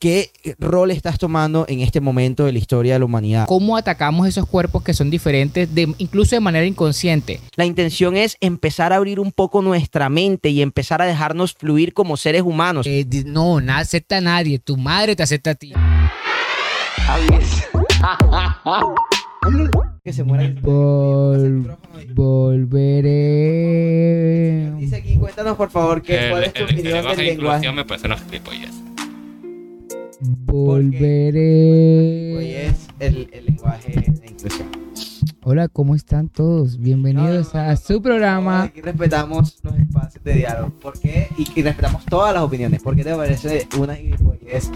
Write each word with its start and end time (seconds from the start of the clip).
¿qué 0.00 0.30
rol 0.58 0.90
estás 0.90 1.18
tomando 1.18 1.64
en 1.68 1.80
este 1.80 2.00
momento 2.00 2.44
de 2.44 2.52
la 2.52 2.58
historia 2.58 2.94
de 2.94 2.98
la 2.98 3.04
humanidad? 3.04 3.46
¿Cómo 3.46 3.76
atacamos 3.76 4.26
esos 4.26 4.46
cuerpos 4.46 4.82
que 4.82 4.92
son 4.92 5.08
diferentes, 5.10 5.72
de, 5.74 5.94
incluso 5.98 6.34
de 6.34 6.40
manera 6.40 6.66
inconsciente? 6.66 7.40
La 7.56 7.64
intención 7.64 8.16
es 8.16 8.36
empezar 8.40 8.92
a 8.92 8.96
abrir 8.96 9.20
un 9.20 9.30
poco 9.30 9.62
nuestra 9.62 10.08
mente 10.08 10.48
y 10.50 10.62
empezar 10.62 11.00
a 11.00 11.06
dejarnos 11.06 11.54
fluir 11.54 11.92
como 11.94 12.16
seres 12.16 12.42
humanos. 12.42 12.86
Eh, 12.88 13.06
no, 13.26 13.60
no 13.60 13.72
acepta 13.74 14.16
a 14.16 14.20
nadie. 14.20 14.58
Tu 14.58 14.76
madre 14.76 15.14
te 15.14 15.22
acepta 15.22 15.50
a 15.50 15.54
ti. 15.54 15.72
que 20.04 20.12
se 20.12 20.24
muera 20.24 20.44
el- 20.44 20.60
Vol- 20.62 21.76
volveré. 22.14 23.12
Dice 24.78 24.96
aquí, 24.96 25.16
cuéntanos 25.18 25.56
por 25.56 25.70
favor 25.70 26.02
qué, 26.02 26.24
El, 26.26 26.30
cuál 26.30 26.44
es 26.44 26.52
tu 26.52 26.62
el- 26.64 26.68
el 26.68 26.74
opinión 26.74 26.94
lenguaje 26.94 27.16
del 27.16 27.24
de 27.26 27.32
lenguaje. 27.32 27.56
inclusión 27.58 27.74
me 27.76 27.84
parece 27.84 28.06
una 28.06 28.16
gilipollez. 28.18 28.70
Volveré. 30.20 31.38
Hoy 32.36 32.50
es 32.50 32.88
el, 32.98 33.30
el 33.32 33.46
lenguaje 33.46 33.92
de 33.92 34.26
inclusión. 34.26 34.68
Hola, 35.44 35.68
¿cómo 35.68 35.94
están 35.94 36.28
todos? 36.28 36.78
Bienvenidos 36.78 37.54
No, 37.54 37.60
no, 37.60 37.64
no, 37.64 37.70
a 37.70 37.74
no, 37.74 37.76
su 37.76 37.92
no, 37.94 38.02
programa. 38.02 38.62
Aquí 38.64 38.80
respetamos 38.80 39.58
los 39.62 39.78
espacios 39.78 40.24
de 40.24 40.34
diálogo. 40.34 40.70
¿Por 40.80 40.98
qué? 40.98 41.28
Y, 41.38 41.46
y 41.60 41.62
respetamos 41.62 42.04
todas 42.06 42.34
las 42.34 42.42
opiniones. 42.42 42.82
¿Por 42.82 42.96
qué 42.96 43.04
te 43.04 43.14
parece 43.14 43.68
una 43.78 43.94
gilipollez 43.94 44.70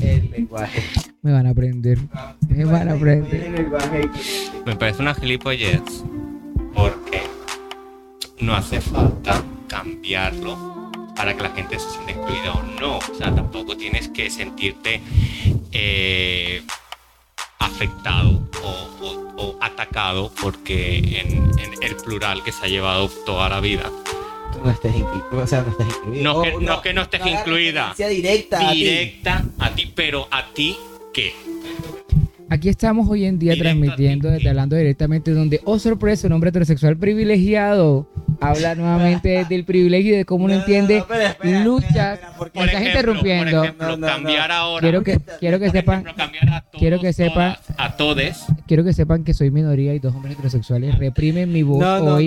el 0.00 0.30
lenguaje? 0.32 0.82
Me 1.22 1.32
van 1.32 1.46
a 1.46 1.50
aprender. 1.50 1.98
Me 2.48 2.64
van 2.64 2.88
a 2.88 2.94
aprender. 2.94 3.70
Me 4.66 4.74
parece 4.76 5.02
una 5.02 5.14
gilipollez 5.14 5.82
porque 6.74 7.22
no 8.40 8.54
hace 8.54 8.80
falta 8.80 9.40
cambiarlo 9.68 10.83
para 11.16 11.34
que 11.36 11.42
la 11.42 11.50
gente 11.50 11.78
se 11.78 11.88
sienta 11.90 12.12
incluida 12.12 12.52
o 12.52 12.62
no. 12.80 12.98
O 12.98 13.14
sea, 13.16 13.34
tampoco 13.34 13.76
tienes 13.76 14.08
que 14.08 14.30
sentirte 14.30 15.00
eh, 15.72 16.62
afectado 17.58 18.40
o, 18.62 18.68
o- 19.06 19.24
o 19.36 19.58
atacado 19.60 20.30
porque 20.40 20.98
en, 20.98 21.50
en 21.58 21.82
el 21.82 21.96
plural 21.96 22.42
que 22.44 22.52
se 22.52 22.64
ha 22.64 22.68
llevado 22.68 23.08
toda 23.26 23.48
la 23.48 23.60
vida. 23.60 23.90
tú 24.52 24.60
no 24.64 24.70
estés 24.70 24.94
incluido. 24.94 25.42
O 25.42 25.46
sea, 25.46 25.62
no 25.62 25.70
estés 25.72 25.86
incluido. 25.88 26.22
No 26.24 26.38
O- 26.38 26.42
que- 26.42 26.52
no 26.64 26.82
que 26.82 26.92
no 26.94 27.02
estés 27.02 27.26
incluida. 27.26 27.88
referencia 27.90 28.08
directa. 28.08 28.68
a 28.68 28.72
ti. 28.72 28.84
Directa 28.84 29.44
a 29.58 29.70
ti, 29.70 29.92
pero 29.94 30.28
a 30.30 30.46
ti, 30.48 30.76
¿qué? 31.12 31.34
Aquí 32.50 32.68
estamos 32.68 33.08
hoy 33.08 33.24
en 33.24 33.38
día 33.38 33.56
transmitiendo, 33.56 34.28
desde 34.30 34.48
hablando 34.50 34.76
directamente, 34.76 35.32
donde, 35.32 35.60
oh 35.64 35.78
sorpresa, 35.78 36.26
un 36.26 36.34
hombre 36.34 36.50
heterosexual 36.50 36.96
privilegiado 36.96 38.06
habla 38.40 38.74
nuevamente 38.74 39.44
del 39.48 39.64
privilegio 39.64 40.14
y 40.14 40.16
de 40.18 40.24
cómo 40.24 40.44
uno 40.44 40.52
No, 40.54 40.58
no, 40.58 40.64
entiende 40.64 40.94
no, 40.96 41.00
espera, 41.02 41.28
espera, 41.30 41.64
luchas. 41.64 42.14
espera, 42.14 42.32
¿por 42.36 42.46
estás 42.54 42.82
interrumpiendo. 42.82 43.56
Por 43.56 43.64
ejemplo, 43.64 43.86
No, 43.88 43.96
no. 43.96 44.06
cambiar 44.06 44.52
ahora. 44.52 44.80
Quiero 44.82 45.02
que, 45.02 45.20
quiero 45.40 45.58
que 45.58 45.70
sepan, 45.70 45.94
ejemplo, 46.02 46.14
cambiar 46.16 46.48
a 46.50 46.60
todos, 46.60 46.78
quiero 46.80 47.00
que 47.00 47.12
sepan- 47.12 47.56
todas, 47.56 47.80
a 47.80 47.96
todes. 47.96 48.44
quiero 48.68 48.84
que 48.84 48.92
sepan 48.92 49.24
que 49.24 49.34
soy 49.34 49.50
minoría 49.50 49.94
y 49.94 49.98
dos 49.98 50.14
hombres 50.14 50.34
heterosexuales 50.34 50.98
reprimen 50.98 51.50
mi 51.50 51.62
voz 51.62 51.82
hoy, 52.02 52.26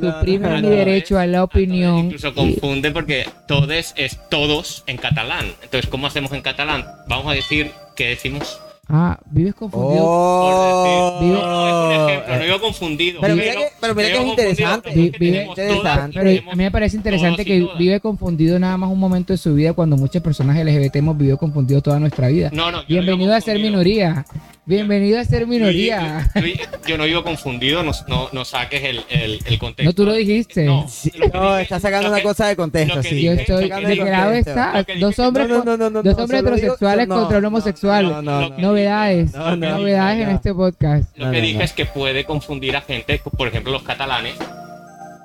suprimen 0.00 0.62
mi 0.62 0.68
derecho 0.70 1.18
a 1.18 1.26
la 1.26 1.44
opinión. 1.44 2.06
Incluso 2.06 2.34
confunden 2.34 2.92
porque 2.94 3.26
todes 3.46 3.92
es 3.96 4.18
todos 4.30 4.82
en 4.86 4.96
catalán. 4.96 5.44
Entonces, 5.62 5.88
¿cómo 5.90 6.06
hacemos 6.06 6.32
en 6.32 6.40
catalán? 6.40 6.84
Vamos 7.06 7.30
a 7.30 7.34
decir 7.34 7.70
que 7.94 8.08
decimos. 8.08 8.60
Ah, 8.90 9.18
vives 9.30 9.54
confundido. 9.54 10.02
Oh. 10.02 11.18
No, 11.20 11.32
no, 11.34 11.68
es 11.68 11.74
un 12.00 12.08
ejemplo, 12.10 12.36
no 12.36 12.42
digo 12.44 12.60
confundido. 12.60 13.20
Pero 13.20 13.36
mira 13.36 13.52
que- 13.52 13.68
pero 13.80 13.94
mira 13.94 14.08
que 14.08 14.14
digo 14.14 14.24
es 14.24 14.30
interesante. 14.30 14.90
Vi- 14.94 15.10
vive- 15.18 15.48
todas. 15.54 16.10
Pero 16.14 16.30
a 16.30 16.32
mí 16.56 16.64
me 16.64 16.70
parece 16.70 16.96
interesante 16.96 17.44
que 17.44 17.60
todas. 17.60 17.78
vive 17.78 18.00
confundido 18.00 18.58
nada 18.58 18.76
más 18.78 18.90
un 18.90 18.98
momento 18.98 19.34
de 19.34 19.36
su 19.36 19.54
vida 19.54 19.74
cuando 19.74 19.96
muchas 19.98 20.22
personas 20.22 20.56
LGBT 20.56 20.96
hemos 21.00 21.18
vivido 21.18 21.36
confundido 21.36 21.82
toda 21.82 22.00
nuestra 22.00 22.28
vida. 22.28 22.48
No, 22.52 22.70
no, 22.72 22.82
Bienvenido 22.88 23.34
a 23.34 23.40
ser 23.42 23.58
minoría. 23.58 24.24
Bienvenido 24.68 25.18
a 25.18 25.24
ser 25.24 25.46
minoría. 25.46 26.30
Luis, 26.34 26.58
Luis, 26.58 26.68
yo 26.86 26.98
no 26.98 27.04
digo 27.04 27.24
confundido, 27.24 27.82
no, 27.82 27.92
no, 28.06 28.28
no 28.32 28.44
saques 28.44 28.84
el, 28.84 29.00
el, 29.08 29.38
el 29.46 29.58
contexto. 29.58 29.84
No, 29.84 29.94
tú 29.94 30.04
lo 30.04 30.12
dijiste. 30.12 30.66
No, 30.66 30.86
Sí, 30.86 31.10
lo 31.16 31.30
que 31.30 31.38
no, 31.38 31.50
dije- 31.52 31.62
está 31.62 31.80
sacando 31.80 32.08
una 32.08 32.18
que- 32.18 32.22
cosa 32.24 32.48
de 32.48 32.56
contexto, 32.56 33.02
sí. 33.02 33.14
dije- 33.14 33.24
Yo 33.24 33.32
Estoy 33.32 33.70
de 33.70 33.80
de 33.88 33.96
qué 33.96 34.04
lado 34.04 34.24
contexto. 34.34 34.50
está. 34.50 34.84
Dos 35.00 35.18
hombres, 35.20 35.48
No, 35.48 35.64
no, 35.64 35.64
no, 35.64 35.76
no, 35.78 35.88
no, 35.90 36.02
dos 36.02 36.18
hombres 36.18 36.42
heterosexuales 36.42 37.08
no, 37.08 37.14
contra 37.14 37.38
un 37.38 37.44
homosexual. 37.46 38.04
no, 38.10 38.20
no, 38.20 38.50
no. 38.50 38.58
Novedades, 38.58 39.32
No, 39.32 39.56
no, 39.56 39.78
novedades 39.78 40.18
no. 40.26 40.30
en 40.30 40.36
este 40.36 40.52
podcast. 40.52 41.16
Lo 41.16 41.24
No, 41.26 41.32
que 41.32 41.38
no, 41.38 41.42
dije 41.46 41.58
no. 41.58 41.64
es 41.64 41.72
que 41.72 41.86
puede 41.86 42.24
confundir 42.26 42.76
a 42.76 42.82
gente, 42.82 43.22
por 43.38 43.48
ejemplo, 43.48 43.72
los 43.72 43.82
catalanes, 43.84 44.34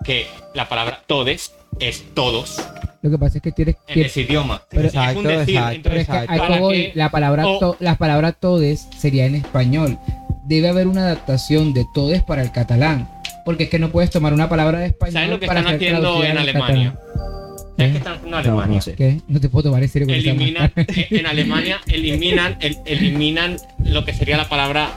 que 0.06 0.26
la 0.54 0.70
palabra 0.70 1.02
todes 1.06 1.54
es 1.82 2.06
todos 2.14 2.62
Lo 3.04 3.12
que 3.12 3.18
pasa 3.20 3.38
es 3.38 3.42
que 3.44 3.52
tienes 3.52 3.76
en 3.88 3.94
que 3.94 4.02
ese 4.08 4.22
idioma. 4.22 4.64
Pero- 4.70 4.88
es 4.88 4.94
un 4.96 5.00
Exacto, 5.02 5.22
decir, 5.24 5.56
exacto, 5.58 5.80
Pero 5.84 5.96
entonces, 6.00 6.80
es 6.80 6.92
que. 6.94 6.98
La 6.98 7.12
palabra, 7.12 7.46
O- 7.48 7.60
to- 7.60 7.78
la 7.80 7.98
palabra 7.98 8.32
todes 8.32 8.88
sería 8.98 9.26
en 9.28 9.36
español. 9.36 10.00
Debe 10.46 10.70
haber 10.70 10.88
una 10.88 11.02
adaptación 11.02 11.74
de 11.74 11.86
todes 11.94 12.24
para 12.24 12.42
el 12.42 12.52
catalán. 12.52 13.10
Porque 13.46 13.66
es 13.66 13.70
que 13.70 13.78
no 13.78 13.90
puedes 13.92 14.10
tomar 14.10 14.34
una 14.34 14.48
palabra 14.48 14.80
de 14.80 14.88
español 14.88 15.14
¿Sabes 15.14 15.30
lo 15.30 15.40
que 15.40 15.48
para 15.48 15.60
están 15.60 15.76
haciendo 15.76 16.24
en 16.24 16.32
al 16.32 16.38
Alemania? 16.38 16.96
¿Sabes 16.96 17.90
¿Eh? 17.90 17.92
qué 17.92 17.98
están 17.98 18.14
haciendo 18.14 18.26
en 18.26 18.32
No, 18.32 18.38
Alemania? 18.38 18.76
no 18.78 18.82
sé. 18.82 18.94
¿Qué? 18.96 19.20
No 19.28 19.40
te 19.42 19.50
puedo 19.50 19.64
tomar 19.64 19.84
en 19.84 19.90
serio. 19.90 20.08
eliminan, 20.14 20.72
eh, 20.78 21.08
en 21.10 21.26
Alemania 21.26 21.82
eliminan, 21.88 22.56
el- 22.62 22.78
eliminan 22.86 23.58
lo 23.84 24.06
que 24.06 24.14
sería 24.14 24.38
la 24.38 24.48
palabra 24.48 24.90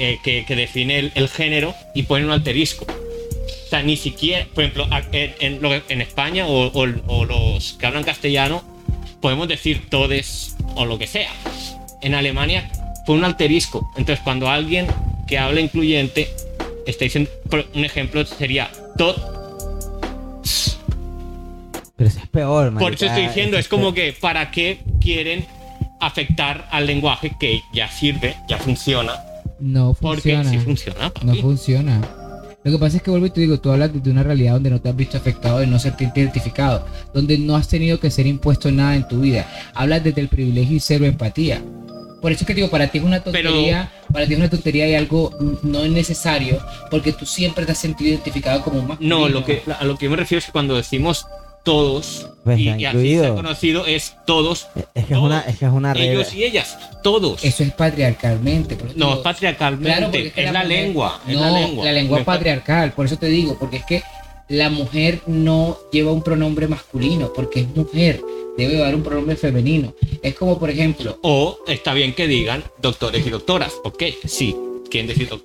eh, 0.00 0.18
que, 0.24 0.44
que 0.46 0.56
define 0.56 0.98
el, 0.98 1.12
el 1.14 1.28
género 1.28 1.74
y 1.94 2.02
ponen 2.04 2.26
un 2.26 2.32
alterisco. 2.32 2.86
Sea, 3.72 3.82
ni 3.82 3.96
siquiera, 3.96 4.46
por 4.54 4.64
ejemplo, 4.64 4.86
en, 5.12 6.00
España 6.02 6.46
o, 6.46 6.66
o- 6.66 6.86
o 7.06 7.24
los 7.24 7.72
que 7.72 7.86
hablan 7.86 8.04
castellano, 8.04 8.62
podemos 9.22 9.48
decir 9.48 9.88
todes 9.88 10.56
o 10.74 10.84
lo 10.84 10.98
que 10.98 11.06
sea. 11.06 11.30
En 12.02 12.14
Alemania 12.14 12.70
fue 13.06 13.14
un 13.14 13.24
alterisco. 13.24 13.88
Entonces, 13.96 14.22
cuando 14.22 14.50
alguien 14.50 14.88
que 15.26 15.38
habla 15.38 15.62
incluyente 15.62 16.28
está 16.86 17.04
diciendo, 17.06 17.30
un 17.74 17.82
ejemplo 17.86 18.26
sería 18.26 18.70
tot. 18.98 19.16
Pero 21.96 22.10
eso 22.10 22.18
es 22.18 22.28
peor, 22.28 22.78
Por 22.78 22.92
eso 22.92 23.06
estoy 23.06 23.22
diciendo, 23.28 23.56
es 23.56 23.68
como 23.68 23.94
que, 23.94 24.12
¿para 24.12 24.50
qué 24.50 24.80
quieren 25.00 25.46
afectar 25.98 26.68
al 26.70 26.86
lenguaje 26.86 27.32
que 27.40 27.62
ya 27.72 27.88
sirve, 27.90 28.36
ya 28.50 28.58
funciona? 28.58 29.14
No 29.60 29.94
Porque 29.98 30.34
funciona. 30.36 30.50
sí 30.50 30.58
funciona. 30.58 31.08
papi. 31.10 31.26
No 31.26 31.34
funciona. 31.36 32.00
Lo 32.64 32.70
que 32.70 32.78
pasa 32.78 32.98
es 32.98 33.02
que 33.02 33.10
vuelvo 33.10 33.26
y 33.26 33.30
te 33.30 33.40
digo, 33.40 33.58
tú 33.58 33.72
hablas 33.72 33.90
de 33.92 34.10
una 34.10 34.22
realidad 34.22 34.54
donde 34.54 34.70
no 34.70 34.80
te 34.80 34.88
has 34.88 34.94
visto 34.94 35.16
afectado, 35.16 35.58
de 35.58 35.66
no 35.66 35.78
serte 35.80 36.10
identificado, 36.14 36.86
donde 37.12 37.36
no 37.36 37.56
has 37.56 37.66
tenido 37.66 37.98
que 37.98 38.10
ser 38.10 38.26
impuesto 38.26 38.70
nada 38.70 38.94
en 38.94 39.08
tu 39.08 39.20
vida. 39.20 39.48
Hablas 39.74 40.04
desde 40.04 40.20
el 40.20 40.28
privilegio 40.28 40.76
y 40.76 40.80
cero 40.80 41.04
empatía. 41.04 41.60
Por 42.20 42.30
eso 42.30 42.42
es 42.42 42.46
que 42.46 42.54
digo, 42.54 42.70
para 42.70 42.86
ti 42.86 42.98
es 42.98 43.04
una 43.04 43.18
tontería, 43.18 43.90
para 44.12 44.26
ti 44.26 44.34
es 44.34 44.38
una 44.38 44.48
tontería 44.48 44.88
y 44.88 44.94
algo 44.94 45.36
no 45.62 45.82
es 45.82 45.90
necesario, 45.90 46.60
porque 46.88 47.12
tú 47.12 47.26
siempre 47.26 47.66
te 47.66 47.72
has 47.72 47.78
sentido 47.78 48.10
identificado 48.10 48.62
como 48.62 48.78
un 48.78 48.86
masculino. 48.86 49.18
No, 49.18 49.28
lo 49.28 49.44
que, 49.44 49.62
a 49.76 49.84
lo 49.84 49.98
que 49.98 50.04
yo 50.04 50.10
me 50.12 50.16
refiero 50.16 50.38
es 50.38 50.46
que 50.46 50.52
cuando 50.52 50.76
decimos 50.76 51.26
todos, 51.62 52.28
Pues 52.44 52.58
y, 52.58 52.68
así 52.68 52.84
incluido. 52.84 53.24
se 53.24 53.30
ha 53.30 53.34
conocido, 53.34 53.86
es 53.86 54.14
todos, 54.26 54.66
Es 54.94 55.04
que 55.06 55.14
es 55.14 55.20
una, 55.20 55.40
es 55.40 55.58
que 55.58 55.64
es 55.66 55.72
una 55.72 55.94
regla. 55.94 56.12
ellos 56.12 56.34
y 56.34 56.44
ellas, 56.44 56.76
todos. 57.02 57.44
Eso 57.44 57.62
es 57.62 57.72
patriarcalmente. 57.72 58.74
por 58.76 58.88
eso 58.88 58.98
no, 58.98 59.06
digo, 59.06 59.16
es 59.18 59.22
patriarcalmente, 59.24 59.90
Claro, 59.90 60.06
es, 60.12 60.36
la, 60.52 60.62
mujer- 60.62 60.66
lengua, 60.68 61.20
es 61.26 61.34
no, 61.34 61.40
la 61.40 61.50
lengua. 61.50 61.84
La 61.84 61.92
lengua 61.92 62.24
patriarcal, 62.24 62.92
por 62.92 63.06
eso 63.06 63.16
te 63.16 63.26
digo, 63.26 63.56
porque 63.58 63.76
es 63.78 63.84
que 63.84 64.02
la 64.48 64.70
mujer 64.70 65.20
no 65.26 65.78
lleva 65.92 66.12
un 66.12 66.22
pronombre 66.22 66.66
masculino, 66.68 67.32
porque 67.32 67.60
es 67.60 67.68
mujer, 67.76 68.20
debe 68.58 68.74
llevar 68.74 68.94
un 68.94 69.02
pronombre 69.02 69.36
femenino. 69.36 69.94
Es 70.22 70.34
como, 70.34 70.58
por 70.58 70.68
ejemplo, 70.68 71.18
O 71.22 71.58
está 71.68 71.94
bien 71.94 72.12
que 72.14 72.26
digan 72.26 72.62
doctores 72.82 73.26
y 73.26 73.30
doctoras, 73.30 73.72
ok, 73.84 74.02
sí, 74.26 74.54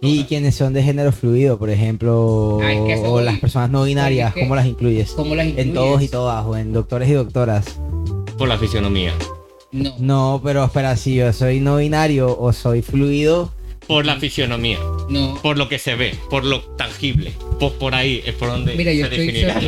Y 0.02 0.24
quienes 0.26 0.56
son 0.56 0.74
de 0.74 0.84
género 0.84 1.12
fluido, 1.12 1.58
por 1.58 1.70
ejemplo, 1.70 2.60
Ah, 2.62 2.74
es 2.74 2.82
que 2.82 2.94
eso 2.94 3.12
o 3.14 3.22
las 3.22 3.40
personas 3.40 3.70
no 3.70 3.84
binarias, 3.84 4.34
¿cómo 4.34 4.56
las 4.56 4.66
incluyes? 4.66 5.12
¿cómo 5.12 5.36
las 5.36 5.46
En 5.46 5.52
incluyes? 5.52 5.74
todos 5.74 6.02
y 6.02 6.08
todas, 6.10 6.46
o 6.46 6.58
en 6.58 6.74
doctores 6.74 7.10
y 7.10 7.14
doctoras. 7.14 7.80
Por 8.38 8.48
la 8.48 8.58
fisionomía. 8.58 9.14
No. 9.72 9.94
No, 10.00 10.42
pero 10.44 10.64
espera, 10.66 10.96
si 10.96 11.16
yo 11.16 11.32
soy 11.34 11.60
no 11.60 11.78
binario 11.78 12.38
o 12.40 12.54
soy 12.54 12.82
fluido, 12.82 13.52
Por 13.88 14.06
la 14.06 14.18
fisionomía. 14.18 14.80
No. 15.10 15.38
por 15.42 15.58
lo 15.58 15.70
que 15.70 15.80
se 15.80 15.96
ve, 15.96 16.16
por 16.30 16.44
lo 16.44 16.62
tangible. 16.62 17.32
Por, 17.60 17.74
por 17.74 17.96
ahí 17.96 18.22
es 18.26 18.36
por 18.36 18.50
donde 18.50 18.76
Mira, 18.76 18.92
yo 18.94 19.08
se 19.08 19.12
estoy 19.14 19.28
definirá 19.28 19.60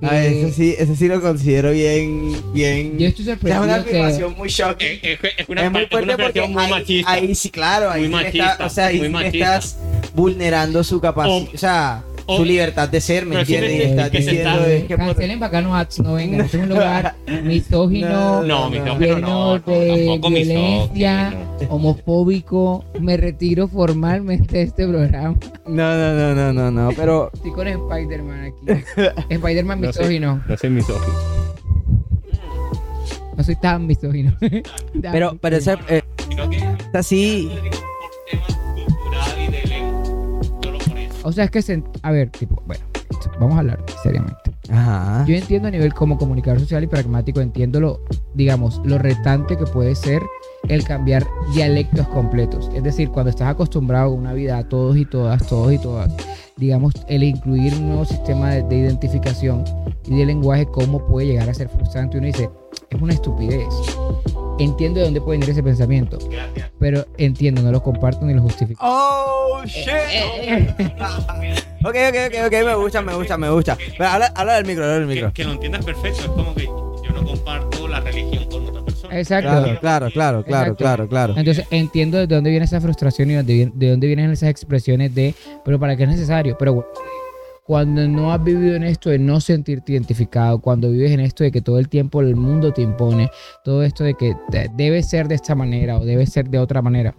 que- 0.00 0.40
eso 0.42 0.54
sí, 0.54 0.74
eso 0.78 0.94
sí 0.94 1.08
lo 1.08 1.20
considero 1.20 1.70
bien, 1.72 2.36
bien. 2.52 2.98
Yo 2.98 3.06
estoy 3.08 3.24
es 3.30 3.42
una 3.42 3.82
que. 3.84 3.90
afirmación 3.90 4.34
muy 4.36 4.48
shocking. 4.48 4.98
Es, 5.02 5.18
es- 5.24 5.30
es 5.38 5.48
una, 5.48 5.64
es 5.64 5.72
muy 5.72 5.86
fuerte 5.86 6.16
porque 6.16 6.42
muy 6.42 6.64
ahí, 6.64 6.70
machista. 6.70 7.10
ahí 7.12 7.34
sí, 7.34 7.50
claro, 7.50 7.90
ahí 7.90 8.08
Muy 8.08 8.08
sí 8.08 8.22
le 8.24 8.28
está- 8.28 8.44
machista, 8.44 8.66
o 8.66 8.70
sea, 8.70 8.86
ahí 8.86 9.00
estás 9.24 9.76
vulnerando 10.14 10.84
su 10.84 11.00
capacidad, 11.00 11.36
O- 11.36 11.54
o, 11.54 11.58
sea, 11.58 12.02
o- 12.12 12.15
su 12.26 12.44
libertad 12.44 12.88
de 12.88 13.00
ser, 13.00 13.24
¿me 13.26 13.40
entiendes? 13.40 13.72
Y 13.72 13.76
que- 13.78 13.84
estás 13.90 14.10
que 14.10 14.22
se 14.22 14.30
diciendo 14.30 14.50
está- 14.60 14.72
es 14.72 14.84
que 14.84 14.96
por- 14.96 15.06
Cancelen 15.06 15.40
Bacano 15.40 15.76
Ads, 15.76 16.00
no 16.00 16.14
vengan. 16.14 16.40
Este 16.42 16.56
es 16.56 16.62
un 16.64 16.68
lugar 16.70 17.14
misógino, 17.44 18.42
No, 18.42 18.70
misógino 18.70 18.98
lleno 18.98 19.18
no, 19.20 19.58
no, 19.58 19.72
de 19.72 19.88
tampoco 20.06 20.30
violencia, 20.34 21.30
misógino. 21.30 21.74
homofóbico. 21.74 22.84
Me 23.00 23.16
retiro 23.16 23.68
formalmente 23.68 24.56
de 24.58 24.62
este 24.64 24.86
programa. 24.88 25.36
No, 25.66 25.96
no, 25.96 26.12
no, 26.14 26.34
no, 26.34 26.52
no, 26.52 26.70
no, 26.70 26.90
pero 26.96 27.30
Estoy 27.34 27.52
con 27.52 27.68
Spider-Man 27.68 28.52
aquí. 28.66 28.82
Spider-Man 29.30 29.80
No 29.82 29.92
sé. 29.92 30.00
misógino. 30.00 30.42
No 30.48 30.56
soy 30.56 30.70
misógino. 30.70 31.14
No 33.36 33.44
soy 33.44 33.56
tan 33.56 33.86
misógino. 33.86 34.34
Tan 34.40 35.12
Pero, 35.12 35.36
pero 35.40 35.56
misógino. 35.58 35.86
eh, 35.90 36.02
así. 36.94 37.50
O 41.26 41.32
sea, 41.32 41.44
es 41.44 41.50
que, 41.50 41.60
se- 41.60 41.82
a 42.02 42.10
ver, 42.12 42.30
tipo, 42.30 42.62
bueno, 42.66 42.84
vamos 43.40 43.56
a 43.56 43.58
hablar 43.58 43.84
seriamente. 44.02 44.34
Ajá. 44.70 45.24
Yo 45.26 45.34
entiendo 45.34 45.66
a 45.68 45.70
nivel 45.72 45.92
como 45.92 46.18
comunicador 46.18 46.60
social 46.60 46.84
y 46.84 46.86
pragmático, 46.86 47.40
entiendo 47.40 47.80
lo, 47.80 48.00
digamos, 48.34 48.80
lo 48.84 48.96
retante 48.98 49.56
que 49.56 49.64
puede 49.64 49.94
ser 49.96 50.22
el 50.68 50.84
cambiar 50.84 51.26
dialectos 51.52 52.06
completos. 52.08 52.70
Es 52.74 52.82
decir, 52.84 53.08
cuando 53.10 53.30
estás 53.30 53.48
acostumbrado 53.48 54.06
a 54.06 54.14
una 54.14 54.32
vida 54.34 54.58
a 54.58 54.68
todos 54.68 54.96
y 54.96 55.04
todas, 55.04 55.44
todos 55.48 55.72
y 55.72 55.78
todas, 55.78 56.12
digamos, 56.56 56.92
el 57.08 57.24
incluir 57.24 57.74
un 57.74 57.88
nuevo 57.88 58.04
sistema 58.04 58.50
de, 58.50 58.62
de 58.62 58.76
identificación 58.76 59.64
y 60.06 60.16
de 60.18 60.26
lenguaje, 60.26 60.66
cómo 60.66 61.04
puede 61.06 61.26
llegar 61.26 61.48
a 61.50 61.54
ser 61.54 61.68
frustrante. 61.68 62.18
Uno 62.18 62.26
dice, 62.28 62.48
es 62.90 63.02
una 63.02 63.14
estupidez. 63.14 63.66
Entiendo 64.58 65.00
de 65.00 65.04
dónde 65.06 65.20
puede 65.20 65.38
venir 65.38 65.50
ese 65.50 65.62
pensamiento, 65.62 66.18
Gracias. 66.30 66.70
pero 66.78 67.04
entiendo, 67.18 67.60
no 67.62 67.70
lo 67.70 67.82
comparto 67.82 68.24
ni 68.24 68.32
lo 68.34 68.40
justifico. 68.42 68.80
Oh, 68.82 69.62
shit. 69.66 69.88
ok, 71.84 71.94
ok, 72.08 72.16
ok, 72.26 72.46
ok, 72.46 72.52
me 72.64 72.74
gusta, 72.76 73.02
me 73.02 73.14
gusta, 73.14 73.36
me 73.36 73.50
gusta. 73.50 73.76
Pero 73.98 74.08
habla, 74.10 74.32
habla 74.34 74.54
del 74.54 74.64
micro, 74.66 74.84
habla 74.84 74.98
del 74.98 75.06
micro. 75.06 75.32
que 75.32 75.44
lo 75.44 75.52
entiendas 75.52 75.84
perfecto. 75.84 76.20
Es 76.22 76.28
como 76.28 76.54
que 76.54 76.64
yo 76.64 77.12
no 77.14 77.24
comparto 77.24 77.86
la 77.86 78.00
religión 78.00 78.44
con 78.46 78.66
otra 78.66 78.82
persona. 78.82 79.18
Exacto. 79.18 79.48
Claro, 79.50 79.78
claro, 79.80 80.10
claro, 80.10 80.44
claro, 80.44 80.62
Exacto. 80.72 80.76
claro, 80.76 81.08
claro. 81.08 81.34
Entonces 81.36 81.66
entiendo 81.70 82.18
de 82.18 82.26
dónde 82.26 82.50
viene 82.50 82.64
esa 82.64 82.80
frustración 82.80 83.30
y 83.30 83.34
de 83.34 83.70
dónde 83.90 84.06
vienen 84.06 84.30
esas 84.30 84.48
expresiones 84.48 85.14
de, 85.14 85.34
pero 85.64 85.78
para 85.78 85.96
qué 85.96 86.04
es 86.04 86.08
necesario. 86.08 86.56
Pero 86.58 86.74
bueno, 86.74 86.88
cuando 87.66 88.06
no 88.06 88.32
has 88.32 88.42
vivido 88.44 88.76
en 88.76 88.84
esto 88.84 89.10
de 89.10 89.18
no 89.18 89.40
sentirte 89.40 89.92
identificado, 89.92 90.60
cuando 90.60 90.90
vives 90.90 91.10
en 91.10 91.20
esto 91.20 91.42
de 91.42 91.50
que 91.50 91.60
todo 91.60 91.78
el 91.78 91.88
tiempo 91.88 92.20
el 92.20 92.36
mundo 92.36 92.72
te 92.72 92.82
impone, 92.82 93.28
todo 93.64 93.82
esto 93.82 94.04
de 94.04 94.14
que 94.14 94.34
de- 94.50 94.70
debe 94.76 95.02
ser 95.02 95.26
de 95.28 95.34
esta 95.34 95.54
manera 95.54 95.98
o 95.98 96.04
debe 96.04 96.26
ser 96.26 96.48
de 96.48 96.58
otra 96.58 96.80
manera. 96.82 97.14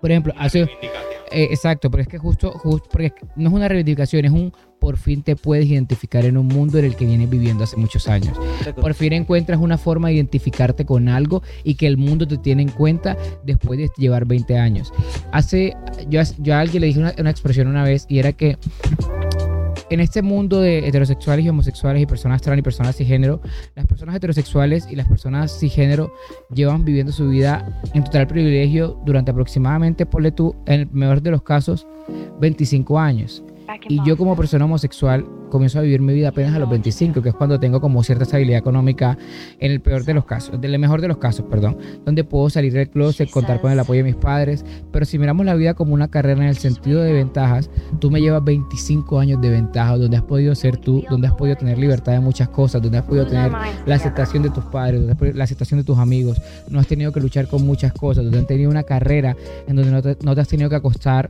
Por 0.00 0.10
ejemplo, 0.10 0.32
hace, 0.38 0.62
eh, 0.62 1.48
exacto, 1.50 1.90
pero 1.90 2.02
es 2.02 2.08
que 2.08 2.18
justo, 2.18 2.50
justo, 2.52 2.88
porque 2.90 3.12
no 3.36 3.48
es 3.50 3.54
una 3.54 3.68
reivindicación, 3.68 4.24
es 4.24 4.32
un 4.32 4.52
por 4.80 4.96
fin 4.96 5.22
te 5.22 5.36
puedes 5.36 5.66
identificar 5.66 6.24
en 6.24 6.38
un 6.38 6.46
mundo 6.48 6.78
en 6.78 6.86
el 6.86 6.96
que 6.96 7.04
vienes 7.04 7.28
viviendo 7.28 7.64
hace 7.64 7.76
muchos 7.76 8.08
años. 8.08 8.34
Por 8.80 8.94
fin 8.94 9.12
encuentras 9.12 9.60
una 9.60 9.76
forma 9.76 10.08
de 10.08 10.14
identificarte 10.14 10.86
con 10.86 11.06
algo 11.10 11.42
y 11.64 11.74
que 11.74 11.86
el 11.86 11.98
mundo 11.98 12.26
te 12.26 12.38
tiene 12.38 12.62
en 12.62 12.70
cuenta 12.70 13.14
después 13.44 13.78
de 13.78 13.90
llevar 13.98 14.24
20 14.24 14.56
años. 14.58 14.90
Hace, 15.32 15.76
yo, 16.08 16.22
yo 16.38 16.54
a 16.54 16.60
alguien 16.60 16.80
le 16.80 16.86
dije 16.86 16.98
una, 16.98 17.14
una 17.18 17.30
expresión 17.30 17.68
una 17.68 17.84
vez 17.84 18.06
y 18.08 18.20
era 18.20 18.32
que 18.32 18.56
en 19.90 20.00
este 20.00 20.22
mundo 20.22 20.60
de 20.60 20.86
heterosexuales 20.86 21.44
y 21.44 21.48
homosexuales 21.48 22.02
y 22.02 22.06
personas 22.06 22.40
trans 22.40 22.58
y 22.58 22.62
personas 22.62 22.96
cisgénero, 22.96 23.40
las 23.74 23.86
personas 23.86 24.16
heterosexuales 24.16 24.86
y 24.90 24.96
las 24.96 25.08
personas 25.08 25.58
cisgénero 25.58 26.12
llevan 26.54 26.84
viviendo 26.84 27.12
su 27.12 27.28
vida 27.28 27.80
en 27.92 28.04
total 28.04 28.26
privilegio 28.26 29.00
durante 29.04 29.32
aproximadamente, 29.32 30.06
ponle 30.06 30.32
tú, 30.32 30.54
en 30.66 30.80
el 30.80 30.90
mejor 30.90 31.20
de 31.20 31.32
los 31.32 31.42
casos, 31.42 31.86
25 32.40 32.98
años. 32.98 33.42
Y 33.88 34.02
yo 34.04 34.16
como 34.16 34.36
persona 34.36 34.64
homosexual 34.64 35.26
comienzo 35.50 35.78
a 35.78 35.82
vivir 35.82 36.00
mi 36.00 36.14
vida 36.14 36.28
apenas 36.28 36.54
a 36.54 36.58
los 36.58 36.70
25, 36.70 37.20
que 37.22 37.28
es 37.30 37.34
cuando 37.34 37.60
tengo 37.60 37.80
como 37.80 38.02
cierta 38.02 38.24
estabilidad 38.24 38.58
económica 38.58 39.18
en 39.58 39.72
el 39.72 39.80
peor 39.80 40.04
de 40.04 40.14
los 40.14 40.24
casos, 40.24 40.60
del 40.60 40.78
mejor 40.78 41.00
de 41.00 41.08
los 41.08 41.18
casos, 41.18 41.44
perdón, 41.50 41.76
donde 42.04 42.24
puedo 42.24 42.48
salir 42.50 42.72
del 42.72 42.88
closet, 42.88 43.28
contar 43.30 43.60
con 43.60 43.70
el 43.72 43.78
apoyo 43.80 43.98
de 44.04 44.04
mis 44.12 44.16
padres, 44.16 44.64
pero 44.92 45.04
si 45.04 45.18
miramos 45.18 45.44
la 45.44 45.54
vida 45.54 45.74
como 45.74 45.92
una 45.94 46.08
carrera 46.08 46.40
en 46.42 46.48
el 46.48 46.56
sentido 46.56 47.02
de 47.02 47.12
ventajas, 47.12 47.68
tú 47.98 48.10
me 48.10 48.20
llevas 48.20 48.42
25 48.44 49.18
años 49.18 49.40
de 49.40 49.50
ventaja, 49.50 49.96
donde 49.96 50.16
has 50.16 50.22
podido 50.22 50.54
ser 50.54 50.76
tú, 50.76 51.04
donde 51.10 51.26
has 51.26 51.34
podido 51.34 51.56
tener 51.56 51.76
libertad 51.78 52.12
de 52.12 52.20
muchas 52.20 52.48
cosas, 52.48 52.80
donde 52.80 52.98
has 52.98 53.04
podido 53.04 53.26
tener 53.26 53.50
la 53.86 53.94
aceptación 53.96 54.42
de 54.42 54.50
tus 54.50 54.64
padres, 54.66 55.00
donde 55.00 55.12
has 55.12 55.18
podido- 55.18 55.36
la 55.36 55.44
aceptación 55.44 55.80
de 55.80 55.84
tus 55.84 55.98
amigos, 55.98 56.40
no 56.68 56.78
has 56.78 56.86
tenido 56.86 57.12
que 57.12 57.20
luchar 57.20 57.48
con 57.48 57.66
muchas 57.66 57.92
cosas, 57.92 58.24
donde 58.24 58.38
has 58.38 58.46
tenido 58.46 58.70
una 58.70 58.84
carrera 58.84 59.36
en 59.66 59.76
donde 59.76 59.90
no 59.90 60.00
te, 60.02 60.16
no 60.22 60.34
te 60.34 60.40
has 60.40 60.48
tenido 60.48 60.70
que 60.70 60.76
acostar, 60.76 61.28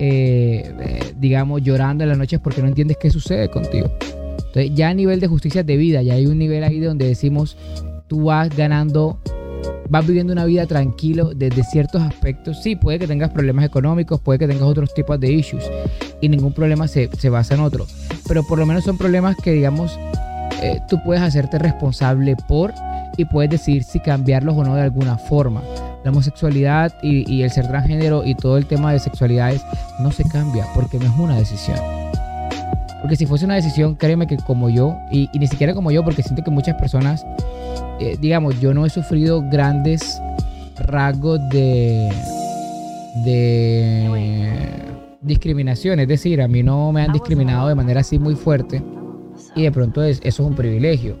eh, 0.00 0.72
eh, 0.80 1.14
digamos, 1.18 1.60
llorando 1.62 2.04
en 2.04 2.08
las 2.10 2.18
noches 2.18 2.38
porque 2.40 2.62
no 2.62 2.68
entiendes 2.68 2.96
qué 3.00 3.10
sucede 3.10 3.48
contigo. 3.60 3.88
Entonces, 4.48 4.74
ya 4.74 4.88
a 4.88 4.94
nivel 4.94 5.20
de 5.20 5.26
justicia 5.26 5.62
de 5.62 5.76
vida, 5.76 6.02
ya 6.02 6.14
hay 6.14 6.26
un 6.26 6.38
nivel 6.38 6.64
ahí 6.64 6.80
donde 6.80 7.06
decimos, 7.06 7.56
tú 8.06 8.24
vas 8.24 8.48
ganando, 8.56 9.18
vas 9.88 10.06
viviendo 10.06 10.32
una 10.32 10.46
vida 10.46 10.66
tranquilo 10.66 11.32
desde 11.34 11.62
ciertos 11.64 12.02
aspectos. 12.02 12.62
Sí, 12.62 12.74
puede 12.74 12.98
que 12.98 13.06
tengas 13.06 13.30
problemas 13.30 13.64
económicos, 13.64 14.20
puede 14.20 14.38
que 14.38 14.48
tengas 14.48 14.62
otros 14.62 14.94
tipos 14.94 15.20
de 15.20 15.32
issues 15.32 15.64
y 16.20 16.28
ningún 16.28 16.52
problema 16.52 16.88
se, 16.88 17.10
se 17.18 17.28
basa 17.28 17.54
en 17.54 17.60
otro. 17.60 17.86
Pero 18.26 18.42
por 18.42 18.58
lo 18.58 18.66
menos 18.66 18.84
son 18.84 18.96
problemas 18.96 19.36
que, 19.36 19.52
digamos, 19.52 19.98
eh, 20.62 20.80
tú 20.88 21.00
puedes 21.04 21.22
hacerte 21.22 21.58
responsable 21.58 22.34
por 22.48 22.72
y 23.16 23.24
puedes 23.26 23.50
decidir 23.50 23.84
si 23.84 24.00
cambiarlos 24.00 24.56
o 24.56 24.64
no 24.64 24.74
de 24.74 24.82
alguna 24.82 25.18
forma. 25.18 25.62
La 26.04 26.10
homosexualidad 26.10 26.94
y, 27.02 27.30
y 27.32 27.42
el 27.42 27.50
ser 27.50 27.68
transgénero 27.68 28.24
y 28.24 28.34
todo 28.34 28.56
el 28.56 28.66
tema 28.66 28.92
de 28.92 28.98
sexualidades 28.98 29.62
no 30.00 30.10
se 30.10 30.24
cambia 30.24 30.66
porque 30.74 30.98
no 30.98 31.06
es 31.06 31.18
una 31.18 31.36
decisión. 31.36 31.78
Porque 33.00 33.16
si 33.16 33.26
fuese 33.26 33.44
una 33.44 33.54
decisión, 33.54 33.94
créeme 33.94 34.26
que 34.26 34.36
como 34.36 34.68
yo, 34.70 34.96
y, 35.10 35.28
ni 35.38 35.46
siquiera 35.46 35.74
como 35.74 35.90
yo, 35.90 36.04
porque 36.04 36.22
siento 36.22 36.42
que 36.42 36.50
muchas 36.50 36.74
personas, 36.76 37.24
eh, 38.00 38.16
digamos, 38.20 38.58
yo 38.60 38.74
no 38.74 38.84
he 38.86 38.90
sufrido 38.90 39.42
grandes 39.48 40.20
rasgos 40.78 41.40
de, 41.50 42.08
discriminación. 45.20 46.00
Es 46.00 46.08
decir, 46.08 46.40
a 46.40 46.48
mí 46.48 46.62
no 46.62 46.92
me 46.92 47.02
han 47.02 47.12
discriminado 47.12 47.68
de 47.68 47.74
manera 47.74 48.00
así 48.00 48.18
muy 48.18 48.34
fuerte 48.34 48.82
y 49.54 49.62
de 49.62 49.72
pronto 49.72 50.02
es- 50.02 50.20
eso 50.22 50.42
es 50.42 50.48
un 50.48 50.54
privilegio. 50.54 51.18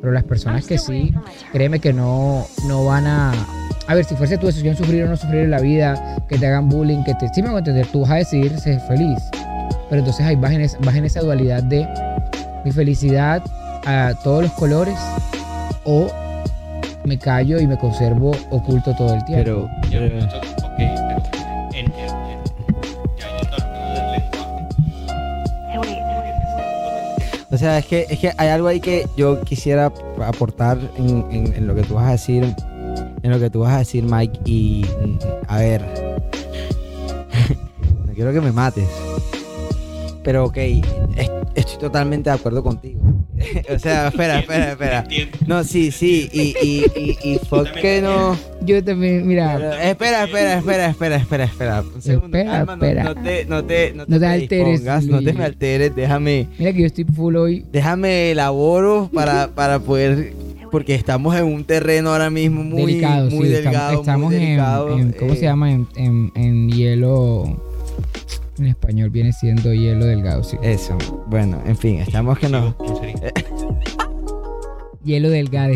Pero 0.00 0.12
las 0.12 0.24
personas 0.24 0.66
que 0.66 0.78
sí, 0.78 1.12
créeme 1.52 1.78
que 1.78 1.92
no, 1.92 2.46
no 2.66 2.84
van 2.86 3.06
a... 3.06 3.32
A 3.86 3.94
ver, 3.94 4.04
si 4.04 4.14
fuese 4.14 4.38
tu 4.38 4.46
decisión 4.46 4.76
sufrir 4.76 5.04
o 5.04 5.08
no 5.08 5.16
sufrir 5.16 5.42
en 5.42 5.50
la 5.50 5.60
vida, 5.60 6.16
que 6.28 6.38
te 6.38 6.46
hagan 6.46 6.68
bullying, 6.68 7.02
que 7.04 7.14
te... 7.14 7.28
Sí 7.34 7.42
me 7.42 7.48
hago 7.48 7.58
entender, 7.58 7.86
tú 7.88 8.00
vas 8.02 8.10
a 8.10 8.14
decidir 8.16 8.58
ser 8.58 8.80
feliz. 8.80 9.18
Pero 9.90 9.98
entonces 10.00 10.24
ahí 10.24 10.36
vas 10.36 10.52
en, 10.52 10.62
es- 10.62 10.78
vas 10.80 10.94
en 10.94 11.04
esa 11.04 11.20
dualidad 11.20 11.62
de 11.64 11.86
mi 12.64 12.70
felicidad 12.72 13.42
a 13.84 14.14
todos 14.22 14.44
los 14.44 14.52
colores 14.52 14.96
o 15.84 16.06
me 17.04 17.18
callo 17.18 17.58
y 17.60 17.66
me 17.66 17.76
conservo 17.78 18.30
oculto 18.50 18.94
todo 18.96 19.14
el 19.14 19.24
tiempo. 19.24 19.44
Pero, 19.44 19.68
Yo 19.90 19.98
eh, 20.00 20.10
pienso, 20.10 20.36
ok, 20.36 20.42
pero 20.76 21.22
en, 21.72 21.86
en, 21.86 21.86
en, 21.86 21.92
ya 23.18 23.26
yendo 23.40 23.56
al 23.56 24.12
lenguaje. 24.12 24.68
o 27.50 27.56
sea, 27.58 27.78
es 27.78 27.86
que, 27.86 28.06
es 28.08 28.18
que 28.18 28.32
hay 28.36 28.48
algo 28.48 28.68
ahí 28.68 28.80
que 28.80 29.06
yo 29.16 29.40
quisiera 29.40 29.92
aportar 30.24 30.78
en, 30.98 31.26
en- 31.30 31.54
en 31.54 31.66
lo 31.66 31.74
que 31.74 31.82
tú 31.82 31.94
vas 31.94 32.06
a 32.06 32.10
decir, 32.12 32.54
en 33.22 33.30
lo 33.30 33.38
que 33.40 33.50
tú 33.50 33.60
vas 33.60 33.74
a 33.74 33.78
decir, 33.78 34.04
Mike. 34.04 34.38
Y, 34.44 34.86
a 35.48 35.58
ver, 35.58 35.82
no 38.06 38.12
quiero 38.14 38.32
que 38.32 38.40
me 38.40 38.52
mates. 38.52 38.88
Pero, 40.22 40.44
ok, 40.44 40.56
es- 40.58 41.30
estoy 41.54 41.78
totalmente 41.78 42.30
de 42.30 42.36
acuerdo 42.36 42.62
contigo. 42.62 43.00
o 43.74 43.78
sea, 43.78 44.08
espera, 44.12 44.40
espera, 44.40 44.72
espera. 44.72 45.04
No, 45.46 45.64
sí, 45.64 45.90
sí, 45.90 46.28
y, 46.32 46.54
y, 46.62 46.84
y, 46.94 47.16
y 47.34 47.38
fuck 47.38 47.70
que 47.72 48.02
no. 48.02 48.36
Yo 48.62 48.84
también, 48.84 49.26
mira, 49.26 49.54
Pero, 49.56 49.72
espera, 49.72 50.24
espera, 50.24 50.58
espera, 50.58 50.86
espera, 50.90 51.16
espera, 51.16 51.44
espera. 51.44 51.82
Un 51.94 52.02
segundo, 52.02 52.36
Espera, 52.36 52.50
calma, 52.58 52.76
no- 52.76 52.84
espera. 52.84 53.04
No, 53.04 53.14
te, 53.14 53.44
no 53.46 53.64
te, 53.64 53.92
no 53.94 54.04
te, 54.04 54.10
No 54.12 54.18
te 54.20 54.26
alteres, 54.26 54.82
no 55.06 55.22
te 55.22 55.32
me 55.32 55.44
alteres, 55.44 55.94
déjame, 55.96 56.48
mira 56.58 56.72
que 56.74 56.80
yo 56.80 56.86
estoy 56.86 57.04
full 57.04 57.36
hoy. 57.36 57.64
déjame 57.72 58.32
elaboro 58.32 59.08
para, 59.14 59.48
para 59.48 59.78
poder, 59.78 60.34
porque 60.70 60.94
estamos 60.94 61.34
en 61.34 61.44
un 61.46 61.64
terreno 61.64 62.12
ahora 62.12 62.28
mismo 62.28 62.62
muy, 62.62 62.92
delicado, 62.92 63.30
muy 63.30 63.46
sí, 63.46 63.52
delgado, 63.54 64.00
estamos, 64.00 64.30
muy 64.30 64.36
estamos 64.36 64.86
delicado. 64.86 64.98
en, 64.98 65.12
¿cómo 65.12 65.32
se 65.32 65.38
eh, 65.40 65.42
llama? 65.44 65.72
En, 65.72 65.86
en- 65.96 66.32
en 66.34 66.68
hielo, 66.70 67.44
en 68.60 68.66
español 68.68 69.10
viene 69.10 69.32
siendo 69.32 69.72
hielo 69.72 70.04
delgado, 70.04 70.42
sí. 70.44 70.56
Eso, 70.62 70.96
bueno, 71.26 71.62
en 71.66 71.76
fin, 71.76 71.98
estamos 72.00 72.38
que 72.38 72.48
nos. 72.48 72.74
Hielo 75.02 75.30
delgado. 75.30 75.72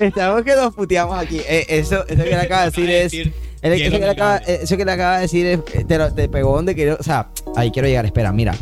estamos 0.00 0.42
que 0.42 0.54
nos 0.56 0.74
puteamos 0.74 1.18
aquí. 1.18 1.40
Eh, 1.46 1.66
eso, 1.68 2.06
eso 2.08 2.24
que 2.24 2.30
le 2.30 2.36
acaba 2.36 2.62
de 2.62 2.70
decir 2.70 2.88
es, 2.90 3.12
Decir, 3.12 3.34
el- 3.62 3.72
eso, 3.72 3.84
hielo 3.84 3.98
que 3.98 4.04
le 4.06 4.10
acaba, 4.10 4.34
delgado. 4.38 4.52
eh, 4.52 4.60
eso 4.62 4.76
que 4.78 4.84
le 4.86 4.92
acaba 4.92 5.14
de 5.16 5.20
decir 5.22 5.46
es, 5.46 5.58
eh, 5.74 5.84
te, 5.86 5.98
lo- 5.98 6.12
te 6.12 6.28
pegó 6.28 6.56
donde 6.56 6.74
quiero, 6.74 6.96
o 6.98 7.02
sea, 7.02 7.28
ahí 7.54 7.70
quiero 7.70 7.86
llegar, 7.86 8.06
espera, 8.06 8.32
mira. 8.32 8.54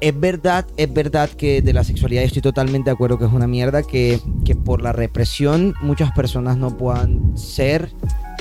Es 0.00 0.18
verdad, 0.18 0.66
es 0.78 0.92
verdad 0.92 1.28
que 1.30 1.60
de 1.62 1.72
la 1.74 1.84
sexualidad 1.84 2.24
estoy 2.24 2.40
totalmente 2.42 2.88
de 2.88 2.94
acuerdo 2.94 3.18
que 3.18 3.26
es 3.26 3.32
una 3.32 3.46
mierda, 3.46 3.82
que, 3.82 4.18
que 4.46 4.54
por 4.56 4.80
la 4.82 4.92
represión 4.92 5.74
muchas 5.82 6.10
personas 6.12 6.56
no 6.56 6.76
puedan 6.76 7.36
ser 7.36 7.90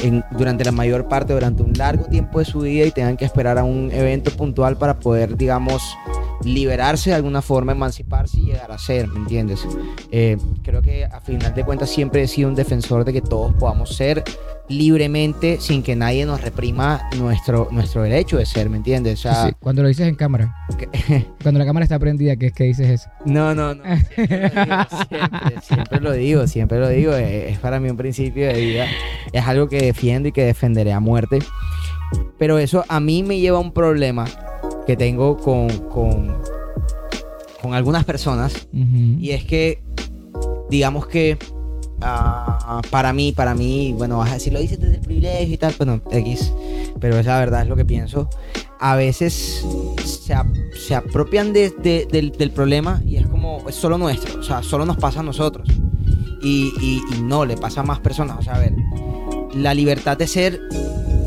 en- 0.01 0.23
durante 0.31 0.63
la 0.65 0.71
mayor 0.71 1.07
parte, 1.07 1.33
durante 1.33 1.63
un 1.63 1.73
largo 1.73 2.05
tiempo 2.05 2.39
de 2.39 2.45
su 2.45 2.59
vida 2.61 2.85
y 2.85 2.91
tengan 2.91 3.17
que 3.17 3.25
esperar 3.25 3.57
a 3.57 3.63
un 3.63 3.91
evento 3.91 4.31
puntual 4.31 4.77
para 4.77 4.99
poder, 4.99 5.35
digamos, 5.37 5.81
liberarse 6.43 7.09
de 7.09 7.15
alguna 7.17 7.41
forma, 7.41 7.73
emanciparse 7.73 8.39
y 8.39 8.45
llegar 8.45 8.71
a 8.71 8.77
ser, 8.77 9.07
¿me 9.07 9.19
entiendes? 9.19 9.67
Eh, 10.11 10.37
creo 10.63 10.81
que 10.81 11.05
a 11.05 11.19
final 11.21 11.53
de 11.53 11.65
cuentas 11.65 11.89
siempre 11.89 12.23
he 12.23 12.27
sido 12.27 12.47
un 12.49 12.55
defensor 12.55 13.03
de 13.03 13.13
que 13.13 13.21
todos 13.21 13.53
podamos 13.55 13.95
ser 13.95 14.23
libremente 14.69 15.57
sin 15.59 15.83
que 15.83 15.95
nadie 15.95 16.25
nos 16.25 16.41
reprima 16.41 17.09
nuestro, 17.17 17.67
nuestro 17.71 18.03
derecho 18.03 18.37
de 18.37 18.45
ser, 18.45 18.69
¿me 18.69 18.77
entiendes? 18.77 19.19
O 19.19 19.21
sea, 19.23 19.47
Sí, 19.47 19.53
Cuando 19.59 19.81
lo 19.81 19.87
dices 19.87 20.07
en 20.07 20.15
cámara. 20.15 20.55
Cuando 21.41 21.59
la 21.59 21.65
cámara 21.65 21.83
está 21.83 21.97
prendida, 21.99 22.35
¿qué 22.35 22.47
es 22.47 22.53
que 22.53 22.65
dices 22.65 22.87
eso? 22.89 23.09
no, 23.25 23.53
no, 23.55 23.73
no. 23.75 23.83
Siempre, 24.15 25.61
siempre 25.61 25.99
lo 26.01 26.11
digo, 26.13 26.47
siempre 26.47 26.79
lo 26.79 26.87
digo. 26.89 27.13
Es, 27.13 27.53
es 27.53 27.59
para 27.59 27.79
mí 27.79 27.89
un 27.89 27.97
principio 27.97 28.47
de 28.47 28.53
vida. 28.53 28.85
Es 29.33 29.45
algo 29.47 29.67
que 29.67 29.79
defiendo 29.81 30.29
y 30.29 30.31
que 30.31 30.43
defenderé 30.45 30.93
a 30.93 30.99
muerte. 30.99 31.39
Pero 32.37 32.57
eso 32.57 32.85
a 32.87 32.99
mí 32.99 33.23
me 33.23 33.39
lleva 33.39 33.57
a 33.57 33.61
un 33.61 33.71
problema 33.73 34.25
que 34.85 34.95
tengo 34.95 35.37
con, 35.37 35.67
con, 35.89 36.35
con 37.61 37.73
algunas 37.73 38.03
personas 38.05 38.67
y 38.73 39.31
es 39.31 39.43
que, 39.43 39.83
digamos 40.69 41.05
que 41.07 41.37
ah, 42.01 42.81
para 42.89 43.13
mí, 43.13 43.31
para 43.31 43.53
mí, 43.55 43.93
bueno, 43.97 44.17
vas 44.17 44.31
a 44.31 44.33
decir, 44.35 44.53
lo 44.53 44.59
dices 44.59 44.79
desde 44.79 44.95
el 44.95 45.01
privilegio 45.01 45.53
y 45.53 45.57
tal, 45.57 45.73
bueno, 45.77 46.01
X, 46.11 46.51
pero 46.99 47.17
es 47.19 47.25
la 47.25 47.39
verdad, 47.39 47.61
es 47.63 47.67
lo 47.67 47.75
que 47.75 47.85
pienso. 47.85 48.29
A 48.79 48.95
veces 48.95 49.65
se, 50.05 50.35
se 50.87 50.95
apropian 50.95 51.51
de- 51.53 51.71
de- 51.71 52.07
del, 52.11 52.31
del 52.31 52.51
problema 52.51 53.01
y 53.05 53.17
es 53.17 53.27
como, 53.27 53.67
es 53.67 53.75
solo 53.75 53.97
nuestro, 53.97 54.39
o 54.39 54.43
sea, 54.43 54.63
solo 54.63 54.85
nos 54.85 54.97
pasa 54.97 55.19
a 55.19 55.23
nosotros. 55.23 55.67
Y, 56.41 56.71
y- 56.81 57.01
y 57.17 57.21
no, 57.21 57.43
le 57.45 57.57
pasa 57.57 57.81
a 57.81 57.83
más 57.83 57.99
personas. 57.99 58.37
O 58.39 58.41
sea, 58.41 58.55
a 58.55 58.59
ver, 58.59 58.73
la 59.53 59.73
libertad 59.73 60.17
de 60.17 60.25
ser 60.27 60.59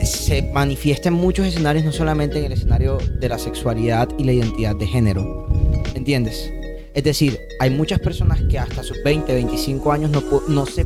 se 0.03 0.51
manifiesta 0.55 1.09
en 1.11 1.15
muchos 1.15 1.47
escenarios, 1.47 1.85
no 1.85 1.93
solamente 1.93 2.39
en 2.39 2.47
el 2.47 2.53
escenario 2.53 2.97
de 3.21 3.29
la 3.29 3.39
sexualidad 3.39 4.09
y 4.19 4.25
la 4.25 4.33
identidad 4.33 4.75
de 4.75 4.87
género. 4.87 5.47
¿Entiendes? 5.95 6.51
Es 6.95 7.05
decir, 7.05 7.41
hay 7.59 7.71
muchas 7.71 8.01
personas 8.01 8.41
que 8.43 8.59
hasta 8.59 8.83
sus 8.83 9.03
20, 9.03 9.33
25 9.33 9.93
años 9.93 10.11
no, 10.49 10.67
se, 10.67 10.85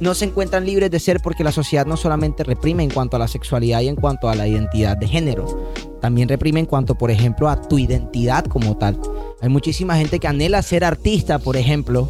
no 0.00 0.14
se 0.14 0.24
encuentran 0.26 0.66
libres 0.66 0.90
de 0.90 1.00
ser 1.00 1.20
porque 1.20 1.44
la 1.44 1.52
sociedad 1.52 1.86
no 1.86 1.96
solamente 1.96 2.44
reprime 2.44 2.82
en 2.82 2.90
cuanto 2.90 3.16
a 3.16 3.18
la 3.18 3.28
sexualidad 3.28 3.80
y 3.80 3.88
en 3.88 3.96
cuanto 3.96 4.28
a 4.28 4.34
la 4.34 4.46
identidad 4.46 4.96
de 4.96 5.08
género, 5.08 5.72
también 6.00 6.28
reprime 6.28 6.60
en 6.60 6.66
cuanto, 6.66 6.94
por 6.94 7.10
ejemplo, 7.10 7.48
a 7.48 7.60
tu 7.60 7.78
identidad 7.78 8.44
como 8.44 8.76
tal. 8.76 8.98
Hay 9.40 9.48
muchísima 9.48 9.96
gente 9.96 10.18
que 10.18 10.28
anhela 10.28 10.62
ser 10.62 10.84
artista, 10.84 11.38
por 11.38 11.56
ejemplo. 11.56 12.08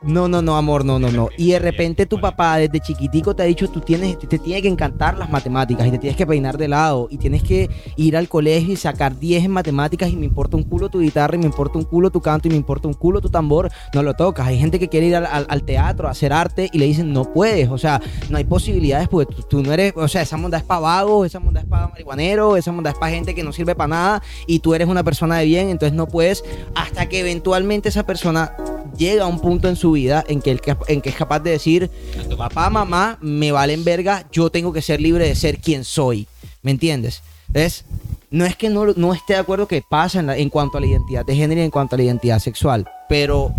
No, 0.00 0.28
no, 0.28 0.42
no, 0.42 0.56
amor, 0.56 0.84
no, 0.84 1.00
no, 1.00 1.10
no. 1.10 1.28
Y 1.36 1.50
de 1.50 1.58
repente 1.58 2.06
tu 2.06 2.20
papá 2.20 2.56
desde 2.58 2.78
chiquitico 2.78 3.34
te 3.34 3.42
ha 3.42 3.46
dicho, 3.46 3.66
tú 3.68 3.80
tienes, 3.80 4.16
te 4.16 4.38
tiene 4.38 4.62
que 4.62 4.68
encantar 4.68 5.18
las 5.18 5.28
matemáticas 5.28 5.88
y 5.88 5.90
te 5.90 5.98
tienes 5.98 6.16
que 6.16 6.24
peinar 6.24 6.56
de 6.56 6.68
lado 6.68 7.08
y 7.10 7.18
tienes 7.18 7.42
que 7.42 7.68
ir 7.96 8.16
al 8.16 8.28
colegio 8.28 8.72
y 8.74 8.76
sacar 8.76 9.18
10 9.18 9.44
en 9.46 9.50
matemáticas 9.50 10.08
y 10.10 10.14
me 10.14 10.24
importa 10.24 10.56
un 10.56 10.62
culo 10.62 10.88
tu 10.88 11.00
guitarra 11.00 11.34
y 11.34 11.38
me 11.38 11.46
importa 11.46 11.78
un 11.78 11.84
culo 11.84 12.10
tu 12.10 12.20
canto 12.20 12.46
y 12.46 12.52
me 12.52 12.56
importa 12.56 12.86
un 12.86 12.94
culo 12.94 13.20
tu 13.20 13.28
tambor, 13.28 13.70
no 13.92 14.04
lo 14.04 14.14
tocas. 14.14 14.46
Hay 14.46 14.56
gente 14.60 14.78
que 14.78 14.88
quiere 14.88 15.06
ir 15.08 15.16
al, 15.16 15.26
al- 15.26 15.46
al 15.48 15.62
teatro 15.64 16.06
a 16.06 16.12
hacer 16.12 16.32
arte 16.32 16.70
y 16.72 16.78
le 16.78 16.86
dicen, 16.86 17.12
no 17.12 17.24
puedes, 17.32 17.68
o 17.68 17.76
sea, 17.76 18.00
no 18.30 18.38
hay 18.38 18.44
posibilidades 18.44 19.08
porque 19.08 19.34
tú, 19.34 19.42
tú 19.42 19.62
no 19.64 19.72
eres, 19.72 19.94
o 19.96 20.06
sea, 20.06 20.22
esa 20.22 20.36
monda 20.36 20.58
es 20.58 20.64
para 20.64 20.78
vagos, 20.80 21.26
esa 21.26 21.40
monda 21.40 21.58
es 21.58 21.66
para 21.66 21.88
marihuanero, 21.88 22.56
esa 22.56 22.70
monda 22.70 22.90
es 22.90 22.96
para 22.96 23.10
gente 23.12 23.34
que 23.34 23.42
no 23.42 23.52
sirve 23.52 23.74
para 23.74 23.88
nada 23.88 24.22
y 24.46 24.60
tú 24.60 24.74
eres 24.74 24.86
una 24.86 25.02
persona 25.02 25.38
de 25.38 25.46
bien, 25.46 25.70
entonces 25.70 25.96
no 25.96 26.06
puedes 26.06 26.44
hasta 26.76 27.08
que 27.08 27.18
eventualmente 27.18 27.88
esa 27.88 28.06
persona 28.06 28.52
llega 28.96 29.24
a 29.24 29.26
un 29.26 29.38
punto 29.40 29.68
en 29.68 29.76
su 29.76 29.87
vida 29.92 30.24
en 30.28 30.40
que, 30.40 30.56
cap- 30.58 30.84
en 30.88 31.00
que 31.00 31.08
es 31.10 31.14
capaz 31.16 31.40
de 31.40 31.50
decir, 31.50 31.90
papá, 32.36 32.70
mamá, 32.70 33.18
me 33.20 33.52
valen 33.52 33.84
verga, 33.84 34.26
yo 34.32 34.50
tengo 34.50 34.72
que 34.72 34.82
ser 34.82 35.00
libre 35.00 35.26
de 35.28 35.34
ser 35.34 35.58
quien 35.60 35.84
soy. 35.84 36.26
¿Me 36.62 36.70
entiendes? 36.70 37.22
Entonces, 37.48 37.84
no 38.30 38.44
es 38.44 38.56
que 38.56 38.68
no, 38.68 38.84
no 38.96 39.14
esté 39.14 39.34
de 39.34 39.38
acuerdo 39.40 39.66
que 39.68 39.82
pasa 39.88 40.20
en, 40.20 40.26
la- 40.26 40.36
en 40.36 40.50
cuanto 40.50 40.76
a 40.78 40.80
la 40.80 40.86
identidad 40.86 41.24
de 41.24 41.34
género 41.36 41.60
y 41.60 41.64
en 41.64 41.70
cuanto 41.70 41.94
a 41.94 41.98
la 41.98 42.04
identidad 42.04 42.38
sexual, 42.40 42.86
pero 43.08 43.54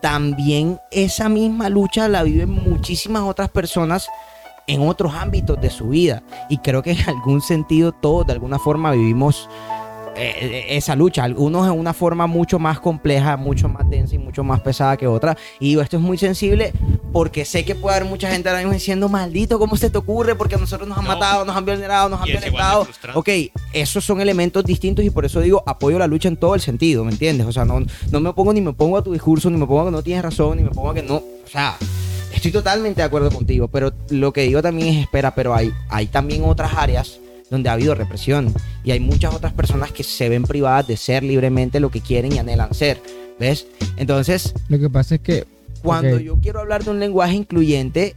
también 0.00 0.78
esa 0.90 1.28
misma 1.28 1.68
lucha 1.68 2.08
la 2.08 2.22
viven 2.22 2.50
muchísimas 2.50 3.22
otras 3.22 3.50
personas 3.50 4.08
en 4.66 4.86
otros 4.88 5.12
ámbitos 5.14 5.60
de 5.60 5.68
su 5.70 5.88
vida. 5.90 6.22
Y 6.48 6.58
creo 6.58 6.82
que 6.82 6.92
en 6.92 7.08
algún 7.08 7.40
sentido 7.42 7.92
todos 7.92 8.26
de 8.26 8.32
alguna 8.32 8.58
forma 8.58 8.92
vivimos 8.92 9.48
eh, 10.16 10.66
esa 10.76 10.94
lucha. 10.96 11.24
Algunos 11.24 11.66
en 11.66 11.78
una 11.78 11.92
forma 11.92 12.26
mucho 12.26 12.58
más 12.58 12.80
compleja, 12.80 13.36
mucho 13.36 13.68
más 13.68 13.88
densa 13.88 14.14
y 14.14 14.18
mucho 14.18 14.44
más 14.44 14.60
pesada 14.60 14.96
que 14.96 15.06
otra. 15.06 15.36
Y 15.60 15.68
digo, 15.70 15.82
esto 15.82 15.96
es 15.96 16.02
muy 16.02 16.18
sensible 16.18 16.72
porque 17.12 17.44
sé 17.44 17.64
que 17.64 17.74
puede 17.74 17.96
haber 17.96 18.08
mucha 18.08 18.30
gente 18.30 18.48
ahora 18.48 18.60
mismo 18.60 18.72
diciendo, 18.72 19.08
maldito, 19.08 19.58
¿cómo 19.58 19.76
se 19.76 19.90
te 19.90 19.98
ocurre? 19.98 20.34
Porque 20.34 20.54
a 20.56 20.58
nosotros 20.58 20.88
nos 20.88 20.98
han 20.98 21.04
No. 21.04 21.10
matado, 21.10 21.44
nos 21.44 21.56
han 21.56 21.64
violado, 21.64 22.08
nos 22.08 22.20
han 22.20 22.26
violentado. 22.26 22.86
Ok, 23.14 23.28
esos 23.72 24.04
son 24.04 24.20
elementos 24.20 24.64
distintos 24.64 25.04
y 25.04 25.10
por 25.10 25.24
eso 25.24 25.40
digo, 25.40 25.62
apoyo 25.66 25.98
la 25.98 26.06
lucha 26.06 26.28
en 26.28 26.36
todo 26.36 26.54
el 26.54 26.60
sentido, 26.60 27.04
¿me 27.04 27.12
entiendes? 27.12 27.46
O 27.46 27.52
sea, 27.52 27.64
no, 27.64 27.80
no 28.10 28.20
me 28.20 28.28
opongo 28.30 28.52
ni 28.52 28.60
me 28.60 28.70
opongo 28.70 28.98
a 28.98 29.02
tu 29.04 29.12
discurso, 29.12 29.50
ni 29.50 29.56
me 29.56 29.64
opongo 29.64 29.82
a 29.82 29.84
que 29.86 29.90
no 29.92 30.02
tienes 30.02 30.22
razón, 30.24 30.56
ni 30.56 30.62
me 30.64 30.70
opongo 30.70 30.90
a 30.90 30.94
que 30.94 31.02
no. 31.02 31.16
O 31.16 31.48
sea, 31.50 31.76
estoy 32.32 32.50
totalmente 32.50 33.00
de 33.00 33.06
acuerdo 33.06 33.30
contigo, 33.30 33.68
pero 33.68 33.92
lo 34.10 34.32
que 34.32 34.42
digo 34.42 34.60
también 34.62 34.88
es 34.88 35.02
espera, 35.02 35.34
pero 35.34 35.54
hay, 35.54 35.72
hay 35.88 36.06
también 36.06 36.42
otras 36.44 36.72
áreas 36.74 37.20
donde 37.50 37.68
ha 37.68 37.72
habido 37.72 37.94
represión 37.94 38.52
y 38.84 38.90
hay 38.90 39.00
muchas 39.00 39.34
otras 39.34 39.52
personas 39.52 39.92
que 39.92 40.02
se 40.02 40.28
ven 40.28 40.44
privadas 40.44 40.86
de 40.86 40.96
ser 40.96 41.22
libremente 41.22 41.80
lo 41.80 41.90
que 41.90 42.00
quieren 42.00 42.32
y 42.32 42.38
anhelan 42.38 42.74
ser. 42.74 43.00
¿Ves? 43.38 43.66
Entonces, 43.96 44.54
Lo 44.68 44.78
que 44.78 44.88
pasa 44.88 45.16
es 45.16 45.20
que. 45.20 45.44
cuando 45.82 46.18
yo 46.18 46.38
quiero 46.40 46.60
hablar 46.60 46.84
de 46.84 46.90
un 46.90 47.00
lenguaje 47.00 47.34
incluyente, 47.34 48.14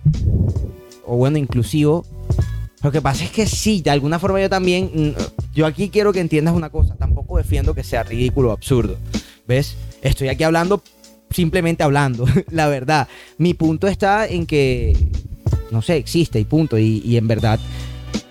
o 1.05 1.17
bueno, 1.17 1.37
inclusivo, 1.37 2.05
lo 2.83 2.91
que 2.91 3.01
pasa 3.01 3.23
es 3.23 3.31
que 3.31 3.47
sí, 3.47 3.81
de 3.81 3.89
alguna 3.89 4.19
forma 4.19 4.39
yo 4.39 4.49
también, 4.49 4.91
mm, 4.93 5.55
yo 5.55 5.65
aquí 5.65 5.89
quiero 5.89 6.13
que 6.13 6.19
entiendas 6.19 6.53
una 6.53 6.69
cosa, 6.69 6.95
tampoco 6.95 7.37
defiendo 7.37 7.73
que 7.73 7.83
sea 7.83 8.03
ridículo 8.03 8.49
o 8.49 8.51
absurdo, 8.51 8.97
¿ves? 9.47 9.75
Estoy 10.03 10.27
aquí 10.29 10.43
hablando, 10.43 10.83
simplemente 11.31 11.83
hablando, 11.83 12.25
la 12.51 12.67
verdad. 12.67 13.07
Mi 13.39 13.55
punto 13.55 13.87
está 13.87 14.27
en 14.27 14.45
que, 14.45 14.95
no 15.71 15.81
sé, 15.81 15.97
existe 15.97 16.39
y 16.39 16.45
punto, 16.45 16.77
y, 16.77 17.01
y 17.03 17.17
en 17.17 17.27
verdad... 17.27 17.59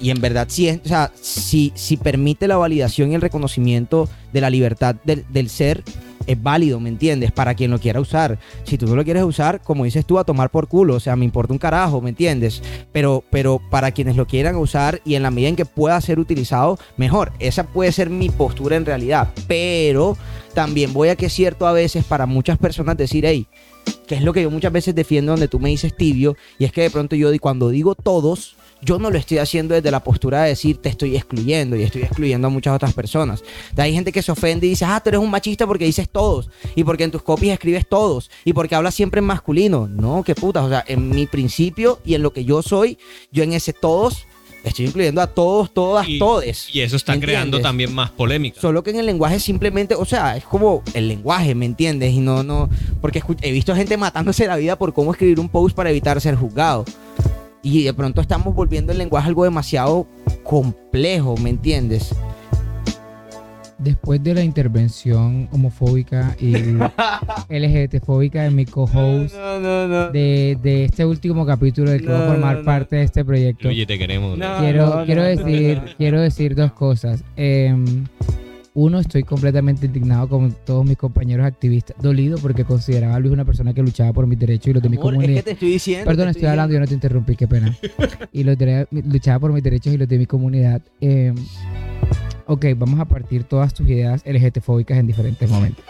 Y 0.01 0.11
en 0.11 0.21
verdad, 0.21 0.47
sí 0.51 0.69
es, 0.69 0.81
o 0.85 0.89
sea, 0.89 1.13
si, 1.21 1.73
si 1.75 1.97
permite 1.97 2.49
la 2.49 2.57
validación 2.57 3.13
y 3.13 3.15
el 3.15 3.21
reconocimiento 3.21 4.09
de 4.33 4.41
la 4.41 4.51
libertad 4.51 4.97
del, 5.05 5.25
del 5.31 5.49
ser, 5.49 5.83
es 6.27 6.43
válido, 6.43 6.81
¿me 6.81 6.89
entiendes? 6.89 7.33
Para 7.33 7.55
quien 7.55 7.71
lo 7.71 7.79
quiera 7.79 8.01
usar. 8.01 8.39
Si 8.65 8.77
tú 8.77 8.87
no 8.87 8.97
lo 8.97 9.05
quieres 9.05 9.23
usar, 9.23 9.63
como 9.63 9.85
dices 9.85 10.05
tú, 10.05 10.19
a 10.19 10.25
tomar 10.25 10.51
por 10.51 10.69
culo, 10.69 10.95
o 10.95 11.01
sea, 11.01 11.17
me 11.17 11.25
importa 11.25 11.53
un 11.53 11.59
carajo, 11.59 12.01
¿me 12.01 12.11
entiendes? 12.11 12.63
Pero, 12.93 13.25
pero 13.31 13.61
para 13.71 13.93
quienes 13.93 14.17
lo 14.17 14.27
quieran 14.27 14.57
usar 14.57 15.01
y 15.05 15.15
en 15.15 15.23
la 15.23 15.31
medida 15.31 15.49
en 15.49 15.57
que 15.57 15.65
pueda 15.65 16.01
ser 16.01 16.19
utilizado, 16.19 16.79
mejor. 16.97 17.33
Esa 17.39 17.65
puede 17.65 17.93
ser 17.93 18.11
mi 18.11 18.29
postura 18.29 18.77
en 18.77 18.87
realidad. 18.87 19.31
Pero 19.47 20.17
también 20.55 20.93
voy 20.93 21.09
a 21.09 21.17
que 21.17 21.27
es 21.27 21.33
cierto 21.33 21.67
a 21.67 21.73
veces 21.73 22.05
para 22.05 22.27
muchas 22.27 22.59
personas 22.59 22.97
decir, 22.97 23.25
hey, 23.27 23.47
que 24.07 24.17
es 24.17 24.23
lo 24.23 24.33
que 24.33 24.43
yo 24.43 24.51
muchas 24.51 24.73
veces 24.73 24.95
defiendo 24.95 25.33
donde 25.33 25.49
tú 25.49 25.61
me 25.61 25.69
dices 25.69 25.97
tibio, 25.97 26.37
y 26.59 26.65
es 26.65 26.73
que 26.73 26.83
de 26.83 26.91
pronto 26.91 27.15
yo 27.15 27.31
cuando 27.41 27.69
digo 27.69 27.95
todos, 27.95 28.57
yo 28.83 28.99
no 28.99 29.11
lo 29.11 29.19
estoy 29.19 29.39
haciendo 29.39 29.75
desde 29.75 29.91
la 29.91 30.01
postura 30.05 30.43
de 30.43 30.51
decir 30.51 30.77
te 30.77 30.89
estoy 30.89 31.17
excluyendo 31.17 31.77
y 31.77 31.83
estoy 31.83 32.03
excluyendo 32.03 32.47
a 32.49 32.51
muchas 32.51 32.75
otras 32.75 32.93
personas. 32.93 33.43
Hay 33.77 33.93
gente 33.93 34.13
que 34.13 34.23
se 34.23 34.31
ofende 34.33 34.67
y 34.67 34.71
dice, 34.71 34.85
ah, 34.85 35.01
tú 35.03 35.09
eres 35.09 35.21
un 35.21 35.31
machista 35.31 35.67
porque 35.67 35.85
dices 35.87 36.09
todos, 36.09 36.51
y 36.75 36.85
porque 36.85 37.05
en 37.05 37.11
tus 37.11 37.23
copias 37.23 37.55
escribes 37.55 37.87
todos, 37.89 38.31
y 38.45 38.53
porque 38.53 38.75
hablas 38.75 38.95
siempre 38.95 39.19
en 39.21 39.25
masculino. 39.25 39.89
No, 39.89 40.23
qué 40.23 40.35
putas, 40.35 40.65
o 40.65 40.69
sea, 40.69 40.85
en 40.87 41.09
mi 41.09 41.27
principio 41.27 42.01
y 42.05 42.15
en 42.15 42.23
lo 42.23 42.33
que 42.33 42.45
yo 42.45 42.63
soy, 42.63 42.99
yo 43.33 43.43
en 43.43 43.55
ese 43.55 43.73
todos 43.73 44.27
estoy 44.63 44.87
incluyendo 44.87 45.21
a 45.21 45.29
todos, 45.29 45.73
todas, 45.73 46.09
Y- 46.09 46.19
todes. 46.19 46.75
Y 46.75 46.81
eso 46.81 46.97
está 46.97 47.15
¿Me 47.15 47.21
creando 47.21 47.59
entiendes? 47.59 47.63
también 47.63 47.95
más 47.95 48.11
polémica. 48.11 48.61
Solo 48.61 48.83
que 48.83 48.91
en 48.91 48.99
el 48.99 49.07
lenguaje 49.07 49.39
simplemente, 49.41 49.95
o 49.95 50.05
sea, 50.05 50.37
es 50.37 50.45
como 50.45 50.83
el 50.93 51.07
lenguaje, 51.09 51.55
¿me 51.55 51.67
entiendes? 51.67 52.13
Y 52.13 52.19
no, 52.19 52.43
no, 52.43 52.69
porque 53.01 53.23
he 53.43 53.53
visto 53.53 53.75
gente 53.77 53.97
matándose 53.97 54.47
la 54.47 54.57
vida 54.57 54.77
por 54.77 54.93
cómo 54.93 55.13
escribir 55.13 55.39
un 55.41 55.49
post 55.49 55.75
para 55.77 55.91
evitar 55.91 56.21
ser 56.21 56.35
juzgado. 56.35 56.85
Y 57.69 57.83
de 57.83 57.93
pronto 57.93 58.21
estamos 58.21 58.55
volviendo 58.55 58.93
el 58.93 58.99
lenguaje 58.99 59.27
algo 59.27 59.43
demasiado 59.43 60.07
complejo, 60.45 61.37
¿me 61.39 61.51
entiendes? 61.51 62.15
Después 63.77 64.23
de 64.23 64.35
la 64.35 64.45
intervención 64.45 65.49
homofóbica 65.53 66.37
y 66.41 66.53
LGBTfóbica 67.49 68.45
de 68.45 68.51
mi 68.51 68.67
co-host 68.67 69.35
No, 69.35 69.59
no, 69.59 69.89
no. 69.89 70.11
de, 70.11 70.57
de 70.63 70.85
este 70.85 71.05
último 71.05 71.45
capítulo 71.45 71.91
del 71.91 72.03
que 72.03 72.09
va 72.09 72.25
a 72.25 72.29
formar 72.29 72.53
no, 72.55 72.59
no. 72.61 72.65
parte 72.65 72.97
de 72.97 73.03
este 73.03 73.25
proyecto, 73.25 73.67
Oye, 73.69 73.85
te 73.85 73.99
queremos. 73.99 74.39
No. 74.39 74.59
quiero, 74.61 74.87
no, 75.01 75.05
quiero 75.05 75.23
decir, 75.25 75.79
no, 75.79 75.85
no. 75.87 75.91
quiero 75.99 76.21
decir 76.21 76.55
dos 76.55 76.71
cosas. 76.73 77.25
Em, 77.37 78.05
uno, 78.79 79.01
estoy 79.01 79.23
completamente 79.23 79.87
indignado 79.87 80.29
con 80.29 80.53
todos 80.67 80.85
mis 80.85 80.99
compañeros 80.99 81.47
activistas, 81.47 81.97
dolido 82.01 82.37
porque 82.39 82.65
consideraba 82.65 83.15
a 83.15 83.19
Luis 83.19 83.33
una 83.33 83.47
persona 83.47 83.73
que 83.73 83.83
luchaba 83.83 84.13
por 84.13 84.27
mis 84.27 84.39
derechos 84.39 84.69
y 84.69 84.73
los 84.75 84.83
de 84.83 84.91
mi 84.91 84.97
es 84.97 85.03
comunidad. 85.03 85.35
que 85.37 85.43
te 85.43 85.51
estoy 85.53 85.71
diciendo. 85.71 86.05
Perdón, 86.05 86.29
estoy 86.29 86.45
hablando, 86.47 86.75
yo 86.75 86.81
no 86.81 86.87
te 86.87 86.93
interrumpí, 86.93 87.37
qué 87.37 87.49
pena. 87.49 87.75
Y 88.33 88.45
los 88.45 88.59
de- 88.59 88.87
luchaba 88.91 89.39
por 89.41 89.53
mis 89.55 89.63
derechos 89.63 89.95
y 89.95 89.97
los 89.97 90.07
de 90.07 90.19
mi 90.19 90.27
comunidad. 90.27 90.83
Eh, 91.01 91.33
ok, 92.47 92.67
vamos 92.77 93.01
a 93.01 93.07
partir 93.07 93.45
todas 93.45 93.73
tus 93.73 93.89
ideas 93.89 94.23
LGTfóbicas 94.27 94.99
en 94.99 95.07
diferentes 95.07 95.49
momentos. 95.51 95.83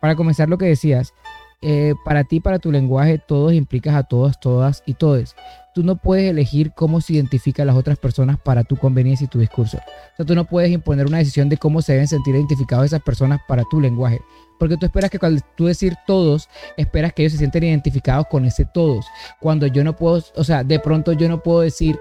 Para 0.00 0.16
comenzar, 0.16 0.48
lo 0.48 0.58
que 0.58 0.66
decías, 0.66 1.14
eh, 1.62 1.94
para 2.04 2.24
ti, 2.24 2.40
para 2.40 2.58
tu 2.58 2.72
lenguaje, 2.72 3.18
todos 3.24 3.52
implicas 3.52 3.94
a 3.94 4.02
todos, 4.02 4.38
todas 4.40 4.82
y 4.84 4.94
todes. 4.94 5.36
Tú 5.76 5.82
no 5.82 5.96
puedes 5.96 6.30
elegir 6.30 6.72
cómo 6.74 7.02
se 7.02 7.12
identifica 7.12 7.62
a 7.62 7.66
las 7.66 7.76
otras 7.76 7.98
personas 7.98 8.38
para 8.40 8.64
tu 8.64 8.78
conveniencia 8.78 9.26
y 9.26 9.28
tu 9.28 9.38
discurso. 9.38 9.76
O 9.76 10.16
sea, 10.16 10.24
tú 10.24 10.34
no 10.34 10.46
puedes 10.46 10.70
imponer 10.70 11.04
una 11.06 11.18
decisión 11.18 11.50
de 11.50 11.58
cómo 11.58 11.82
se 11.82 11.92
deben 11.92 12.08
sentir 12.08 12.34
identificados 12.34 12.86
esas 12.86 13.02
personas 13.02 13.40
para 13.46 13.62
tu 13.70 13.78
lenguaje. 13.78 14.18
Porque 14.58 14.78
tú 14.78 14.86
esperas 14.86 15.10
que 15.10 15.18
cuando 15.18 15.42
tú 15.54 15.66
decir 15.66 15.92
todos, 16.06 16.48
esperas 16.78 17.12
que 17.12 17.24
ellos 17.24 17.32
se 17.32 17.38
sienten 17.40 17.64
identificados 17.64 18.24
con 18.30 18.46
ese 18.46 18.64
todos. 18.64 19.04
Cuando 19.38 19.66
yo 19.66 19.84
no 19.84 19.94
puedo, 19.94 20.24
o 20.34 20.44
sea, 20.44 20.64
de 20.64 20.80
pronto 20.80 21.12
yo 21.12 21.28
no 21.28 21.42
puedo 21.42 21.60
decir 21.60 21.98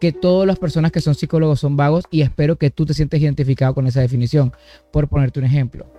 que 0.00 0.12
todas 0.12 0.46
las 0.46 0.60
personas 0.60 0.92
que 0.92 1.00
son 1.00 1.16
psicólogos 1.16 1.58
son 1.58 1.76
vagos 1.76 2.04
y 2.12 2.22
espero 2.22 2.54
que 2.54 2.70
tú 2.70 2.86
te 2.86 2.94
sientes 2.94 3.20
identificado 3.20 3.74
con 3.74 3.88
esa 3.88 4.00
definición, 4.00 4.52
por 4.92 5.08
ponerte 5.08 5.40
un 5.40 5.46
ejemplo. 5.46 5.97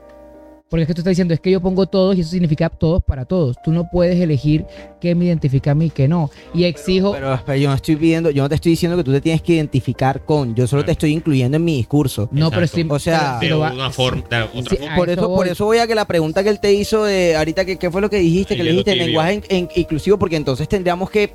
Porque 0.69 0.83
es 0.83 0.87
que 0.87 0.93
tú 0.93 1.01
estás 1.01 1.11
diciendo, 1.11 1.33
es 1.33 1.39
que 1.39 1.49
yo 1.49 1.59
pongo 1.61 1.87
todos 1.87 2.15
y 2.15 2.21
eso 2.21 2.29
significa 2.29 2.69
todos 2.69 3.03
para 3.03 3.25
todos. 3.25 3.57
Tú 3.63 3.71
no 3.71 3.89
puedes 3.89 4.19
elegir 4.21 4.65
qué 5.01 5.15
me 5.15 5.25
identifica 5.25 5.71
a 5.71 5.75
mí 5.75 5.85
y 5.87 5.89
qué 5.89 6.07
no. 6.07 6.29
Y 6.53 6.65
exijo... 6.65 7.11
Pero, 7.11 7.55
yo 7.57 7.69
no 7.69 7.75
estoy 7.75 7.95
pidiendo, 7.95 8.29
yo 8.29 8.43
no 8.43 8.49
te 8.49 8.55
estoy 8.55 8.73
diciendo 8.73 8.95
que 8.95 9.03
tú 9.03 9.11
te 9.11 9.19
tienes 9.19 9.41
que 9.41 9.53
identificar 9.53 10.21
con, 10.25 10.53
yo 10.53 10.67
solo 10.67 10.85
te 10.85 10.91
estoy 10.91 11.11
incluyendo 11.13 11.57
en 11.57 11.63
mi 11.63 11.75
discurso. 11.77 12.29
no, 12.31 12.51
pero 12.51 12.67
sí... 12.67 12.85
O 12.87 12.99
sea, 12.99 13.39
De 13.39 13.51
una 13.53 13.89
forma, 13.89 14.21
de 14.29 14.41
otra 14.43 14.61
Sí, 14.69 14.75
forma. 14.77 14.93
a 14.93 14.95
Por 14.95 15.09
eso 15.09 15.19
eso, 15.21 15.27
por 15.29 15.37
voy. 15.37 15.49
eso 15.49 15.65
voy 15.65 15.77
a 15.79 15.87
que 15.87 15.95
la 15.95 16.05
pregunta 16.05 16.43
que 16.43 16.49
él 16.49 16.59
te 16.59 16.71
hizo 16.71 17.03
de 17.03 17.35
ahorita, 17.35 17.65
que, 17.65 17.77
¿qué 17.77 17.89
fue 17.89 18.01
lo 18.01 18.09
que 18.11 18.17
dijiste? 18.17 18.53
El 18.53 18.59
que 18.59 18.63
le 18.65 18.69
dijiste 18.71 18.91
tibio. 18.91 19.05
lenguaje 19.07 19.33
en- 19.33 19.43
en- 19.49 19.69
inclusivo, 19.75 20.19
porque 20.19 20.35
entonces 20.35 20.67
tendríamos 20.69 21.09
que. 21.09 21.33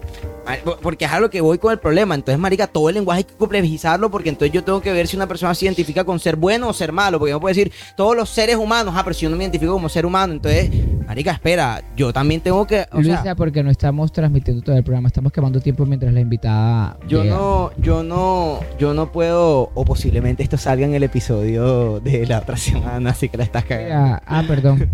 Porque 0.83 1.07
es 1.07 1.11
a 1.11 1.21
lo 1.21 1.31
que 1.31 1.41
voy 1.41 1.57
con 1.59 1.73
el 1.73 1.79
problema. 1.79 2.15
Entonces, 2.15 2.39
Marica, 2.39 2.67
todo 2.67 2.91
el 2.91 2.97
lenguaje 2.97 3.19
hay 3.19 3.25
que 3.25 3.33
complejizarlo, 3.35 4.11
porque 4.11 4.29
entonces 4.29 4.53
yo 4.53 4.63
tengo 4.63 4.83
que 4.83 4.93
ver 4.93 5.07
si 5.09 5.17
una 5.17 5.27
persona 5.27 5.55
se 5.55 5.65
identifica 5.65 6.05
con 6.05 6.21
ser 6.21 6.37
bueno 6.37 6.69
o 6.69 6.73
ser 6.75 6.93
malo. 6.93 7.19
Porque 7.19 7.33
no 7.33 7.41
puedo 7.41 7.55
decir 7.55 7.73
todos 7.97 8.15
los 8.15 8.29
seres 8.29 8.57
humanos, 8.57 8.93
ah, 8.95 9.01
pero 9.03 9.15
si 9.15 9.24
yo 9.25 9.31
no 9.31 9.37
me 9.37 9.45
identifico 9.45 9.73
como 9.73 9.89
ser 9.89 10.05
humano, 10.05 10.35
entonces, 10.35 10.71
Marica, 11.07 11.33
espera, 11.33 11.83
yo 11.97 12.13
también 12.13 12.43
tengo 12.43 12.67
que. 12.67 12.85
O 12.93 13.01
Luisa, 13.01 13.23
sea, 13.23 13.35
porque 13.35 13.63
no 13.63 13.71
estamos 13.71 14.13
transmitiendo 14.13 14.63
todo 14.63 14.77
el 14.77 14.85
programa, 14.85 15.09
estamos 15.09 15.33
quemando 15.33 15.61
tiempo 15.61 15.87
mientras 15.87 16.13
la 16.13 16.21
invitada. 16.21 16.99
yo 17.09 17.23
llega. 17.23 17.35
no, 17.35 17.71
yo 17.79 18.03
no, 18.03 18.61
yo 18.79 18.93
no 18.93 19.11
puedo, 19.13 19.71
o 19.75 19.85
posiblemente 19.87 20.43
esto 20.43 20.59
salga 20.59 20.85
en 20.85 20.95
el 20.95 21.03
episodio 21.03 22.01
de 22.01 22.27
la 22.27 22.41
otra 22.41 22.57
semana, 22.59 23.11
así 23.11 23.31
que 23.31 23.39
la 23.39 23.45
estás 23.45 23.65
cagando. 23.65 23.95
Mira, 23.95 24.23
ah, 24.27 24.45
perdón. 24.47 24.91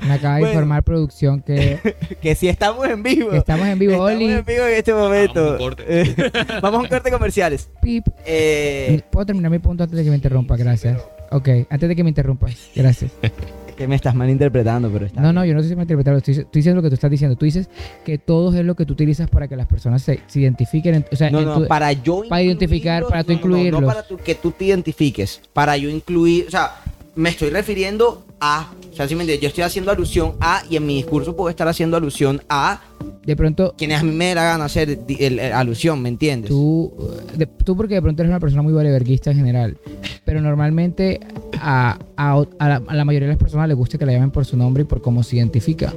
Me 0.00 0.12
acaba 0.14 0.36
de 0.36 0.40
Bueno. 0.40 0.52
informar 0.54 0.82
producción 0.82 1.42
que, 1.42 1.78
Que 2.22 2.34
si 2.34 2.48
estamos 2.48 2.86
en 2.88 3.02
vivo. 3.02 3.30
que 3.30 3.36
estamos 3.36 3.66
en 3.66 3.78
vivo. 3.78 3.92
Estamos 3.92 4.12
Oli, 4.12 4.32
en 4.32 4.44
vivo 4.44 4.64
en 4.64 4.74
este 4.74 4.94
momento. 4.94 5.42
Vamos 5.42 5.50
a 5.50 5.52
un 5.52 5.58
corte. 5.58 6.14
Vamos 6.62 6.78
a 6.78 6.82
un 6.82 6.88
corte 6.88 7.10
comerciales. 7.10 7.68
pip. 7.82 8.06
Eh, 8.24 9.02
¿Puedo 9.10 9.26
terminar 9.26 9.50
mi 9.50 9.58
punto 9.58 9.84
antes 9.84 9.96
de 9.98 10.04
que 10.04 10.10
me 10.10 10.16
interrumpa? 10.16 10.56
Gracias. 10.56 10.98
Ok, 11.30 11.48
antes 11.70 11.88
de 11.88 11.96
que 11.96 12.02
me 12.04 12.10
interrumpas. 12.10 12.56
Gracias. 12.74 13.12
que 13.76 13.86
me 13.88 13.94
estás 13.94 14.14
malinterpretando, 14.14 14.90
pero 14.90 15.06
está. 15.06 15.20
No, 15.22 15.32
no, 15.32 15.44
yo 15.44 15.54
no 15.54 15.62
sé 15.62 15.68
si 15.70 15.76
me 15.76 15.82
interpretar, 15.82 16.14
estoy, 16.16 16.34
estoy 16.34 16.48
diciendo 16.52 16.76
lo 16.80 16.82
que 16.82 16.90
tú 16.90 16.94
estás 16.94 17.10
diciendo. 17.10 17.36
Tú 17.36 17.46
dices 17.46 17.68
que 18.04 18.18
todos 18.18 18.54
es 18.54 18.64
lo 18.64 18.74
que 18.74 18.84
tú 18.84 18.92
utilizas 18.92 19.30
para 19.30 19.48
que 19.48 19.56
las 19.56 19.66
personas 19.66 20.02
se, 20.02 20.20
se 20.26 20.40
identifiquen. 20.40 20.96
en- 20.96 21.06
o 21.10 21.16
sea, 21.16 21.30
No, 21.30 21.38
en 21.38 21.44
no, 21.46 21.60
tu- 21.62 21.66
para 21.68 21.92
yo 21.92 22.22
para 22.28 22.42
identificar, 22.42 23.04
para 23.06 23.24
tú 23.24 23.32
no, 23.32 23.38
no, 23.38 23.46
no, 23.46 23.46
incluirlos. 23.56 23.80
No, 23.80 23.86
para 23.86 24.02
tú- 24.06 24.16
que 24.18 24.34
tú 24.34 24.50
te 24.50 24.66
identifiques. 24.66 25.40
Para 25.52 25.76
yo 25.76 25.88
incluir, 25.88 26.46
o 26.48 26.50
sea, 26.50 26.72
me 27.14 27.28
estoy 27.30 27.50
refiriendo 27.50 28.24
a, 28.40 28.70
o 28.92 28.96
sea, 28.96 29.06
si 29.08 29.14
me 29.14 29.22
entiendes, 29.22 29.42
yo 29.42 29.48
estoy 29.48 29.64
haciendo 29.64 29.90
alusión 29.90 30.34
a 30.40 30.62
y 30.70 30.76
en 30.76 30.86
mi 30.86 30.96
discurso 30.96 31.36
puedo 31.36 31.50
estar 31.50 31.66
haciendo 31.68 31.96
alusión 31.96 32.40
a 32.48 32.80
de 33.24 33.36
pronto 33.36 33.74
quienes 33.76 34.00
a 34.00 34.02
mí 34.04 34.12
me 34.12 34.34
la 34.34 34.42
gana 34.44 34.64
hacer 34.64 35.06
di- 35.06 35.16
el- 35.20 35.38
el- 35.38 35.52
alusión, 35.52 36.00
¿me 36.00 36.08
entiendes? 36.08 36.48
tú, 36.48 36.92
de- 37.36 37.46
tú 37.46 37.76
porque 37.76 37.94
de 37.94 38.02
pronto 38.02 38.22
eres 38.22 38.30
una 38.30 38.40
persona 38.40 38.62
muy 38.62 38.72
valeverguista 38.72 39.30
en 39.30 39.36
general, 39.36 39.76
pero 40.24 40.40
normalmente 40.40 41.20
a, 41.60 41.98
a- 42.16 42.44
a 42.58 42.68
la, 42.68 42.82
a 42.86 42.94
la 42.94 43.04
mayoría 43.04 43.28
de 43.28 43.34
las 43.34 43.42
personas 43.42 43.68
les 43.68 43.76
gusta 43.76 43.98
que 43.98 44.06
la 44.06 44.12
llamen 44.12 44.30
por 44.30 44.44
su 44.46 44.56
nombre 44.56 44.82
y 44.84 44.86
por 44.86 45.02
cómo 45.02 45.22
se 45.22 45.36
identifica. 45.36 45.92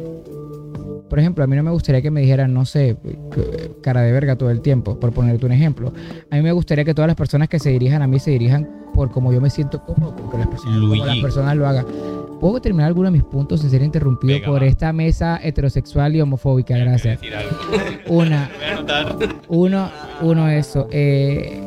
Por 1.14 1.20
ejemplo, 1.20 1.44
a 1.44 1.48
mí 1.48 1.56
no 1.56 1.62
me 1.62 1.70
gustaría 1.70 2.02
que 2.02 2.10
me 2.10 2.22
dijeran, 2.22 2.56
no 2.56 2.66
sé, 2.66 2.98
cara 3.84 4.02
de 4.02 4.12
verga 4.12 4.36
todo 4.36 4.50
el 4.50 4.62
tiempo, 4.62 5.00
por 5.00 5.14
ponerte 5.14 5.46
un 5.46 5.52
ejemplo. 5.52 5.94
A 6.32 6.36
mí 6.38 6.42
me 6.42 6.52
gustaría 6.52 6.84
que 6.86 6.96
todas 6.96 7.06
las 7.08 7.16
personas 7.16 7.50
que 7.50 7.60
se 7.60 7.70
dirijan 7.70 8.02
a 8.02 8.08
mí 8.08 8.18
se 8.18 8.32
dirijan 8.32 8.68
por 8.96 9.12
cómo 9.12 9.32
yo 9.32 9.40
me 9.40 9.52
siento 9.52 9.84
cómodo, 9.86 10.16
con 10.16 10.32
que 10.32 10.38
las 10.40 10.48
personas, 10.48 10.80
como 10.80 11.06
las 11.06 11.18
personas 11.20 11.56
lo 11.56 11.68
hagan. 11.68 11.86
¿Puedo 12.40 12.60
terminar 12.60 12.88
alguno 12.88 13.10
de 13.10 13.12
mis 13.12 13.24
puntos 13.26 13.62
sin 13.62 13.70
ser 13.70 13.84
interrumpido 13.84 14.34
Venga, 14.34 14.48
por 14.48 14.64
va. 14.64 14.66
esta 14.66 14.92
mesa 14.92 15.40
heterosexual 15.44 16.16
y 16.16 16.22
homofóbica? 16.22 16.76
Gracias. 16.80 17.20
Una, 18.08 18.50
uno, 19.50 19.92
uno 20.20 20.50
eso. 20.50 20.88
eh, 20.90 21.62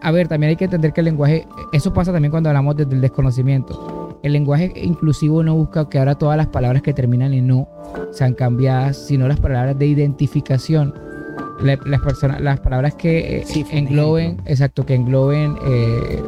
a 0.00 0.10
ver, 0.10 0.26
también 0.26 0.50
hay 0.50 0.56
que 0.56 0.64
entender 0.64 0.92
que 0.92 1.02
el 1.02 1.04
lenguaje, 1.04 1.46
eso 1.72 1.94
pasa 1.94 2.12
también 2.12 2.32
cuando 2.32 2.48
hablamos 2.50 2.74
desde 2.74 2.96
el 2.96 3.00
desconocimiento. 3.00 4.03
El 4.24 4.32
lenguaje 4.32 4.72
inclusivo 4.82 5.42
no 5.42 5.54
busca 5.54 5.88
que 5.88 5.98
ahora 5.98 6.14
todas 6.14 6.36
las 6.38 6.46
palabras 6.46 6.80
que 6.80 6.94
terminan 6.94 7.34
en 7.34 7.46
no 7.46 7.68
sean 8.10 8.32
cambiadas, 8.34 8.96
sino 8.96 9.28
las 9.28 9.38
palabras 9.38 9.78
de 9.78 9.86
identificación. 9.86 10.94
La- 11.60 11.78
las 11.84 12.00
personas, 12.00 12.40
las 12.40 12.58
palabras 12.60 12.94
que 12.94 13.40
eh, 13.40 13.44
Sí, 13.46 13.64
engloben, 13.70 14.40
exacto, 14.46 14.86
que 14.86 14.94
engloben 14.94 15.56
eh, 15.66 16.22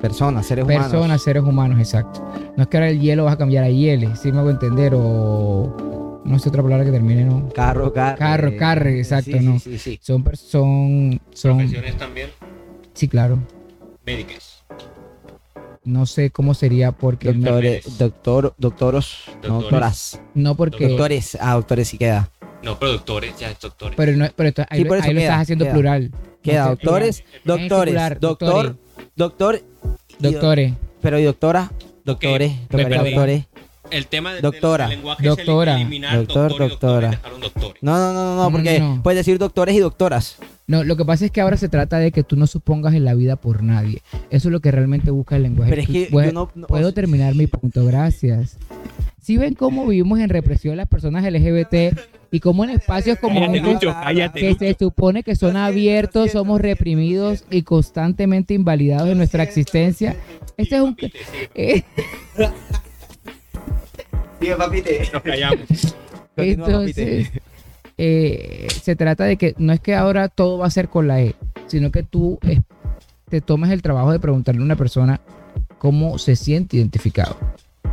Personas, 0.00 0.46
seres 0.46 0.64
personas, 0.66 0.94
humanos. 0.94 1.22
seres 1.22 1.42
humanos, 1.42 1.78
exacto. 1.78 2.22
No 2.56 2.62
es 2.64 2.68
que 2.68 2.76
ahora 2.78 2.88
el 2.90 3.00
hielo 3.00 3.24
vas 3.24 3.34
a 3.34 3.38
cambiar 3.38 3.64
a 3.64 3.68
hiele, 3.70 4.16
si 4.16 4.32
me 4.32 4.38
hago 4.38 4.50
entender, 4.50 4.92
o 4.94 6.20
no 6.24 6.38
sé 6.38 6.48
otra 6.50 6.62
palabra 6.62 6.84
que 6.84 6.90
termine 6.92 7.22
en 7.22 7.28
no. 7.28 7.48
Carro, 7.54 7.92
carro. 7.92 8.18
Carro, 8.18 8.50
carre, 8.58 8.98
exacto, 8.98 9.38
sí, 9.38 9.44
no. 9.44 9.58
Sí, 9.58 9.72
sí, 9.72 9.78
sí. 9.78 9.98
Son, 10.02 10.24
son, 10.34 11.20
son, 11.32 11.56
Profesiones 11.58 11.96
también 11.96 12.28
sí, 12.94 13.08
claro. 13.08 13.38
médicas. 14.04 14.53
No 15.84 16.06
sé 16.06 16.30
cómo 16.30 16.54
sería 16.54 16.92
porque 16.92 17.32
me- 17.34 17.80
doctor, 17.98 18.54
doctoros, 18.56 19.18
no, 19.46 19.60
doctoras. 19.60 20.20
no 20.34 20.54
porque 20.54 20.88
Doctores, 20.88 21.36
ah, 21.40 21.54
doctores 21.54 21.88
sí 21.88 21.98
queda. 21.98 22.30
No, 22.62 22.78
pero 22.78 22.92
doctores, 22.92 23.38
ya 23.38 23.50
es 23.50 23.60
doctores. 23.60 23.94
pero 23.94 24.16
no 24.16 24.26
pero 24.34 24.48
esto- 24.48 24.62
ahí, 24.70 24.78
Sí, 24.78 24.84
lo- 24.84 24.88
por 24.88 24.98
eso 24.98 25.06
ahí 25.08 25.14
lo 25.14 25.20
queda, 25.20 25.28
estás 25.28 25.42
haciendo 25.42 25.64
queda. 25.66 25.74
plural. 25.74 26.10
Queda 26.42 26.58
No 26.60 26.64
sé, 26.64 26.70
doctores, 26.70 27.22
plural. 27.42 27.60
doctores, 27.60 27.84
singular, 27.92 28.20
doctor, 28.20 28.76
doctor, 29.16 29.62
y- 30.18 30.22
Doctores. 30.22 30.72
pero 31.02 31.18
y 31.18 31.24
doctora, 31.24 31.72
doctores, 32.04 32.52
perdí. 32.70 32.94
doctores. 33.10 33.44
El 33.90 34.06
tema 34.06 34.32
del, 34.32 34.42
Doctora. 34.42 34.88
del 34.88 34.96
lenguaje 34.98 35.26
Doctora. 35.28 35.72
es 35.72 35.76
el 35.76 35.82
eliminar 35.82 36.16
Doctor, 36.18 36.50
doctor, 36.58 36.70
doctora. 36.70 37.20
No, 37.80 37.98
no, 37.98 38.12
no, 38.12 38.36
no, 38.42 38.50
porque 38.50 38.78
no, 38.80 38.96
no. 38.96 39.02
puedes 39.02 39.18
decir 39.18 39.38
doctores 39.38 39.74
y 39.74 39.78
doctoras. 39.80 40.36
No, 40.66 40.82
lo 40.82 40.96
que 40.96 41.04
pasa 41.04 41.26
es 41.26 41.30
que 41.30 41.40
ahora 41.42 41.56
se 41.58 41.68
trata 41.68 41.98
de 41.98 42.10
que 42.10 42.22
tú 42.22 42.36
no 42.36 42.46
supongas 42.46 42.94
en 42.94 43.04
la 43.04 43.14
vida 43.14 43.36
por 43.36 43.62
nadie. 43.62 44.02
Eso 44.30 44.48
es 44.48 44.52
lo 44.52 44.60
que 44.60 44.70
realmente 44.70 45.10
busca 45.10 45.36
el 45.36 45.42
lenguaje. 45.42 45.70
Pero 45.70 45.82
es 45.82 45.88
que 45.88 46.08
Puedo- 46.10 46.26
yo 46.28 46.32
no- 46.32 46.50
no- 46.54 46.66
Puedo 46.66 46.92
terminar 46.92 47.34
mi 47.34 47.46
punto, 47.46 47.84
gracias. 47.84 48.56
Si 49.20 49.36
ven 49.36 49.54
cómo 49.54 49.86
vivimos 49.86 50.18
en 50.20 50.28
represión 50.30 50.76
las 50.76 50.88
personas 50.88 51.24
LGBT 51.24 51.94
y 52.30 52.40
cómo 52.40 52.64
en 52.64 52.70
espacios 52.70 53.18
como 53.18 53.40
Cállate, 53.40 53.56
estos 53.58 53.72
Lucho, 53.74 53.92
cállate, 54.02 54.40
que 54.40 54.54
se 54.54 54.76
supone 54.78 55.22
que 55.22 55.36
son 55.36 55.56
abiertos, 55.56 56.32
somos 56.32 56.60
reprimidos 56.60 57.44
y 57.50 57.62
constantemente 57.62 58.54
invalidados 58.54 59.08
en 59.08 59.18
nuestra 59.18 59.42
existencia. 59.42 60.16
Este 60.56 60.76
es 60.76 60.82
un... 60.82 60.96
eh, 61.54 61.82
Dime, 64.44 64.56
papite. 64.56 65.08
Nos 65.10 65.22
callamos. 65.22 65.58
Continúa, 66.36 66.66
Entonces, 66.66 67.28
papite. 67.28 67.42
eh, 67.96 68.66
se 68.82 68.94
trata 68.94 69.24
de 69.24 69.36
que 69.38 69.54
no 69.56 69.72
es 69.72 69.80
que 69.80 69.94
ahora 69.94 70.28
todo 70.28 70.58
va 70.58 70.66
a 70.66 70.70
ser 70.70 70.88
con 70.90 71.08
la 71.08 71.22
E, 71.22 71.34
sino 71.66 71.90
que 71.90 72.02
tú 72.02 72.38
eh, 72.42 72.60
te 73.30 73.40
tomes 73.40 73.70
el 73.70 73.80
trabajo 73.80 74.12
de 74.12 74.18
preguntarle 74.20 74.60
a 74.60 74.64
una 74.64 74.76
persona 74.76 75.20
cómo 75.78 76.18
se 76.18 76.36
siente 76.36 76.76
identificado. 76.76 77.36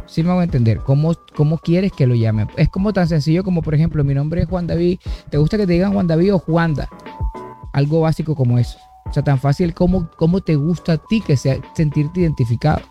Sí 0.08 0.24
me 0.24 0.32
hago 0.32 0.42
entender, 0.42 0.80
¿Cómo, 0.80 1.14
cómo 1.36 1.58
quieres 1.58 1.94
que 1.94 2.06
lo 2.06 2.16
llamen. 2.16 2.50
Es 2.58 2.68
como 2.68 2.92
tan 2.92 3.08
sencillo 3.08 3.46
como, 3.46 3.62
por 3.62 3.74
ejemplo, 3.74 4.04
mi 4.04 4.14
nombre 4.14 4.42
es 4.42 4.48
Juan 4.50 4.68
David. 4.68 5.00
¿Te 5.30 5.38
gusta 5.38 5.56
que 5.56 5.66
te 5.66 5.72
digan 5.72 5.94
Juan 5.94 6.08
David 6.08 6.34
o 6.34 6.40
Juanda? 6.40 6.90
Algo 7.72 8.02
básico 8.02 8.36
como 8.36 8.60
eso. 8.60 8.78
O 9.06 9.14
sea, 9.14 9.24
tan 9.24 9.40
fácil 9.40 9.74
como 9.74 10.10
cómo 10.18 10.42
te 10.42 10.58
gusta 10.58 10.94
a 10.94 10.98
ti 10.98 11.22
que 11.22 11.38
sea 11.38 11.58
sentirte 11.76 12.20
identificado. 12.20 12.82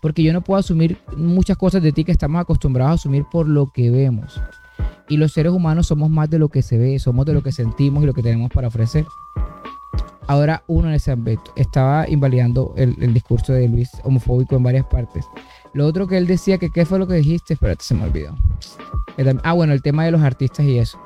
Porque 0.00 0.22
yo 0.22 0.32
no 0.32 0.40
puedo 0.42 0.58
asumir 0.60 0.98
muchas 1.16 1.56
cosas 1.56 1.82
de 1.82 1.92
ti 1.92 2.04
que 2.04 2.12
estamos 2.12 2.40
acostumbrados 2.40 2.92
a 2.92 2.94
asumir 2.94 3.24
por 3.30 3.46
lo 3.48 3.66
que 3.72 3.90
vemos. 3.90 4.40
Y 5.08 5.16
los 5.16 5.32
seres 5.32 5.52
humanos 5.52 5.88
somos 5.88 6.08
más 6.08 6.30
de 6.30 6.38
lo 6.38 6.48
que 6.48 6.62
se 6.62 6.78
ve, 6.78 6.98
somos 6.98 7.26
de 7.26 7.34
lo 7.34 7.42
que 7.42 7.52
sentimos 7.52 8.02
y 8.02 8.06
lo 8.06 8.14
que 8.14 8.22
tenemos 8.22 8.50
para 8.50 8.68
ofrecer. 8.68 9.04
Ahora 10.28 10.62
uno 10.68 10.88
en 10.88 10.94
ese 10.94 11.10
aspecto. 11.10 11.52
Estaba 11.56 12.08
invalidando 12.08 12.72
el, 12.76 12.94
el 13.00 13.12
discurso 13.12 13.52
de 13.52 13.68
Luis 13.68 13.90
homofóbico 14.04 14.54
en 14.56 14.62
varias 14.62 14.86
partes. 14.86 15.26
Lo 15.74 15.86
otro 15.86 16.06
que 16.06 16.16
él 16.16 16.26
decía, 16.28 16.58
que 16.58 16.70
qué 16.70 16.84
fue 16.86 16.98
lo 17.00 17.06
que 17.08 17.14
dijiste, 17.14 17.54
espérate, 17.54 17.82
se 17.84 17.94
me 17.94 18.04
olvidó. 18.04 18.36
Tam- 19.16 19.40
Ah, 19.42 19.52
bueno, 19.52 19.72
el 19.72 19.82
tema 19.82 20.04
de 20.04 20.12
los 20.12 20.22
artistas 20.22 20.64
y 20.66 20.78
eso. 20.78 20.98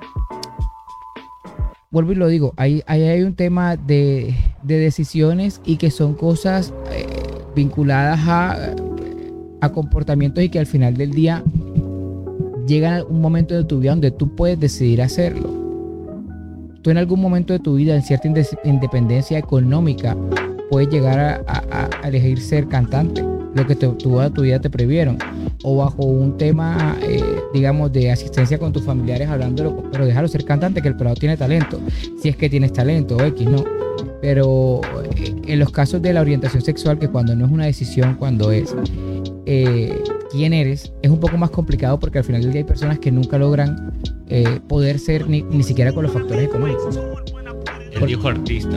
Vuelvo 1.90 2.12
y 2.12 2.16
lo 2.16 2.26
digo, 2.26 2.52
ahí, 2.57 2.83
ahí 2.87 3.02
hay 3.02 3.22
un 3.22 3.35
tema 3.37 3.76
de, 3.76 4.35
de 4.62 4.78
decisiones 4.78 5.61
y 5.64 5.76
que 5.76 5.90
son 5.92 6.14
cosas 6.14 6.74
eh, 6.90 7.07
vinculadas 7.54 8.20
a, 8.26 8.74
a 9.64 9.72
comportamientos 9.72 10.42
y 10.42 10.48
que 10.48 10.59
al 10.59 10.66
final 10.66 10.96
del 10.96 11.11
día 11.11 11.42
llega 12.66 13.05
un 13.05 13.20
momento 13.20 13.55
de 13.55 13.64
tu 13.64 13.81
vida 13.81 13.92
donde 13.92 14.11
tú 14.11 14.35
puedes 14.35 14.59
decidir 14.59 15.03
hacerlo. 15.03 15.64
Tú 16.83 16.90
en 16.90 16.98
algún 16.98 17.20
momento 17.20 17.53
de 17.53 17.59
tu 17.59 17.77
vida, 17.77 17.94
en 17.94 18.03
cierta 18.03 18.29
independencia 18.64 19.38
económica, 19.38 20.16
puedes 20.70 20.88
llegar 20.88 21.44
a, 21.46 22.07
elegir 22.07 22.40
ser 22.40 22.68
cantante. 22.68 23.22
lo 23.22 23.64
que 23.66 23.77
toda 23.77 24.31
tu 24.31 24.42
vida 24.42 24.61
te 24.61 24.68
previeron. 24.68 25.16
O 25.62 25.77
bajo 25.77 26.05
un 26.05 26.37
tema, 26.37 26.96
eh, 27.03 27.22
digamos, 27.55 27.92
de 27.92 28.11
asistencia 28.11 28.59
con 28.59 28.72
tus 28.72 28.83
familiares 28.83 29.29
hablándolo, 29.29 29.85
pero 29.92 30.05
déjalo 30.05 30.27
ser 30.29 30.44
cantante, 30.44 30.83
que 30.83 30.88
el 30.88 30.96
pelado 30.96 31.14
tiene 31.14 31.37
talento. 31.37 31.81
Si 32.20 32.29
es 32.29 32.37
que 32.37 32.50
tienes 32.50 32.72
talento, 32.72 33.24
X, 33.24 33.48
no. 33.48 33.64
Pero 34.20 34.81
eh, 35.14 35.35
en 35.46 35.59
los 35.59 35.70
casos 35.70 36.03
de 36.03 36.12
la 36.12 36.20
orientación 36.20 36.62
sexual, 36.62 36.98
que 36.98 37.09
cuando 37.09 37.37
no 37.37 37.46
es 37.46 37.53
una 37.53 37.66
decisión, 37.66 38.16
cuando 38.16 38.50
es 38.50 38.74
eh, 39.46 40.02
quién 40.30 40.52
eres, 40.52 40.92
es 41.02 41.11
un 41.11 41.20
poco 41.20 41.37
más 41.37 41.50
complicado 41.50 41.98
porque 42.00 42.18
al 42.18 42.24
final 42.24 42.42
del 42.42 42.52
día 42.52 42.61
hay 42.61 42.64
personas 42.66 42.98
que 42.98 43.11
nunca 43.12 43.38
logran 43.38 43.92
eh, 44.28 44.61
poder 44.68 44.98
ser 44.98 45.28
ni, 45.28 45.42
ni 45.42 45.62
siquiera 45.62 45.92
con 45.92 46.02
los 46.04 46.12
factores 46.12 46.44
económicos. 46.46 46.96
Él 46.96 47.98
Por- 48.00 48.09
dijo 48.09 48.28
artista, 48.28 48.76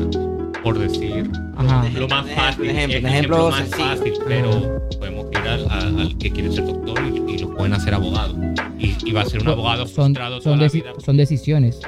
por 0.63 0.77
decir 0.77 1.30
Ajá. 1.56 1.88
lo 1.97 2.08
más 2.08 2.25
Un 2.25 2.32
fácil, 2.32 2.69
ejemplo, 2.69 2.99
un 2.99 3.06
ejemplo 3.06 3.10
ejemplo 3.10 3.49
más 3.49 3.69
fácil, 3.69 4.13
pero 4.27 4.82
podemos 4.99 5.25
ir 5.32 5.38
al, 5.39 5.69
al- 5.71 5.99
al 5.99 6.17
que 6.17 6.32
quiere 6.32 6.51
ser 6.51 6.65
doctor 6.65 6.99
y, 7.27 7.34
y 7.34 7.38
lo 7.39 7.56
pueden 7.56 7.73
hacer 7.73 7.93
abogado. 7.93 8.36
Y, 8.77 8.95
y 9.06 9.12
va 9.12 9.21
a 9.21 9.25
ser 9.25 9.41
un 9.41 9.47
abogado 9.47 9.88
son, 9.88 10.13
frustrado 10.13 10.39
toda 10.39 10.51
son, 10.56 10.60
la 10.60 10.67
deci- 10.67 10.73
vida. 10.73 10.93
son 11.03 11.17
decisiones. 11.17 11.80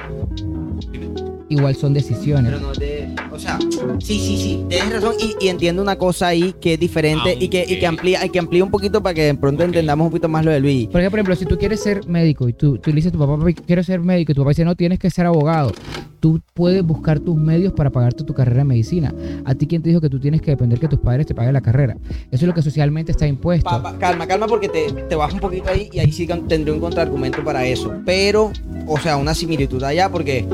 Igual 1.50 1.74
son 1.76 1.92
decisiones. 1.92 2.52
Pero 2.52 2.60
no 2.60 2.72
de. 2.72 3.14
O 3.30 3.38
sea, 3.38 3.58
sí, 3.98 4.18
sí, 4.18 4.36
sí. 4.38 4.64
Tienes 4.68 4.92
razón. 4.92 5.14
Y, 5.20 5.44
y 5.44 5.48
entiendo 5.48 5.82
una 5.82 5.96
cosa 5.96 6.28
ahí 6.28 6.54
que 6.60 6.74
es 6.74 6.80
diferente 6.80 7.36
y 7.38 7.48
que, 7.48 7.62
y 7.68 7.78
que 7.78 7.86
Aunque- 7.86 7.86
amplía, 7.86 8.24
y 8.24 8.30
que 8.30 8.38
amplía 8.38 8.64
un 8.64 8.70
poquito 8.70 9.02
para 9.02 9.14
que 9.14 9.22
de 9.24 9.34
pronto 9.34 9.62
entendamos 9.64 10.04
un 10.06 10.10
poquito 10.12 10.28
más 10.28 10.44
lo 10.44 10.52
de 10.52 10.60
Luis. 10.60 10.88
Porque, 10.90 11.10
por 11.10 11.18
ejemplo, 11.18 11.34
si 11.36 11.44
tú 11.46 11.58
quieres 11.58 11.80
ser 11.80 12.06
médico 12.06 12.48
y 12.48 12.52
tú, 12.52 12.78
tú 12.78 12.90
le 12.90 12.96
dices 12.96 13.10
a 13.10 13.12
tu 13.12 13.18
papá, 13.18 13.36
"Papi, 13.36 13.54
quiero 13.54 13.82
ser 13.82 14.00
médico, 14.00 14.32
y 14.32 14.34
tu 14.34 14.40
papá 14.42 14.50
dice, 14.50 14.64
no, 14.64 14.74
tienes 14.76 14.98
que 15.00 15.10
ser 15.10 15.26
abogado, 15.26 15.72
tú 16.20 16.40
puedes 16.54 16.84
buscar 16.84 17.18
tus 17.18 17.34
medios 17.36 17.72
para 17.72 17.90
pagarte 17.90 18.22
tu 18.24 18.32
carrera 18.34 18.60
en 18.62 18.68
medicina. 18.68 19.12
¿A 19.44 19.54
ti 19.54 19.66
quién 19.66 19.82
te 19.82 19.88
dijo 19.88 20.00
que 20.00 20.08
tú 20.10 20.20
tienes 20.20 20.40
que 20.42 20.52
depender 20.52 20.78
que 20.78 20.86
tus 20.86 21.00
padres 21.00 21.26
te 21.26 21.34
paguen 21.34 21.52
la 21.54 21.60
carrera? 21.62 21.96
Eso 22.30 22.44
es 22.44 22.48
lo 22.48 22.54
que 22.54 22.62
socialmente 22.62 23.10
está 23.10 23.26
impuesto. 23.26 23.68
Pa- 23.68 23.82
pa- 23.82 23.98
calma, 23.98 24.26
calma, 24.28 24.46
porque 24.46 24.68
te, 24.68 24.92
te 24.92 25.14
baja 25.16 25.34
un 25.34 25.40
poquito 25.40 25.70
ahí 25.70 25.88
y 25.92 25.98
ahí 25.98 26.12
sí 26.12 26.28
tendré 26.46 26.70
un 26.72 26.78
contraargumento 26.80 27.42
para 27.42 27.66
eso. 27.66 27.92
Pero, 28.06 28.52
o 28.86 28.98
sea, 29.00 29.16
una 29.16 29.34
similitud 29.34 29.82
allá, 29.82 30.08
porque 30.10 30.46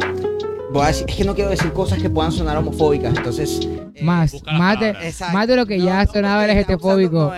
voy 0.76 0.84
a 0.84 0.88
decir, 0.88 1.04
es 1.08 1.14
que 1.16 1.24
no 1.24 1.34
quiero 1.34 1.50
decir 1.50 1.72
cosas 1.72 2.00
que 2.00 2.08
puedan 2.10 2.32
sonar 2.32 2.56
homofóbicas, 2.56 3.16
entonces. 3.16 3.60
eh, 3.94 4.02
más, 4.04 4.32
de, 4.32 4.94
más 5.32 5.46
de 5.48 5.56
lo 5.56 5.66
que 5.66 5.78
No, 5.78 5.84
ya 5.84 6.04
no, 6.04 6.12
sonaba 6.12 6.44
el 6.44 6.58
inclusivo. 6.58 7.32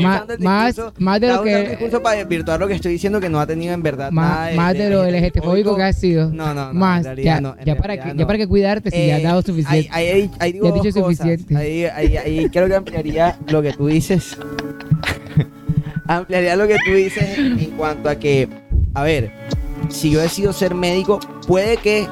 Más, 0.00 0.22
más, 0.38 0.80
más 0.98 1.20
de 1.20 1.28
lo 1.28 1.42
que... 1.42 1.68
discurso 1.68 2.02
para 2.02 2.16
desvirtuar 2.18 2.60
lo 2.60 2.68
que 2.68 2.74
estoy 2.74 2.92
diciendo 2.92 3.20
que 3.20 3.28
no 3.28 3.40
ha 3.40 3.46
tenido 3.46 3.72
en 3.74 3.82
verdad 3.82 4.10
nada 4.10 4.46
Más, 4.46 4.54
más 4.54 4.72
de 4.74 4.90
lo 4.90 5.04
LGTfóbico 5.04 5.76
que 5.76 5.82
ha 5.82 5.92
sido. 5.92 6.30
No, 6.30 6.52
no, 6.54 6.72
no. 6.72 6.74
más, 6.74 7.06
ya, 7.16 7.40
no, 7.40 7.56
ya, 7.64 7.76
para 7.76 7.96
que, 7.96 8.08
no. 8.14 8.20
ya 8.20 8.26
para 8.26 8.38
que 8.38 8.46
cuidarte 8.48 8.90
si 8.90 9.06
ya 9.06 9.14
has 9.16 9.20
Eh, 9.20 9.24
dado 9.24 9.42
suficiente. 9.42 9.88
Ahí, 9.92 10.06
ahí, 10.08 10.30
ahí 10.38 10.52
digo 10.52 10.68
Ya 10.68 10.74
has 10.74 10.82
dicho 10.82 11.00
cosas. 11.00 11.16
suficiente. 11.18 11.56
Ahí, 11.56 11.84
ahí, 11.84 12.16
ahí 12.16 12.48
creo 12.50 12.66
que 12.68 12.74
ampliaría 12.74 13.38
lo 13.48 13.62
que 13.62 13.72
tú 13.72 13.86
dices. 13.86 14.36
ampliaría 16.06 16.56
lo 16.56 16.66
que 16.66 16.76
tú 16.84 16.92
dices 16.92 17.38
en 17.38 17.70
cuanto 17.76 18.08
a 18.08 18.16
que, 18.16 18.48
a 18.94 19.02
ver, 19.02 19.30
si 19.88 20.10
yo 20.10 20.20
decido 20.20 20.52
ser 20.52 20.74
médico, 20.74 21.20
puede 21.46 21.76
que 21.76 22.06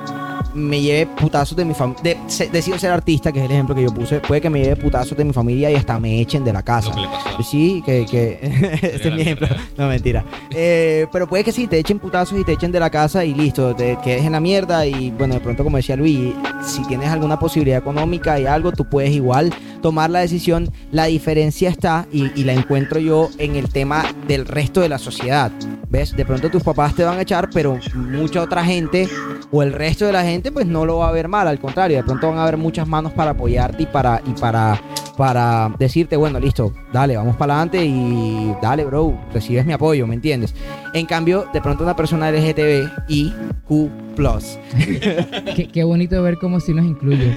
me 0.55 0.81
lleve 0.81 1.07
putazos 1.07 1.57
de 1.57 1.65
mi 1.65 1.75
familia. 1.75 2.17
decido 2.53 2.79
ser 2.79 2.91
artista, 2.91 3.33
que 3.33 3.41
es 3.41 3.45
el 3.45 3.53
ejemplo 3.53 3.75
que 3.75 3.83
yo 3.83 3.93
puse. 3.93 4.21
Puede 4.21 4.41
que 4.41 4.51
me 4.51 4.61
lleve 4.63 4.77
putazos 4.77 5.17
de 5.17 5.25
mi 5.25 5.33
familia 5.33 5.71
y 5.71 5.75
hasta 5.75 5.99
me 5.99 6.21
echen 6.21 6.45
de 6.45 6.53
la 6.53 6.63
casa. 6.63 6.89
Lo 6.91 6.95
que 6.95 7.01
le 7.03 7.09
pasó 7.09 7.43
Sí, 7.43 7.83
que, 7.85 8.07
que 8.07 8.39
este 8.83 9.09
es 9.09 9.15
mi 9.15 9.23
ejemplo. 9.23 9.49
No, 9.77 9.89
mentira. 9.89 10.25
Eh, 10.51 11.07
pero 11.13 11.29
puede 11.29 11.45
que 11.45 11.53
sí, 11.53 11.67
te 11.67 11.79
echen 11.79 11.99
putazos 11.99 12.39
y 12.39 12.45
te 12.45 12.53
echen 12.53 12.73
de 12.73 12.81
la 12.81 12.91
casa 12.91 13.25
y 13.25 13.35
listo, 13.35 13.75
te 13.75 13.99
quedes 14.03 14.25
en 14.25 14.33
la 14.33 14.41
mierda 14.41 14.87
y 14.87 15.11
bueno, 15.11 15.35
de 15.35 15.41
pronto 15.41 15.65
como 15.65 15.77
decía 15.77 15.97
Luis, 15.97 16.35
si 16.65 16.85
tienes 16.87 17.09
alguna 17.09 17.39
posibilidad 17.39 17.79
económica 17.79 18.39
y 18.39 18.47
algo, 18.47 18.73
tú 18.73 18.85
puedes 18.89 19.11
igual 19.11 19.53
tomar 19.81 20.11
la 20.11 20.21
decisión. 20.21 20.71
La 20.91 21.07
diferencia 21.07 21.69
está 21.69 22.07
y, 22.13 22.31
y 22.39 22.45
la 22.45 22.53
encuentro 22.53 23.01
yo 23.01 23.31
en 23.39 23.57
el 23.57 23.69
tema 23.71 24.05
del 24.27 24.47
resto 24.47 24.81
de 24.81 24.89
la 24.89 24.99
sociedad. 24.99 25.51
¿Ves? 25.93 26.17
De 26.17 26.25
pronto 26.25 26.49
tus 26.49 26.63
papás 26.63 26.95
te 26.95 27.05
van 27.05 27.19
a 27.19 27.21
echar, 27.21 27.51
pero 27.53 27.79
mucha 27.95 28.41
otra 28.41 28.65
gente 28.65 29.07
o 29.51 29.63
el 29.63 29.75
resto 29.75 30.07
de 30.07 30.13
la 30.13 30.23
gente 30.25 30.51
pues 30.51 30.65
no 30.67 30.87
lo 30.87 30.97
va 30.99 31.09
a 31.09 31.13
ver 31.13 31.29
mal, 31.29 31.47
al 31.47 31.59
contrario, 31.61 31.99
de 31.99 32.03
pronto 32.03 32.31
van 32.31 32.39
a 32.39 32.45
haber 32.45 32.57
muchas 32.57 32.89
manos 32.89 33.13
para 33.13 33.33
apoyarte 33.33 33.83
y 33.83 33.87
para, 33.87 34.23
y 34.27 34.31
para, 34.41 34.81
para 35.19 35.71
decirte, 35.79 36.17
bueno, 36.17 36.41
listo, 36.41 36.73
dale, 36.95 37.15
vamos 37.19 37.37
para 37.37 37.53
adelante 37.57 37.85
y 37.85 38.55
dale, 38.63 38.87
bro, 38.87 39.21
recibes 39.35 39.67
mi 39.67 39.75
apoyo, 39.75 40.07
¿me 40.07 40.15
entiendes? 40.15 40.55
En 40.95 41.05
cambio, 41.05 41.45
de 41.53 41.61
pronto 41.61 41.85
una 41.85 41.95
persona 41.95 42.31
LGTB 42.31 42.89
y 43.09 43.31
Q+. 43.69 43.91
Qué, 45.55 45.69
qué 45.73 45.85
bonito 45.85 46.23
ver 46.23 46.39
cómo 46.39 46.59
sí 46.61 46.73
nos 46.75 46.85
incluye 46.87 47.37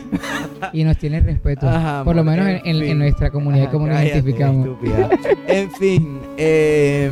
y 0.74 0.84
nos 0.86 0.98
tiene 0.98 1.20
respeto. 1.20 1.68
Ajá, 1.70 2.04
por 2.06 2.16
lo 2.16 2.24
menos 2.24 2.48
en, 2.64 2.82
en- 2.82 3.00
nuestra 3.00 3.32
comunidad, 3.32 3.66
Ajá, 3.66 3.72
como 3.74 3.88
nos 3.88 4.02
identificamos. 4.02 4.66
estúpida. 4.68 5.10
En 5.48 5.72
fin, 5.72 6.20
eh, 6.38 7.12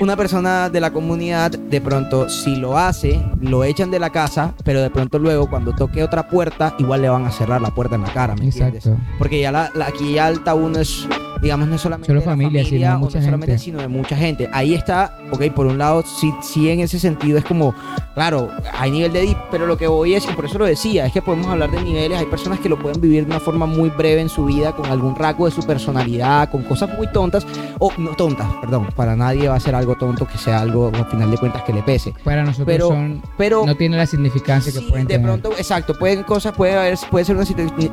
una 0.00 0.16
persona 0.16 0.68
de 0.70 0.80
la 0.80 0.92
comunidad 0.92 1.50
de 1.50 1.80
pronto 1.80 2.28
si 2.28 2.56
lo 2.56 2.76
hace, 2.78 3.20
lo 3.40 3.64
echan 3.64 3.90
de 3.90 3.98
la 3.98 4.10
casa, 4.10 4.54
pero 4.64 4.80
de 4.82 4.90
pronto 4.90 5.18
luego 5.18 5.48
cuando 5.48 5.72
toque 5.74 6.02
otra 6.02 6.28
puerta, 6.28 6.74
igual 6.78 7.02
le 7.02 7.08
van 7.08 7.24
a 7.24 7.30
cerrar 7.30 7.60
la 7.62 7.70
puerta 7.74 7.94
en 7.96 8.02
la 8.02 8.12
cara, 8.12 8.34
¿me 8.34 8.44
entiendes? 8.46 8.86
Exacto. 8.86 9.02
Porque 9.18 9.40
ya 9.40 9.52
la, 9.52 9.70
la- 9.74 9.86
aquí 9.86 10.14
ya 10.14 10.28
el 10.28 10.42
tabú 10.42 10.68
no 10.68 10.78
es, 10.80 11.06
digamos, 11.40 11.68
no 11.68 11.76
es 11.76 11.80
solamente 11.80 12.06
Solo 12.06 12.20
de 12.20 12.26
la 12.26 12.32
familia, 12.32 12.64
sino 12.64 12.98
mucha 12.98 13.18
no 13.18 13.24
solamente, 13.24 13.46
gente. 13.52 13.64
sino 13.64 13.78
de 13.80 13.88
mucha 13.88 14.16
gente. 14.16 14.48
Ahí 14.52 14.74
está, 14.74 15.16
ok, 15.30 15.42
por 15.54 15.66
un 15.66 15.78
lado, 15.78 16.02
sí, 16.20 16.32
sí 16.42 16.68
en 16.70 16.80
ese 16.80 16.98
sentido 16.98 17.38
es 17.38 17.44
como, 17.44 17.74
claro, 18.14 18.50
hay 18.78 18.90
nivel 18.90 19.12
de 19.12 19.20
deep, 19.22 19.36
pero 19.50 19.66
lo 19.66 19.76
que 19.76 19.86
voy 19.86 20.14
es, 20.14 20.24
y 20.28 20.32
por 20.32 20.44
eso 20.46 20.58
lo 20.58 20.64
decía, 20.64 21.06
es 21.06 21.12
que 21.12 21.22
podemos 21.22 21.46
hablar 21.46 21.70
de 21.70 21.82
niveles, 21.82 22.18
hay 22.18 22.26
personas 22.26 22.58
que 22.60 22.68
lo 22.68 22.78
pueden 22.78 23.00
vivir 23.00 23.24
de 23.24 23.30
una 23.30 23.40
forma 23.40 23.66
muy 23.66 23.90
breve 23.90 24.20
en 24.20 24.28
su 24.28 24.44
vida, 24.46 24.72
con 24.72 24.86
algún 24.86 25.14
rasgo 25.16 25.44
de 25.46 25.52
su 25.52 25.62
personalidad, 25.64 26.50
con 26.50 26.62
cosas 26.64 26.90
muy 26.96 27.06
tontas, 27.08 27.46
o 27.78 27.92
no 27.98 28.10
tontas, 28.16 28.46
perdón, 28.60 28.88
para 28.96 29.14
nadie 29.16 29.43
va 29.48 29.56
a 29.56 29.60
ser 29.60 29.74
algo 29.74 29.94
tonto 29.96 30.26
que 30.26 30.38
sea 30.38 30.60
algo, 30.60 30.90
al 30.94 31.06
final 31.06 31.30
de 31.30 31.36
cuentas, 31.38 31.62
que 31.62 31.72
le 31.72 31.82
pese. 31.82 32.12
Para 32.24 32.42
nosotros 32.42 32.66
Pero- 32.66 32.88
son, 32.88 33.22
Pero 33.38 33.64
no 33.66 33.74
tiene 33.76 33.96
la 33.96 34.06
significancia 34.06 34.72
que 34.72 34.80
pueden 34.82 35.06
de 35.06 35.14
tener. 35.14 35.26
pronto, 35.26 35.52
exacto, 35.56 35.94
pueden 35.98 36.22
cosas, 36.24 36.52
puede 36.54 36.74
haber, 36.74 36.98
puede 37.10 37.24
ser 37.24 37.36
una, 37.36 37.44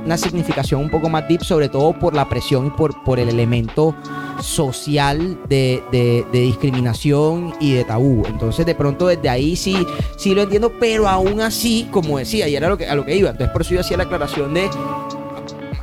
una 0.05 0.17
significación 0.17 0.81
un 0.81 0.89
poco 0.89 1.09
más 1.09 1.27
deep, 1.27 1.43
sobre 1.43 1.69
todo 1.69 1.93
por 1.97 2.13
la 2.13 2.27
presión 2.29 2.67
y 2.67 2.69
por, 2.71 3.03
por 3.03 3.19
el 3.19 3.29
elemento 3.29 3.95
social 4.41 5.37
de, 5.47 5.83
de- 5.91 6.25
de 6.31 6.39
discriminación 6.41 7.53
y 7.59 7.73
de 7.73 7.83
tabú. 7.83 8.23
Entonces, 8.27 8.65
de 8.65 8.75
pronto, 8.75 9.07
desde 9.07 9.29
ahí 9.29 9.55
sí, 9.55 9.85
sí 10.17 10.33
lo 10.33 10.41
entiendo, 10.43 10.71
pero 10.79 11.07
aún 11.07 11.41
así, 11.41 11.87
como 11.91 12.17
decía, 12.17 12.47
y 12.47 12.55
era 12.55 12.67
lo 12.69 12.77
que, 12.77 12.87
a 12.87 12.95
lo 12.95 13.05
que 13.05 13.15
iba. 13.15 13.29
Entonces, 13.29 13.51
por 13.53 13.61
eso 13.61 13.73
yo 13.75 13.81
hacía 13.81 13.97
la 13.97 14.03
aclaración 14.03 14.53
de 14.53 14.69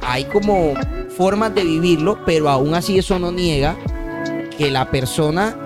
hay 0.02 0.24
como 0.24 0.74
formas 1.16 1.54
de 1.54 1.64
vivirlo, 1.64 2.18
pero 2.24 2.48
aún 2.48 2.74
así 2.74 2.98
eso 2.98 3.18
no 3.18 3.30
niega 3.32 3.76
que 4.58 4.70
la 4.70 4.90
persona, 4.90 5.56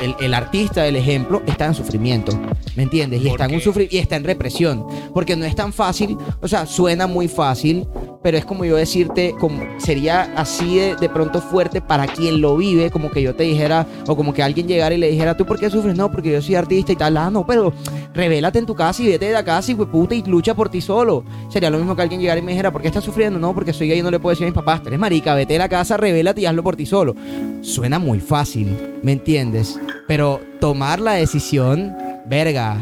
el, 0.00 0.14
el 0.20 0.32
artista 0.32 0.82
del 0.84 0.96
ejemplo, 0.96 1.42
está 1.46 1.66
en 1.66 1.74
sufrimiento. 1.74 2.32
¿Me 2.76 2.84
entiendes? 2.84 3.20
Y 3.20 3.24
¿Por 3.24 3.32
está, 3.32 3.44
en 3.46 3.54
un 3.56 3.60
sufri- 3.60 3.88
y 3.90 3.98
está 3.98 4.14
en 4.16 4.24
represión. 4.24 4.86
Porque 5.12 5.34
no 5.34 5.44
es 5.44 5.56
tan 5.56 5.72
fácil, 5.72 6.16
o 6.40 6.46
sea, 6.46 6.64
suena 6.64 7.06
muy 7.08 7.26
fácil, 7.26 7.86
pero 8.22 8.36
es 8.36 8.44
como 8.44 8.64
yo 8.64 8.76
decirte, 8.76 9.34
como 9.38 9.62
sería 9.78 10.32
así 10.36 10.76
de, 10.76 10.96
de 10.96 11.08
pronto 11.08 11.40
fuerte 11.40 11.80
para 11.80 12.06
quien 12.06 12.40
lo 12.40 12.56
vive, 12.56 12.90
como 12.90 13.10
que 13.10 13.22
yo 13.22 13.34
te 13.34 13.44
dijera, 13.44 13.86
o 14.06 14.16
como 14.16 14.34
que 14.34 14.42
alguien 14.42 14.66
llegara 14.66 14.94
y 14.94 14.98
le 14.98 15.10
dijera, 15.10 15.36
¿tú 15.36 15.46
por 15.46 15.58
qué 15.58 15.70
sufres? 15.70 15.96
No, 15.96 16.10
porque 16.10 16.32
yo 16.32 16.42
soy 16.42 16.56
artista 16.56 16.92
y 16.92 16.96
tal. 16.96 17.16
Ah, 17.16 17.30
no, 17.30 17.46
pero 17.46 17.72
revélate 18.14 18.58
en 18.58 18.66
tu 18.66 18.74
casa 18.74 19.02
y 19.02 19.06
vete 19.06 19.26
de 19.26 19.32
la 19.32 19.44
casa 19.44 19.70
y 19.70 19.74
puta 19.76 20.14
y 20.14 20.22
lucha 20.24 20.54
por 20.54 20.68
ti 20.68 20.80
solo. 20.80 21.24
Sería 21.48 21.70
lo 21.70 21.78
mismo 21.78 21.94
que 21.94 22.02
alguien 22.02 22.20
llegara 22.20 22.40
y 22.40 22.42
me 22.42 22.52
dijera, 22.52 22.72
¿por 22.72 22.82
qué 22.82 22.88
estás 22.88 23.04
sufriendo? 23.04 23.38
No, 23.38 23.54
porque 23.54 23.72
soy 23.72 23.88
gay 23.88 24.00
y 24.00 24.02
no 24.02 24.10
le 24.10 24.18
puedo 24.18 24.32
decir 24.32 24.46
a 24.46 24.50
mis 24.50 24.54
papás, 24.54 24.82
tú 24.82 24.88
eres 24.88 24.98
marica, 24.98 25.34
vete 25.34 25.52
de 25.52 25.58
la 25.60 25.68
casa, 25.68 25.96
revélate 25.96 26.40
y 26.40 26.46
hazlo 26.46 26.62
por 26.64 26.74
ti 26.76 26.86
solo. 26.86 27.14
Suena 27.62 27.98
muy 27.98 28.18
fácil, 28.20 28.76
¿me 29.02 29.12
entiendes? 29.12 29.78
Pero 30.08 30.40
tomar 30.60 31.00
la 31.00 31.12
decisión, 31.12 31.94
verga, 32.26 32.76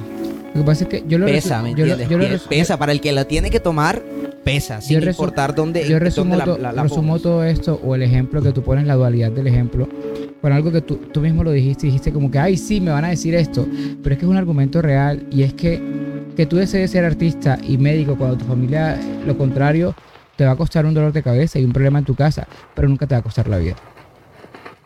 Lo 0.55 0.63
que 0.63 0.67
pasa 0.67 0.85
es 0.85 0.89
que 0.91 1.05
yo 1.07 1.19
lo 1.19 1.27
pesa, 1.27 1.61
¿me 1.63 1.75
yo 1.75 1.85
lo- 1.85 1.97
yo 2.09 2.17
lo 2.19 2.25
pesa, 2.49 2.79
para 2.79 2.93
el 2.93 3.01
que 3.03 3.13
la 3.13 3.27
tiene 3.27 3.51
que 3.51 3.61
tomar, 3.61 4.03
pesa, 4.47 4.81
sin 4.81 5.01
resu- 5.01 5.11
importar 5.11 5.55
dónde, 5.55 5.81
yo 5.83 5.87
dónde 5.91 6.05
resumo, 6.05 6.37
la, 6.37 6.45
to- 6.45 6.57
la- 6.59 6.73
la 6.73 6.83
resumo 6.85 7.19
todo 7.19 7.43
esto 7.45 7.81
o 7.85 7.95
el 7.97 8.03
ejemplo 8.03 8.41
que 8.41 8.53
tú 8.53 8.63
pones, 8.63 8.87
la 8.87 8.95
dualidad 8.95 9.33
del 9.33 9.49
ejemplo, 9.49 9.89
con 10.41 10.53
algo 10.53 10.71
que 10.71 10.81
tú, 10.83 10.97
tú 11.13 11.21
mismo 11.21 11.43
lo 11.43 11.51
dijiste, 11.51 11.87
dijiste 11.89 12.13
como 12.13 12.31
que, 12.31 12.39
ay, 12.39 12.57
sí, 12.57 12.81
me 12.81 12.93
van 12.93 13.05
a 13.05 13.09
decir 13.09 13.35
esto, 13.35 13.67
pero 14.03 14.15
es 14.15 14.19
que 14.21 14.25
es 14.25 14.31
un 14.31 14.37
argumento 14.37 14.81
real 14.81 15.27
y 15.33 15.43
es 15.43 15.53
que 15.53 15.83
que 16.37 16.45
tú 16.47 16.57
desees 16.57 16.91
ser 16.91 17.05
artista 17.05 17.59
y 17.67 17.79
médico 17.79 18.15
cuando 18.17 18.37
tu 18.37 18.45
familia 18.45 19.01
lo 19.27 19.37
contrario 19.39 19.95
te 20.37 20.45
va 20.45 20.51
a 20.53 20.57
costar 20.57 20.85
un 20.85 20.93
dolor 20.93 21.11
de 21.13 21.23
cabeza 21.23 21.59
y 21.59 21.65
un 21.65 21.73
problema 21.73 21.99
en 21.99 22.05
tu 22.05 22.15
casa, 22.15 22.47
pero 22.75 22.89
nunca 22.89 23.07
te 23.07 23.15
va 23.15 23.21
a 23.21 23.23
costar 23.23 23.49
la 23.49 23.57
vida. 23.59 23.75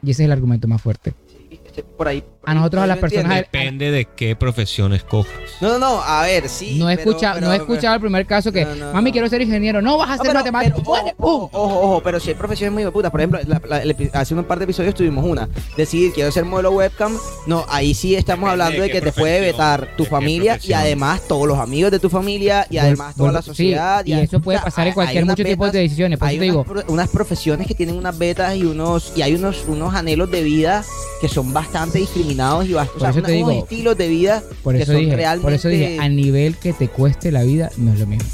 Y 0.03 0.13
ese 0.13 0.23
es 0.23 0.27
el 0.27 0.33
argumento 0.33 0.69
más 0.69 0.81
fuerte. 0.81 1.13
Este, 1.51 1.83
por 1.83 2.07
ahí 2.07 2.23
A 2.43 2.55
nosotros, 2.55 2.83
a 2.83 2.87
las 2.87 2.99
personas- 2.99 3.37
Depende 3.39 3.91
de 3.91 4.07
qué 4.07 4.35
profesión 4.35 4.95
escojas. 4.95 5.31
No, 5.61 5.69
no, 5.69 5.79
no, 5.79 6.03
a 6.03 6.23
ver, 6.23 6.49
sí. 6.49 6.79
no 6.79 6.89
he 6.89 6.97
pero- 6.97 7.11
escuchado, 7.11 7.35
pero- 7.35 7.47
no 7.47 7.53
he 7.53 7.57
escuchado 7.57 7.95
el 7.97 8.01
primer 8.01 8.25
caso 8.27 8.51
que, 8.51 8.65
No, 8.65 8.75
no, 8.77 8.93
mami, 8.95 9.13
quiero 9.13 9.29
ser 9.29 9.43
ingeniero. 9.43 9.83
No, 9.83 9.99
vas 9.99 10.19
a 10.19 10.23
ser 10.25 10.33
matemático. 10.33 10.81
ojo, 10.81 11.15
¡Pum! 11.19 11.49
ojo, 11.53 12.01
pero 12.03 12.19
si 12.19 12.31
hay 12.31 12.35
profesiones 12.37 12.73
muy 12.73 12.91
putas, 12.91 13.11
por 13.11 13.21
ejemplo, 13.21 13.41
la- 13.47 13.95
hace 14.15 14.35
un 14.35 14.45
par 14.45 14.59
de 14.59 14.65
episodios 14.65 14.95
tuvimos 14.95 15.25
una, 15.25 15.49
decidir 15.77 16.13
quiero 16.15 16.33
ser 16.33 16.45
modelo 16.47 16.71
webcam, 16.73 17.15
no, 17.47 17.67
ahí 17.69 17.93
sí 17.93 18.15
estamos 18.15 18.47
Depende 18.51 18.63
hablando 18.65 18.83
de 18.85 18.91
que 18.91 19.01
te 19.03 19.13
puede 19.13 19.41
vetar 19.41 19.89
tu 19.99 20.07
familia 20.07 20.59
y 20.63 20.73
además 20.73 21.21
todos 21.29 21.47
los 21.47 21.59
amigos 21.59 21.91
de 21.91 21.99
tu 21.99 22.09
familia 22.09 22.67
y 22.71 22.79
además 22.79 23.15
toda 23.17 23.33
la 23.33 23.43
sí, 23.43 23.49
sociedad. 23.49 24.05
y 24.07 24.15
a- 24.15 24.23
eso 24.23 24.41
puede 24.41 24.57
o 24.57 24.61
sea, 24.61 24.65
pasar 24.65 24.87
en 24.87 24.95
cualquier 24.95 25.19
hay 25.19 25.25
unas 25.25 25.37
mucho 25.39 25.47
tipo 25.49 25.71
de 25.71 25.79
decisiones, 25.81 26.19
por 26.19 26.29
hay 26.29 26.37
eso 26.37 26.65
te 26.65 26.75
digo. 26.75 26.85
unas 26.89 27.09
profesiones 27.11 27.67
que 27.67 27.75
tienen 27.75 27.97
unas 27.97 28.17
betas 28.17 28.57
y 28.57 28.65
unos 28.65 29.13
y 29.15 29.21
hay 29.23 29.35
unos 29.35 29.65
unos 29.69 29.95
anhelos 29.95 30.31
de 30.31 30.43
vida 30.43 30.83
que 31.21 31.29
son 31.29 31.53
bastante 31.53 31.99
discriminados 31.99 32.30
y 32.65 32.73
bast- 32.73 32.91
o 32.97 33.01
sea, 33.01 33.11
unos 33.13 33.27
digo, 33.31 33.51
estilos 33.65 33.97
de 33.99 34.09
vida 34.09 34.43
Por 34.63 34.75
que 34.77 34.83
eso 34.83 34.93
son 34.93 35.01
dije, 35.01 35.17
realmente 35.17 35.43
por 35.43 35.53
eso 35.53 35.69
dije, 35.69 35.99
a 36.01 36.09
nivel 36.09 36.57
que 36.57 36.73
te 36.73 36.89
cueste 36.89 37.31
la 37.33 37.43
vida, 37.43 37.71
no 37.77 37.93
es 37.93 37.99
lo 38.01 38.07
mismo. 38.07 38.29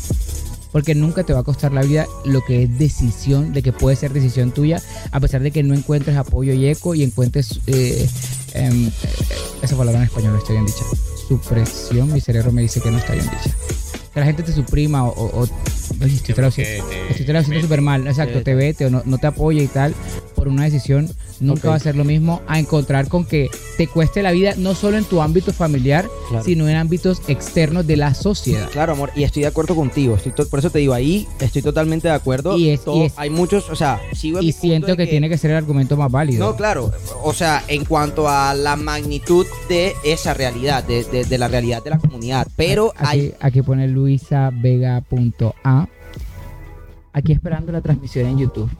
Porque 0.72 0.94
nunca 0.94 1.22
te 1.24 1.32
va 1.32 1.40
a 1.40 1.42
costar 1.42 1.72
la 1.72 1.80
vida 1.82 2.06
lo 2.26 2.44
que 2.44 2.64
es 2.64 2.78
decisión, 2.78 3.52
de 3.54 3.62
que 3.62 3.72
puede 3.72 3.96
ser 3.96 4.12
decisión 4.12 4.50
tuya, 4.50 4.82
a 5.10 5.20
pesar 5.20 5.40
de 5.42 5.50
que 5.50 5.62
no 5.62 5.74
encuentres 5.74 6.16
apoyo 6.16 6.52
y 6.52 6.66
eco 6.68 6.94
y 6.94 7.02
encuentres 7.02 7.60
eh, 7.66 8.06
em, 8.52 8.88
eh, 8.88 8.92
esa 9.62 9.76
palabra 9.76 10.00
en 10.00 10.06
español 10.06 10.32
no 10.34 10.38
está 10.38 10.52
bien 10.52 10.66
dicha. 10.66 10.84
Supresión, 11.28 12.12
mi 12.12 12.20
cerebro 12.20 12.52
me 12.52 12.62
dice 12.62 12.80
que 12.80 12.90
no 12.90 12.98
está 12.98 13.14
bien 13.14 13.24
dicha. 13.24 13.56
Que 14.12 14.20
la 14.20 14.26
gente 14.26 14.42
te 14.42 14.52
suprima 14.52 15.04
o, 15.06 15.10
o- 15.12 15.42
o- 15.44 15.48
estoy 17.08 17.24
traduciendo, 17.24 17.60
súper 17.62 17.80
mal, 17.80 18.06
exacto, 18.06 18.38
te- 18.38 18.44
te 18.44 18.54
vete 18.54 18.86
o 18.86 18.90
no, 18.90 19.02
no 19.06 19.18
te 19.18 19.26
apoye 19.26 19.62
y 19.62 19.66
tal 19.66 19.94
por 20.46 20.52
una 20.52 20.62
decisión, 20.62 21.10
nunca 21.40 21.70
va 21.70 21.74
a 21.74 21.80
ser 21.80 21.96
lo 21.96 22.04
mismo 22.04 22.40
a 22.46 22.60
encontrar 22.60 23.08
con 23.08 23.24
que 23.24 23.50
te 23.76 23.88
cueste 23.88 24.22
la 24.22 24.30
vida 24.30 24.54
no 24.56 24.76
solo 24.76 24.96
en 24.96 25.02
tu 25.04 25.20
ámbito 25.20 25.52
familiar, 25.52 26.06
Claro. 26.28 26.44
sino 26.44 26.68
en 26.68 26.76
ámbitos 26.76 27.20
externos 27.26 27.84
de 27.84 27.96
la 27.96 28.14
sociedad. 28.14 28.68
Claro, 28.70 28.92
amor, 28.92 29.10
y 29.16 29.24
estoy 29.24 29.42
de 29.42 29.48
acuerdo 29.48 29.74
contigo. 29.74 30.14
Estoy 30.14 30.44
por 30.46 30.60
eso 30.60 30.70
te 30.70 30.78
digo, 30.78 30.94
ahí 30.94 31.26
estoy 31.40 31.62
totalmente 31.62 32.06
de 32.06 32.14
acuerdo. 32.14 32.56
Y 32.56 32.68
es- 32.68 32.84
Todo- 32.84 33.02
y 33.02 33.06
es- 33.06 33.14
hay 33.16 33.28
muchos, 33.28 33.68
o 33.70 33.74
sea, 33.74 34.00
sigo 34.14 34.40
Y 34.40 34.52
siento 34.52 34.96
que, 34.96 35.08
tiene 35.08 35.28
que 35.28 35.36
ser 35.36 35.50
el 35.50 35.56
argumento 35.56 35.96
más 35.96 36.12
válido. 36.12 36.46
No, 36.46 36.54
claro, 36.54 36.92
o 37.24 37.32
sea, 37.32 37.64
en 37.66 37.84
cuanto 37.84 38.28
a 38.28 38.54
la 38.54 38.76
magnitud 38.76 39.46
de 39.68 39.94
esa 40.04 40.32
realidad, 40.32 40.84
de, 40.84 41.02
de- 41.02 41.24
de 41.24 41.38
la 41.38 41.48
realidad 41.48 41.82
de 41.82 41.90
la 41.90 41.98
comunidad. 41.98 42.46
Pero 42.54 42.92
aquí, 42.96 43.04
hay. 43.08 43.34
aquí 43.40 43.62
pone 43.62 43.88
luisavega.a. 43.88 45.88
Aquí 47.12 47.32
esperando 47.32 47.72
la 47.72 47.80
transmisión 47.80 48.26
en 48.26 48.38
YouTube. 48.38 48.70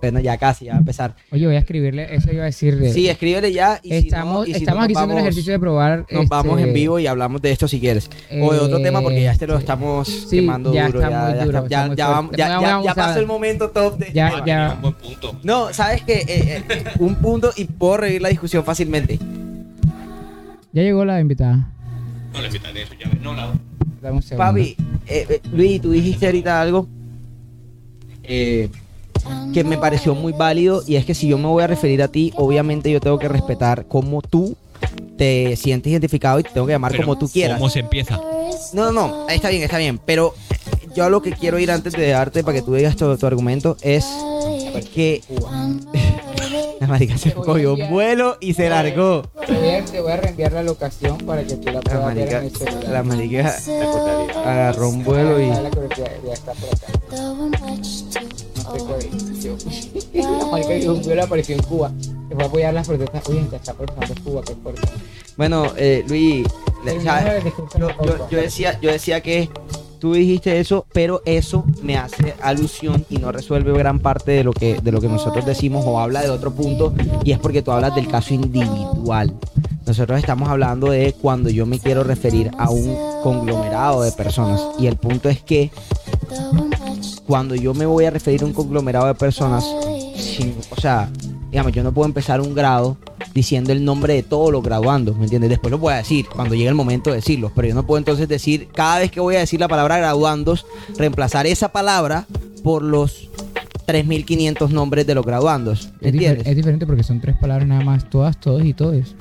Bueno, 0.00 0.18
ya 0.20 0.38
casi, 0.38 0.64
ya 0.64 0.72
va 0.72 0.76
a 0.76 0.80
empezar. 0.80 1.14
Oye, 1.30 1.46
voy 1.46 1.56
a 1.56 1.58
escribirle, 1.58 2.14
eso 2.14 2.32
iba 2.32 2.42
a 2.42 2.46
decir 2.46 2.78
de... 2.78 2.90
Sí, 2.92 3.08
escríbele 3.08 3.52
ya. 3.52 3.80
Y 3.82 3.92
estamos 3.92 4.46
si 4.46 4.52
no, 4.52 4.56
y 4.56 4.58
si 4.58 4.64
estamos 4.64 4.78
no, 4.78 4.84
aquí 4.84 4.92
nos 4.94 4.98
haciendo 5.02 5.02
el 5.02 5.08
vamos- 5.16 5.20
ejercicio 5.22 5.52
de 5.52 5.58
probar... 5.58 5.98
Nos 5.98 6.22
este, 6.22 6.26
vamos 6.28 6.60
en 6.60 6.72
vivo 6.72 6.98
y 6.98 7.06
hablamos 7.06 7.42
de 7.42 7.50
esto 7.52 7.68
si 7.68 7.80
quieres. 7.80 8.08
o 8.40 8.52
de 8.52 8.58
otro 8.60 8.80
tema 8.80 9.02
porque 9.02 9.22
ya 9.22 9.32
este 9.32 9.46
lo 9.46 9.54
este, 9.54 9.64
estamos 9.64 10.08
sí, 10.08 10.36
quemando 10.40 10.72
ya 10.72 10.86
duro. 10.86 11.00
está 11.02 11.10
ya, 11.10 11.36
ya 11.36 11.42
está- 11.44 11.68
ya- 11.68 11.94
ya 12.36 12.60
ya- 12.60 12.82
ya- 12.82 12.94
pasó 12.94 13.20
el 13.20 13.26
momento 13.26 13.68
top 13.70 13.98
de. 13.98 14.10
Ya, 14.14 14.42
ya. 14.46 14.72
un 14.76 14.80
buen 14.82 14.94
punto. 14.94 15.38
No, 15.42 15.72
sabes 15.74 16.02
que 16.02 16.62
un 16.98 17.16
punto 17.16 17.50
y 17.56 17.64
puedo 17.66 17.98
revivir 17.98 18.22
la 18.22 18.28
discusión 18.30 18.64
fácilmente. 18.64 19.18
Ya 20.72 20.82
llegó 20.82 21.04
la 21.04 21.20
invitada. 21.20 21.68
No 22.32 22.40
le 22.40 22.46
invitaré 22.46 22.82
eso, 22.82 22.94
ya 22.98 23.08
ves. 23.10 23.20
No, 23.20 23.34
la. 23.34 23.52
Dame 24.00 24.16
un 24.16 24.22
segundo. 24.22 24.46
Papi, 24.46 24.76
eh, 25.06 25.26
eh, 25.28 25.40
Luis, 25.52 25.80
tú 25.82 25.90
dijiste 25.90 26.24
ahorita 26.26 26.60
algo 26.62 26.88
eh, 28.22 28.70
que 29.52 29.64
me 29.64 29.78
pareció 29.78 30.14
muy 30.14 30.32
válido 30.32 30.82
y 30.86 30.96
es 30.96 31.04
que 31.04 31.14
si 31.14 31.28
yo 31.28 31.38
me 31.38 31.46
voy 31.48 31.62
a 31.62 31.66
referir 31.66 32.02
a 32.02 32.08
ti, 32.08 32.32
obviamente 32.36 32.90
yo 32.90 33.00
tengo 33.00 33.18
que 33.18 33.28
respetar 33.28 33.86
cómo 33.86 34.22
tú 34.22 34.56
te 35.16 35.56
sientes 35.56 35.90
identificado 35.90 36.40
y 36.40 36.42
te 36.42 36.50
tengo 36.50 36.66
que 36.66 36.72
llamar 36.72 36.92
Pero, 36.92 37.04
como 37.04 37.18
tú 37.18 37.28
quieras. 37.28 37.58
¿Cómo 37.58 37.68
se 37.70 37.80
empieza? 37.80 38.20
No, 38.72 38.90
no, 38.90 38.92
no, 38.92 39.28
está 39.28 39.50
bien, 39.50 39.62
está 39.62 39.78
bien, 39.78 39.98
pero 39.98 40.34
yo 40.94 41.08
lo 41.10 41.22
que 41.22 41.32
quiero 41.32 41.58
ir 41.58 41.70
antes 41.70 41.92
de 41.92 42.08
darte 42.08 42.42
para 42.42 42.56
que 42.58 42.62
tú 42.62 42.74
digas 42.74 42.96
tu, 42.96 43.16
tu 43.16 43.26
argumento 43.26 43.76
es 43.82 44.06
que 44.94 45.22
la 46.80 46.86
marica 46.86 47.16
se 47.18 47.32
cogió 47.32 47.74
un 47.74 47.90
vuelo 47.90 48.38
y 48.40 48.54
se 48.54 48.68
largó. 48.68 49.22
Te 49.46 49.52
voy, 49.52 49.68
a, 49.68 49.84
te 49.84 50.00
voy 50.00 50.12
a 50.12 50.16
reenviar 50.16 50.52
la 50.52 50.62
locación 50.62 51.18
para 51.18 51.44
que 51.44 51.54
tú 51.56 51.66
la 51.66 51.74
La 51.74 51.80
puedas 51.82 52.14
ver 52.14 52.16
marica, 52.16 52.38
en 52.38 52.44
el 52.44 52.56
celular. 52.56 52.88
la 52.88 53.02
marica 53.02 53.56
agarró 54.44 54.88
un 54.88 55.04
vuelo 55.04 55.40
y... 55.40 55.48
La 55.48 55.70
coreografía 55.70 56.10
ya 56.26 56.32
está 56.32 56.52
por 56.54 56.68
acá. 56.70 58.09
Yo- 59.40 61.22
apareció 61.22 61.54
en 61.56 61.62
Cuba. 61.62 61.92
A 62.38 62.44
apoyar 62.44 62.72
las 62.74 62.86
protestas. 62.86 63.22
Está 63.28 63.74
Cuba, 64.22 64.42
qué 64.46 64.54
fuerte. 64.54 64.82
Bueno, 65.36 65.66
eh, 65.76 66.04
Luis, 66.08 66.46
yo, 67.78 67.88
yo 68.30 68.38
decía, 68.38 68.78
yo 68.80 68.90
decía 68.90 69.20
que 69.20 69.48
tú 69.98 70.14
dijiste 70.14 70.60
eso, 70.60 70.86
pero 70.92 71.22
eso 71.24 71.64
me 71.82 71.96
hace 71.96 72.34
alusión 72.42 73.04
y 73.10 73.18
no 73.18 73.32
resuelve 73.32 73.76
gran 73.76 73.98
parte 73.98 74.32
de 74.32 74.44
lo 74.44 74.52
que 74.52 74.80
de 74.80 74.92
lo 74.92 75.00
que 75.00 75.08
nosotros 75.08 75.44
decimos 75.44 75.84
o 75.86 75.98
habla 76.00 76.22
de 76.22 76.30
otro 76.30 76.52
punto 76.52 76.94
y 77.24 77.32
es 77.32 77.38
porque 77.38 77.62
tú 77.62 77.72
hablas 77.72 77.94
del 77.94 78.08
caso 78.08 78.32
individual. 78.34 79.34
Nosotros 79.86 80.18
estamos 80.20 80.48
hablando 80.48 80.90
de 80.90 81.14
cuando 81.20 81.50
yo 81.50 81.66
me 81.66 81.78
quiero 81.80 82.04
referir 82.04 82.50
a 82.58 82.70
un 82.70 82.96
conglomerado 83.22 84.02
de 84.02 84.12
personas 84.12 84.60
y 84.78 84.86
el 84.86 84.96
punto 84.96 85.28
es 85.28 85.40
que 85.42 85.70
cuando 87.30 87.54
yo 87.54 87.74
me 87.74 87.86
voy 87.86 88.06
a 88.06 88.10
referir 88.10 88.42
a 88.42 88.46
un 88.46 88.52
conglomerado 88.52 89.06
de 89.06 89.14
personas, 89.14 89.64
sin- 90.16 90.56
o 90.68 90.80
sea, 90.80 91.08
digamos, 91.52 91.70
yo 91.70 91.84
no 91.84 91.92
puedo 91.94 92.06
empezar 92.06 92.40
un 92.40 92.54
grado 92.56 92.96
diciendo 93.32 93.70
el 93.70 93.84
nombre 93.84 94.14
de 94.14 94.24
todos 94.24 94.50
los 94.50 94.64
graduandos, 94.64 95.16
¿me 95.16 95.22
entiendes? 95.24 95.48
Después 95.50 95.70
lo 95.70 95.78
voy 95.78 95.92
a 95.92 95.98
decir, 95.98 96.26
cuando 96.34 96.56
llegue 96.56 96.68
el 96.68 96.74
momento 96.74 97.10
de 97.10 97.16
decirlos, 97.16 97.52
pero 97.54 97.68
yo 97.68 97.74
no 97.76 97.86
puedo 97.86 97.98
entonces 97.98 98.26
decir, 98.26 98.66
cada 98.74 98.98
vez 98.98 99.12
que 99.12 99.20
voy 99.20 99.36
a 99.36 99.38
decir 99.38 99.60
la 99.60 99.68
palabra 99.68 99.98
graduandos, 99.98 100.66
reemplazar 100.98 101.46
esa 101.46 101.68
palabra 101.70 102.26
por 102.64 102.82
los 102.82 103.30
3.500 103.86 104.70
nombres 104.70 105.06
de 105.06 105.14
los 105.14 105.24
graduandos, 105.24 105.90
¿me 106.00 106.08
Es, 106.08 106.14
entiendes? 106.14 106.46
es 106.48 106.56
diferente 106.56 106.84
porque 106.84 107.04
son 107.04 107.20
tres 107.20 107.36
palabras 107.36 107.68
nada 107.68 107.84
más, 107.84 108.10
todas, 108.10 108.38
todos 108.40 108.64
y 108.64 108.74
todos. 108.74 109.14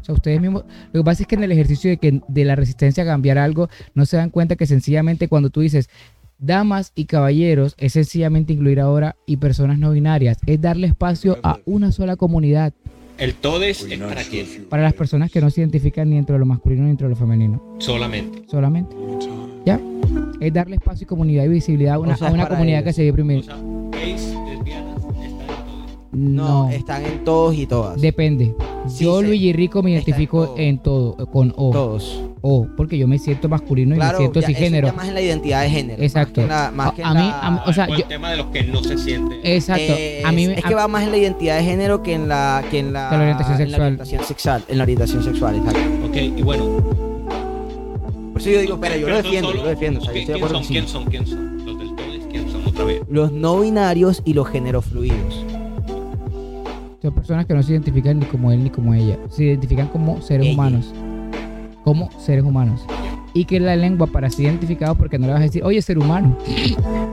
O 0.00 0.04
sea, 0.04 0.14
ustedes 0.16 0.40
mismos. 0.40 0.64
Lo 0.92 1.00
que 1.00 1.04
pasa 1.04 1.22
es 1.22 1.28
que 1.28 1.36
en 1.36 1.44
el 1.44 1.52
ejercicio 1.52 1.88
de, 1.90 1.96
que, 1.98 2.20
de 2.26 2.44
la 2.44 2.56
resistencia 2.56 3.04
a 3.04 3.06
cambiar 3.06 3.38
algo, 3.38 3.68
no 3.94 4.04
se 4.04 4.16
dan 4.16 4.30
cuenta 4.30 4.56
que 4.56 4.66
sencillamente 4.66 5.28
cuando 5.28 5.50
tú 5.50 5.60
dices 5.60 5.88
damas 6.42 6.92
y 6.94 7.06
caballeros, 7.06 7.74
es 7.78 7.92
sencillamente 7.94 8.52
incluir 8.52 8.80
ahora 8.80 9.16
y 9.26 9.38
personas 9.38 9.78
no 9.78 9.92
binarias. 9.92 10.38
Es 10.46 10.60
darle 10.60 10.88
espacio 10.88 11.38
a 11.42 11.58
una 11.64 11.92
sola 11.92 12.16
comunidad. 12.16 12.72
El 13.18 13.34
todes 13.34 13.84
es 13.88 13.98
para 14.00 14.24
quién? 14.24 14.46
Para 14.68 14.82
las 14.82 14.94
personas 14.94 15.30
que 15.30 15.40
no 15.40 15.48
se 15.50 15.60
identifican 15.60 16.10
ni 16.10 16.16
dentro 16.16 16.34
de 16.34 16.40
lo 16.40 16.46
masculino 16.46 16.82
ni 16.82 16.88
dentro 16.88 17.06
de 17.08 17.10
lo 17.14 17.16
femenino. 17.16 17.62
Solamente. 17.78 18.42
Solamente. 18.50 18.96
¿Ya? 19.64 19.80
Es 20.40 20.52
darle 20.52 20.76
espacio 20.76 21.04
y 21.04 21.06
comunidad 21.06 21.44
y 21.44 21.48
visibilidad 21.48 21.94
a 21.94 21.98
una, 22.00 22.14
O 22.14 22.16
sea, 22.16 22.28
a 22.28 22.32
una 22.32 22.48
comunidad 22.48 22.80
ellos. 22.80 22.88
que 22.88 22.92
se 22.94 23.02
ve 23.04 23.10
O 23.10 23.14
primero. 23.14 23.42
sea, 23.42 23.56
gays, 23.92 24.34
lesbianas, 24.48 24.48
están 24.52 24.60
en 24.66 24.80
todes. 24.80 24.91
No, 26.12 26.64
No. 26.66 26.70
están 26.70 27.04
en 27.06 27.24
todos 27.24 27.54
y 27.56 27.66
todas. 27.66 27.98
Depende. 28.00 28.54
Sí, 28.86 29.04
yo, 29.04 29.20
sí. 29.20 29.26
Luigi 29.26 29.52
Rico, 29.54 29.82
me 29.82 29.96
Está 29.96 30.02
en 30.02 30.08
identifico 30.14 30.44
todo. 30.48 30.58
en 30.58 30.78
todo, 30.78 31.16
con 31.30 31.54
O. 31.56 31.70
todos. 31.70 32.20
O, 32.42 32.66
porque 32.76 32.98
yo 32.98 33.06
me 33.08 33.18
siento 33.18 33.48
masculino 33.48 33.94
y 33.94 33.98
me 33.98 34.04
siento 34.16 34.40
ya, 34.40 34.46
eso 34.46 34.46
cisgénero. 34.48 34.88
ya 34.88 34.92
más 34.92 35.08
en 35.08 35.14
la 35.14 35.20
identidad 35.22 35.62
de 35.62 35.70
género. 35.70 36.02
Exacto. 36.02 36.42
Más 36.74 36.92
que 36.92 37.02
en 37.02 37.14
la- 37.14 37.64
el 37.96 38.04
tema 38.04 38.30
de 38.32 38.36
los 38.36 38.46
que 38.48 38.62
no 38.64 38.82
se 38.82 38.98
sienten. 38.98 39.38
Exacto. 39.44 39.84
Eh, 39.88 40.22
a 40.24 40.32
mí 40.32 40.48
me- 40.48 40.54
es 40.58 40.64
a- 40.64 40.68
que 40.68 40.74
va 40.74 40.86
más 40.88 41.04
en 41.04 41.12
la 41.12 41.16
identidad 41.18 41.56
de 41.56 41.64
género 41.64 42.02
que 42.02 42.12
en 42.14 42.28
la 42.28 42.62
que 42.70 42.80
en 42.80 42.92
la, 42.92 43.08
Que 43.10 43.16
la 43.16 43.22
orientación 43.22 43.52
en 43.54 43.58
la 43.58 43.64
sexual. 43.68 43.82
orientación 43.86 44.24
sexual, 44.24 44.64
en 44.68 44.78
la 44.78 44.82
orientación 44.84 45.22
sexual, 45.24 45.56
exacto. 45.56 45.80
Ok, 46.08 46.16
y 46.16 46.42
bueno. 46.42 46.64
Por 48.32 48.40
eso 48.40 48.50
yo 48.50 48.60
digo, 48.60 48.78
pero 48.80 48.96
yo 48.96 49.08
lo 49.08 49.16
defiendo, 49.16 49.52
yo 49.54 49.62
lo 49.62 49.68
defiendo, 49.68 50.00
o 50.00 50.02
sea, 50.02 50.10
ok, 50.10 50.16
yo 50.16 50.22
estoy 50.22 50.40
de 50.40 50.66
¿quién 50.66 50.88
son? 50.88 51.04
¿Quién 51.04 51.26
son? 51.26 51.36
¿Quién 51.36 51.56
son? 51.58 51.66
Los 51.66 51.78
del 51.78 51.94
todes, 51.94 52.26
¿quién 52.30 52.50
son? 52.50 52.66
Otra 52.66 52.84
vez. 52.84 53.02
Los 53.08 53.30
no 53.30 53.60
binarios 53.60 54.22
y 54.24 54.32
los 54.32 54.48
géneros 54.48 54.84
fluidos. 54.86 55.01
Son 57.02 57.12
personas 57.12 57.46
que 57.46 57.54
no 57.54 57.62
se 57.62 57.72
identifican 57.72 58.20
ni 58.20 58.26
como 58.26 58.52
él 58.52 58.62
ni 58.62 58.70
como 58.70 58.94
ella. 58.94 59.18
Se 59.28 59.42
identifican 59.44 59.88
como 59.88 60.22
seres 60.22 60.46
Ella. 60.46 60.54
humanos. 60.54 60.94
Como 61.84 62.08
seres 62.20 62.44
humanos. 62.44 62.80
Y 63.34 63.44
que 63.44 63.58
la 63.58 63.74
lengua 63.74 64.06
para 64.06 64.30
ser 64.30 64.44
identificado, 64.46 64.94
porque 64.94 65.18
no 65.18 65.26
le 65.26 65.32
vas 65.32 65.40
a 65.40 65.44
decir, 65.44 65.64
oye, 65.64 65.82
ser 65.82 65.98
humano. 65.98 66.36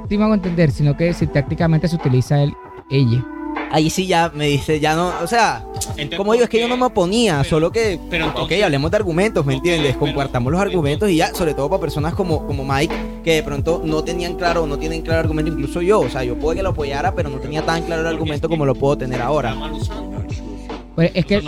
Sí 0.10 0.18
me 0.18 0.24
hago 0.24 0.34
entender, 0.34 0.72
sino 0.72 0.98
que 0.98 1.14
sintácticamente 1.14 1.88
se 1.88 1.96
utiliza 1.96 2.42
el 2.42 2.52
ella. 2.90 3.24
Ahí 3.72 3.92
sí 3.92 4.08
ya 4.08 4.32
me 4.34 4.48
dice, 4.48 4.80
ya 4.80 4.96
no, 4.96 5.12
o 5.24 5.28
sea, 5.28 5.64
Entonces, 5.98 6.18
como 6.18 6.34
digo, 6.34 6.46
es 6.46 6.50
que 6.50 6.60
yo 6.60 6.68
no 6.68 6.78
me 6.78 6.86
oponía, 6.86 7.38
Pero- 7.38 7.50
solo 7.50 7.72
que, 7.72 8.00
pero 8.10 8.26
ok, 8.26 8.32
entonces- 8.34 8.64
hablemos 8.64 8.90
de 8.90 8.98
argumentos, 8.98 9.46
¿me 9.46 9.54
Ok, 9.54 9.58
entiendes? 9.58 9.92
pero- 10.00 10.00
Compartamos 10.00 10.52
los 10.52 10.60
argumentos 10.60 11.08
y 11.12 11.18
ya, 11.18 11.32
sobre 11.36 11.54
todo 11.54 11.70
para 11.70 11.80
personas 11.82 12.16
como, 12.16 12.44
como 12.48 12.66
Mike, 12.66 12.92
que 13.24 13.34
de 13.36 13.44
pronto 13.44 13.82
no 13.84 14.04
tenían 14.04 14.36
claro 14.36 14.64
o 14.64 14.68
no 14.68 14.78
tienen 14.80 15.02
claro 15.02 15.20
el 15.20 15.24
argumento, 15.26 15.52
incluso 15.52 15.82
yo, 15.82 16.00
o 16.00 16.10
sea, 16.10 16.24
yo 16.24 16.36
puedo 16.36 16.56
que 16.56 16.64
lo 16.64 16.70
apoyara, 16.70 17.14
pero 17.16 17.30
no 17.30 17.38
tenía 17.38 17.66
tan 17.66 17.84
claro 17.84 18.02
el 18.02 18.08
argumento 18.08 18.48
es 18.48 18.50
como 18.50 18.66
lo 18.66 18.76
puedo 18.76 18.98
tener 18.98 19.22
ahora. 19.22 19.56
Pues 20.96 21.12
es 21.14 21.26
que, 21.26 21.42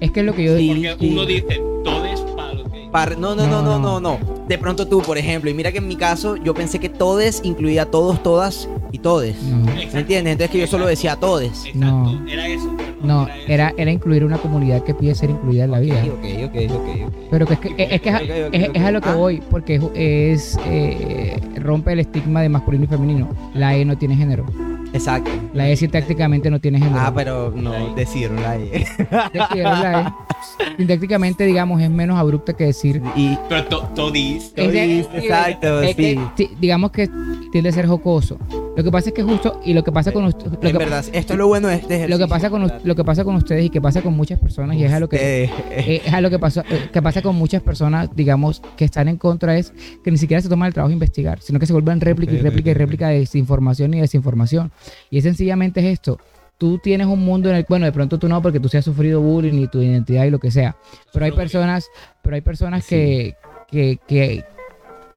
es 0.00 0.10
que 0.10 0.20
es 0.20 0.26
lo 0.26 0.34
que 0.34 0.44
yo 0.44 0.56
Sí. 0.56 0.74
digo. 0.74 0.90
Porque 0.92 1.06
uno 1.12 1.26
dice 1.26 1.60
todes 1.84 2.20
para 2.36 2.54
los 2.54 2.70
gays. 2.70 3.18
No, 3.18 3.34
no, 3.34 3.46
no, 3.46 3.62
no, 3.62 3.78
no, 3.78 4.00
no. 4.00 4.18
De 4.48 4.58
pronto 4.58 4.86
tú, 4.86 5.02
por 5.02 5.18
ejemplo, 5.18 5.50
y 5.50 5.54
mira 5.54 5.72
que 5.72 5.78
en 5.78 5.88
mi 5.88 5.96
caso 5.96 6.36
yo 6.36 6.54
pensé 6.54 6.78
que 6.78 6.88
todes 6.88 7.40
incluía 7.44 7.86
todos, 7.86 8.22
todas 8.22 8.68
y 8.92 8.98
todes. 8.98 9.42
No. 9.42 9.64
¿Me 9.66 9.82
entiendes? 10.00 10.32
Entonces 10.32 10.50
que 10.50 10.58
yo 10.58 10.66
solo 10.66 10.86
decía 10.86 11.16
todes. 11.16 11.64
Exacto, 11.66 11.86
No. 11.86 12.28
era 12.28 12.46
eso. 12.46 12.72
No, 13.02 13.28
era, 13.46 13.72
era 13.76 13.90
incluir 13.92 14.24
una 14.24 14.38
comunidad 14.38 14.82
que 14.82 14.94
pide 14.94 15.14
ser 15.14 15.30
incluida 15.30 15.64
en 15.64 15.70
la 15.70 15.80
vida. 15.80 16.02
Ok, 16.04 16.24
ok, 16.44 16.56
ok, 16.70 16.72
ok. 17.06 17.12
Pero 17.30 17.46
que 17.46 17.54
es, 17.54 17.60
que, 17.60 17.68
es, 17.78 18.00
que 18.00 18.08
es, 18.08 18.14
a- 18.14 18.20
es- 18.52 18.70
es 18.74 18.92
lo 18.92 19.00
que 19.00 19.08
Ah. 19.08 19.14
voy, 19.14 19.42
porque 19.50 19.74
es, 19.76 19.82
es, 19.94 20.58
eh, 20.66 21.38
rompe 21.56 21.92
el 21.92 22.00
estigma 22.00 22.40
de 22.42 22.48
masculino 22.48 22.84
y 22.84 22.88
femenino. 22.88 23.28
La 23.54 23.76
E 23.76 23.84
no 23.84 23.96
tiene 23.98 24.16
género. 24.16 24.46
Exacto. 24.96 25.30
La 25.52 25.68
E 25.68 25.76
sintácticamente 25.76 26.50
no 26.50 26.60
tiene 26.60 26.78
género. 26.78 26.98
Ah, 27.00 27.12
pero 27.14 27.52
no 27.54 27.94
decirlo 27.94 28.40
ahí. 28.46 28.70
Decidieron 29.32 29.80
la 29.82 30.00
E. 30.06 30.12
Sintácticamente, 30.78 31.44
digamos, 31.44 31.80
es 31.82 31.90
menos 31.90 32.18
abrupta 32.18 32.52
que 32.54 32.64
decir. 32.64 33.02
Y 33.14 33.36
Pero 33.48 33.64
to- 33.66 33.88
todis. 33.94 34.52
Es 34.56 34.72
de- 34.72 35.00
exacto, 35.00 35.82
es 35.82 35.96
que, 35.96 36.14
sí. 36.14 36.20
sí, 36.36 36.50
digamos 36.60 36.90
que 36.90 37.08
tiende 37.52 37.70
a 37.70 37.72
ser 37.72 37.86
jocoso. 37.86 38.38
Lo 38.76 38.84
que 38.84 38.90
pasa 38.90 39.08
es 39.08 39.14
que 39.14 39.22
justo, 39.22 39.60
y 39.64 39.72
lo 39.72 39.82
que 39.82 39.90
pasa 39.90 40.12
con 40.12 40.26
ust- 40.26 40.58
lo 40.60 40.68
en 40.68 40.76
verdad, 40.78 41.04
esto 41.12 41.32
es 41.32 41.38
lo 41.38 41.48
bueno 41.48 41.68
de 41.68 41.76
este 41.76 42.08
lo 42.08 42.18
que 42.18 42.26
pasa 42.28 42.50
con 42.50 42.70
lo 42.84 42.94
que 42.94 43.04
pasa 43.04 43.24
con 43.24 43.34
ustedes 43.36 43.64
y 43.64 43.70
que 43.70 43.80
pasa 43.80 44.02
con 44.02 44.14
muchas 44.14 44.38
personas 44.38 44.76
y 44.76 44.84
es 44.84 44.92
a 44.92 45.00
lo 45.00 45.08
que 45.08 45.16
Ustedes, 45.16 45.50
eh, 45.70 46.02
es 46.04 46.12
a 46.12 46.20
lo 46.20 46.28
que 46.28 46.38
pasa 46.38 46.62
eh, 46.68 46.90
que 46.92 47.00
pasa 47.00 47.22
con 47.22 47.36
muchas 47.36 47.62
personas 47.62 48.10
digamos 48.14 48.60
que 48.76 48.84
están 48.84 49.08
en 49.08 49.16
contra 49.16 49.56
es 49.56 49.72
que 50.04 50.10
ni 50.10 50.18
siquiera 50.18 50.42
se 50.42 50.48
toman 50.50 50.66
el 50.68 50.74
trabajo 50.74 50.88
de 50.90 50.94
investigar 50.94 51.40
sino 51.40 51.58
que 51.58 51.64
se 51.66 51.72
vuelven 51.72 52.00
réplica 52.02 52.32
y 52.34 52.38
réplica 52.38 52.70
y 52.70 52.74
réplica 52.74 53.08
de 53.08 53.20
desinformación 53.20 53.94
y 53.94 54.00
desinformación. 54.00 54.70
Y 55.10 55.18
es 55.18 55.24
sencillamente 55.24 55.80
es 55.80 55.86
esto 55.94 56.18
tú 56.58 56.78
tienes 56.78 57.06
un 57.06 57.24
mundo 57.24 57.48
en 57.50 57.56
el 57.56 57.64
bueno 57.68 57.86
de 57.86 57.92
pronto 57.92 58.18
tú 58.18 58.28
no 58.28 58.40
porque 58.42 58.60
tú 58.60 58.68
sí 58.68 58.76
has 58.76 58.84
sufrido 58.84 59.20
bullying 59.22 59.58
y 59.62 59.68
tu 59.68 59.80
identidad 59.80 60.24
y 60.24 60.30
lo 60.30 60.38
que 60.38 60.50
sea 60.50 60.76
pero 61.14 61.24
hay 61.24 61.32
personas 61.32 61.88
pero 62.22 62.34
hay 62.36 62.42
personas 62.42 62.86
que 62.86 63.36
que, 63.70 63.98
que 64.06 64.44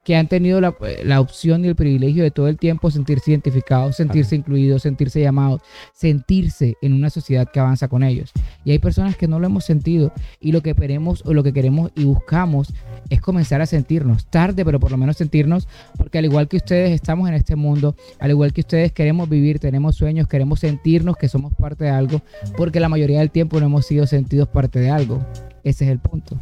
que 0.03 0.15
han 0.15 0.27
tenido 0.27 0.61
la, 0.61 0.75
la 1.03 1.19
opción 1.19 1.63
y 1.63 1.67
el 1.67 1.75
privilegio 1.75 2.23
de 2.23 2.31
todo 2.31 2.47
el 2.47 2.57
tiempo 2.57 2.89
sentirse 2.89 3.31
identificados, 3.31 3.97
sentirse 3.97 4.35
incluidos, 4.35 4.83
sentirse 4.83 5.21
llamados, 5.21 5.61
sentirse 5.93 6.75
en 6.81 6.93
una 6.93 7.09
sociedad 7.09 7.47
que 7.51 7.59
avanza 7.59 7.87
con 7.87 8.03
ellos. 8.03 8.31
Y 8.63 8.71
hay 8.71 8.79
personas 8.79 9.15
que 9.17 9.27
no 9.27 9.39
lo 9.39 9.47
hemos 9.47 9.65
sentido 9.65 10.11
y 10.39 10.51
lo 10.51 10.61
que 10.61 10.73
queremos 10.73 11.23
o 11.25 11.33
lo 11.33 11.43
que 11.43 11.53
queremos 11.53 11.91
y 11.95 12.05
buscamos 12.05 12.73
es 13.09 13.21
comenzar 13.21 13.61
a 13.61 13.65
sentirnos 13.65 14.25
tarde, 14.25 14.63
pero 14.65 14.79
por 14.79 14.91
lo 14.91 14.97
menos 14.97 15.17
sentirnos, 15.17 15.67
porque 15.97 16.17
al 16.17 16.25
igual 16.25 16.47
que 16.47 16.57
ustedes 16.57 16.91
estamos 16.91 17.27
en 17.27 17.35
este 17.35 17.55
mundo, 17.55 17.95
al 18.19 18.31
igual 18.31 18.53
que 18.53 18.61
ustedes 18.61 18.91
queremos 18.91 19.29
vivir, 19.29 19.59
tenemos 19.59 19.95
sueños, 19.95 20.27
queremos 20.27 20.59
sentirnos 20.59 21.17
que 21.17 21.27
somos 21.27 21.53
parte 21.53 21.85
de 21.85 21.89
algo, 21.91 22.21
porque 22.57 22.79
la 22.79 22.89
mayoría 22.89 23.19
del 23.19 23.31
tiempo 23.31 23.59
no 23.59 23.65
hemos 23.65 23.85
sido 23.85 24.07
sentidos 24.07 24.47
parte 24.47 24.79
de 24.79 24.89
algo. 24.89 25.25
Ese 25.63 25.85
es 25.85 25.91
el 25.91 25.99
punto. 25.99 26.37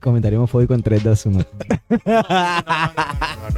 Comentario 0.00 0.38
homofóbico 0.38 0.74
en 0.74 0.82
3, 0.82 1.02
2, 1.02 1.26
1. 1.26 1.44
No, 2.06 2.22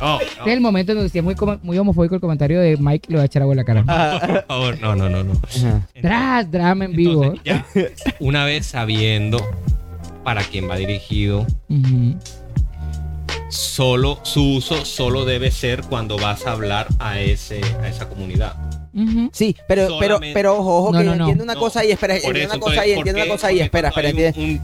no, 0.00 0.20
Este 0.20 0.40
es 0.40 0.46
el 0.46 0.61
momento 0.61 0.94
donde 0.94 1.09
si 1.11 1.18
es 1.18 1.24
muy, 1.24 1.35
como- 1.35 1.59
muy 1.62 1.76
homofóbico 1.79 2.14
el 2.14 2.20
comentario 2.20 2.61
de 2.61 2.76
Mike, 2.79 3.09
le 3.11 3.16
va 3.16 3.22
a 3.22 3.26
echar 3.26 3.42
agua 3.42 3.53
en 3.55 3.57
la 3.59 3.64
cara. 3.64 3.85
por 4.26 4.44
favor, 4.46 4.81
no, 4.81 4.96
no, 4.96 5.09
no, 5.11 5.22
no. 5.24 5.33
Tras, 6.00 6.50
drama 6.50 6.87
en 6.87 6.96
vivo. 6.96 7.24
Entonces, 7.24 7.44
ya, 7.44 7.66
una 8.20 8.44
vez 8.44 8.66
sabiendo 8.66 9.44
para 10.24 10.42
quién 10.42 10.68
va 10.68 10.76
dirigido, 10.76 11.46
solo 13.48 14.20
su 14.22 14.55
uso 14.57 14.85
solo 14.85 15.24
debe 15.24 15.50
ser 15.50 15.83
cuando 15.83 16.16
vas 16.18 16.46
a 16.46 16.53
hablar 16.53 16.87
a 16.98 17.18
ese 17.20 17.61
a 17.83 17.88
esa 17.88 18.09
comunidad. 18.09 18.55
Sí, 19.33 19.57
pero, 19.68 19.87
pero, 20.00 20.14
Solamente- 20.16 20.35
pero 20.35 20.59
ojo, 20.59 20.76
ojo, 20.79 20.92
No, 20.92 20.98
que 20.98 21.05
no, 21.05 21.12
yo 21.12 21.16
no. 21.18 21.24
entiendo 21.24 21.44
una 21.44 21.55
No, 21.55 21.61
cosa 21.61 21.85
y 21.85 21.90
espera, 21.92 22.16
eso, 22.16 22.29
una 22.29 22.59
cosa 22.59 22.87
y 22.87 22.94
¿por 22.96 23.09
una 23.14 23.26
cosa 23.26 23.53
y 23.53 23.61
espera, 23.61 23.88
espera, 23.88 24.09
entiende. 24.09 24.61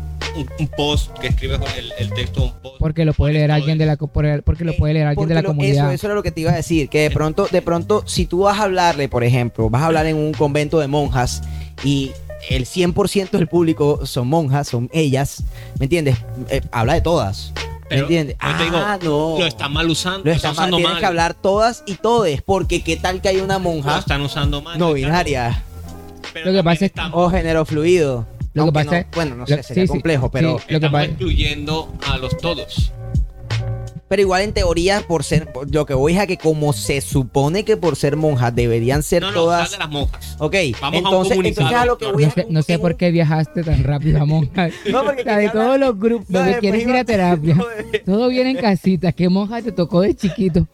un, 0.58 0.68
post 0.76 1.16
que 1.18 1.28
escribe 1.28 1.58
con 1.58 1.68
el, 1.78 1.92
el 1.98 2.12
texto 2.12 2.44
un 2.44 2.52
post. 2.60 2.76
Porque 2.78 3.04
lo 3.04 3.14
puede 3.14 3.32
leer 3.34 3.50
alguien 3.52 3.78
de 3.78 3.86
la 3.86 3.96
porque 3.96 4.64
lo 4.64 4.76
puede 4.76 4.94
leer 4.94 5.06
alguien 5.06 5.28
de 5.28 5.34
la 5.34 5.42
lo- 5.42 5.48
comunidad. 5.48 5.86
Eso, 5.86 5.94
eso 5.94 6.06
era 6.08 6.14
lo 6.14 6.22
que 6.22 6.30
te 6.32 6.40
iba 6.42 6.50
a 6.52 6.56
decir, 6.56 6.88
que 6.88 7.00
de 7.02 7.10
pronto, 7.10 7.46
de 7.50 7.62
pronto, 7.62 8.02
si 8.06 8.26
tú 8.26 8.40
vas 8.40 8.58
a 8.58 8.64
hablarle, 8.64 9.08
por 9.08 9.24
ejemplo, 9.24 9.70
vas 9.70 9.82
a 9.82 9.86
hablar 9.86 10.06
en 10.06 10.16
un 10.16 10.32
convento 10.32 10.78
de 10.80 10.88
monjas 10.88 11.42
y 11.84 12.10
el 12.50 12.66
100% 12.66 13.30
del 13.30 13.46
público 13.48 14.04
son 14.06 14.28
monjas, 14.28 14.68
son 14.68 14.90
ellas, 14.92 15.42
¿me 15.78 15.84
entiendes? 15.86 16.16
Eh, 16.50 16.60
habla 16.70 16.94
de 16.94 17.00
todas, 17.00 17.52
¿me 17.54 17.75
Pero, 17.88 18.02
entiendes? 18.02 18.36
yo 18.42 18.56
te 18.58 18.64
digo, 18.64 18.76
ah, 18.78 18.98
no. 19.02 19.36
Lo 19.38 19.46
están 19.46 19.72
mal 19.72 19.88
usando, 19.88 20.18
Lo 20.18 20.24
lo 20.24 20.32
están 20.32 20.52
usando 20.52 20.76
tienes 20.76 20.92
mal. 20.94 21.00
que 21.00 21.06
hablar 21.06 21.34
todas 21.34 21.82
y 21.86 21.94
todes, 21.94 22.42
porque 22.42 22.82
qué 22.82 22.96
tal 22.96 23.20
que 23.20 23.28
hay 23.28 23.36
una 23.40 23.54
Lo 23.54 23.60
monja 23.60 23.98
están 23.98 24.22
usando 24.22 24.60
mal. 24.62 24.78
no 24.78 24.92
binaria 24.92 25.62
Pero 26.32 26.50
Lo 26.50 26.58
que 26.58 26.64
pasa 26.64 26.84
es- 26.84 26.90
están- 26.90 27.10
o 27.14 27.30
género 27.30 27.64
fluido. 27.64 28.26
Lo 28.54 28.66
que 28.66 28.72
pasa 28.72 28.90
no- 28.90 28.96
es- 28.96 29.06
bueno, 29.14 29.30
no 29.36 29.40
lo- 29.42 29.46
sé, 29.46 29.62
sería 29.62 29.82
sí, 29.84 29.86
sí, 29.86 29.92
complejo, 29.92 30.30
pero, 30.30 30.58
sí. 30.58 30.64
lo 30.74 30.80
que 30.80 30.86
estamos 30.86 31.00
pasa- 31.00 31.12
incluyendo 31.12 31.92
a 32.08 32.16
los 32.18 32.36
todos. 32.38 32.92
Pero 34.08 34.22
igual 34.22 34.42
en 34.42 34.52
teoría, 34.52 35.02
por 35.06 35.24
ser, 35.24 35.52
por- 35.52 35.72
lo 35.74 35.84
que 35.86 35.94
voy 35.94 36.14
es 36.14 36.18
a 36.20 36.26
que 36.26 36.36
como 36.36 36.72
se 36.72 37.00
supone 37.00 37.64
que 37.64 37.76
por 37.76 37.96
ser 37.96 38.16
monjas 38.16 38.54
deberían 38.54 39.02
ser 39.02 39.22
No, 39.22 39.28
no, 39.30 39.34
todas. 39.34 39.68
sal 39.70 39.78
de 39.78 39.84
las 39.84 39.90
monjas. 39.92 40.36
Ok, 40.38 40.54
Vamos 40.80 40.82
a 40.82 40.88
un 40.88 40.94
entonces, 41.06 41.38
entonces 41.44 41.76
a 41.76 41.84
lo 41.86 41.98
que 41.98 42.06
voy 42.12 42.22
No 42.24 42.28
a 42.28 42.32
sé, 42.32 42.46
no 42.50 42.62
sé 42.62 42.78
por 42.78 42.96
qué 42.96 43.10
viajaste 43.10 43.62
tan 43.62 43.82
rápido 43.84 44.20
a 44.20 44.24
monja. 44.26 44.68
No, 44.90 45.02
porque 45.04 45.22
O 45.22 45.24
sea, 45.24 45.38
de 45.38 45.48
todos 45.50 45.78
los 45.78 45.98
grupos, 45.98 46.30
No, 46.30 46.38
donde 46.38 46.52
después 46.54 46.72
quieres 46.72 46.88
ir 46.88 46.96
a 46.96 47.04
terapia. 47.04 47.56
Todo 48.04 48.28
viene 48.28 48.50
en 48.50 48.56
casita. 48.58 49.12
¿Qué 49.12 49.28
monja 49.28 49.60
te 49.62 49.72
tocó 49.72 50.00
de 50.02 50.14
chiquito? 50.14 50.66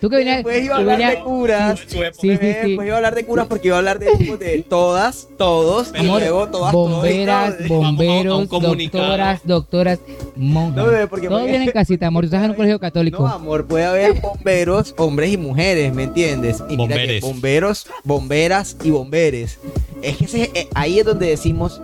Tú 0.00 0.08
que 0.08 0.16
venías. 0.16 0.36
Después 0.36 0.64
iba 0.64 0.74
a 0.74 0.76
tú 0.76 0.80
hablar 0.82 0.98
venías- 0.98 1.14
de 1.16 1.22
curas. 1.24 1.80
Sí, 1.88 1.98
sí, 2.20 2.30
sí. 2.30 2.36
Después 2.38 2.86
iba 2.86 2.94
a 2.94 2.96
hablar 2.98 3.14
de 3.14 3.24
curas 3.26 3.46
porque 3.48 3.68
iba 3.68 3.76
a 3.76 3.78
hablar 3.80 3.98
de, 3.98 4.06
de 4.38 4.62
todas, 4.68 5.28
todos, 5.36 5.92
y 5.94 5.98
Amor, 5.98 6.20
luego 6.20 6.48
todas, 6.48 6.72
bomberas, 6.72 7.54
y 7.60 7.64
a 7.72 7.76
un 7.76 7.82
bomberos, 7.84 8.48
doctoras, 8.48 9.40
doctoras, 9.44 9.98
monjas. 10.36 10.76
No, 10.76 10.86
bebé, 10.90 11.06
porque 11.08 11.28
Todo 11.28 11.44
viene 11.44 11.64
en 11.64 11.70
casita, 11.72 12.06
amor. 12.06 12.22
Tú 12.22 12.26
estás 12.26 12.44
en 12.44 12.50
un 12.50 12.56
colegio 12.56 12.77
católico. 12.78 13.22
No, 13.22 13.28
amor, 13.28 13.66
puede 13.66 13.84
haber 13.84 14.20
bomberos, 14.20 14.94
hombres 14.98 15.32
y 15.32 15.36
mujeres, 15.36 15.92
¿me 15.94 16.04
entiendes? 16.04 16.62
Y 16.68 16.76
mira 16.76 16.96
que 16.96 17.20
bomberos, 17.20 17.86
bomberas 18.04 18.76
y 18.82 18.90
bomberes. 18.90 19.58
Es 20.02 20.16
que 20.16 20.24
ese- 20.26 20.50
eh, 20.54 20.68
ahí 20.74 20.98
es 20.98 21.04
donde 21.04 21.26
decimos 21.26 21.80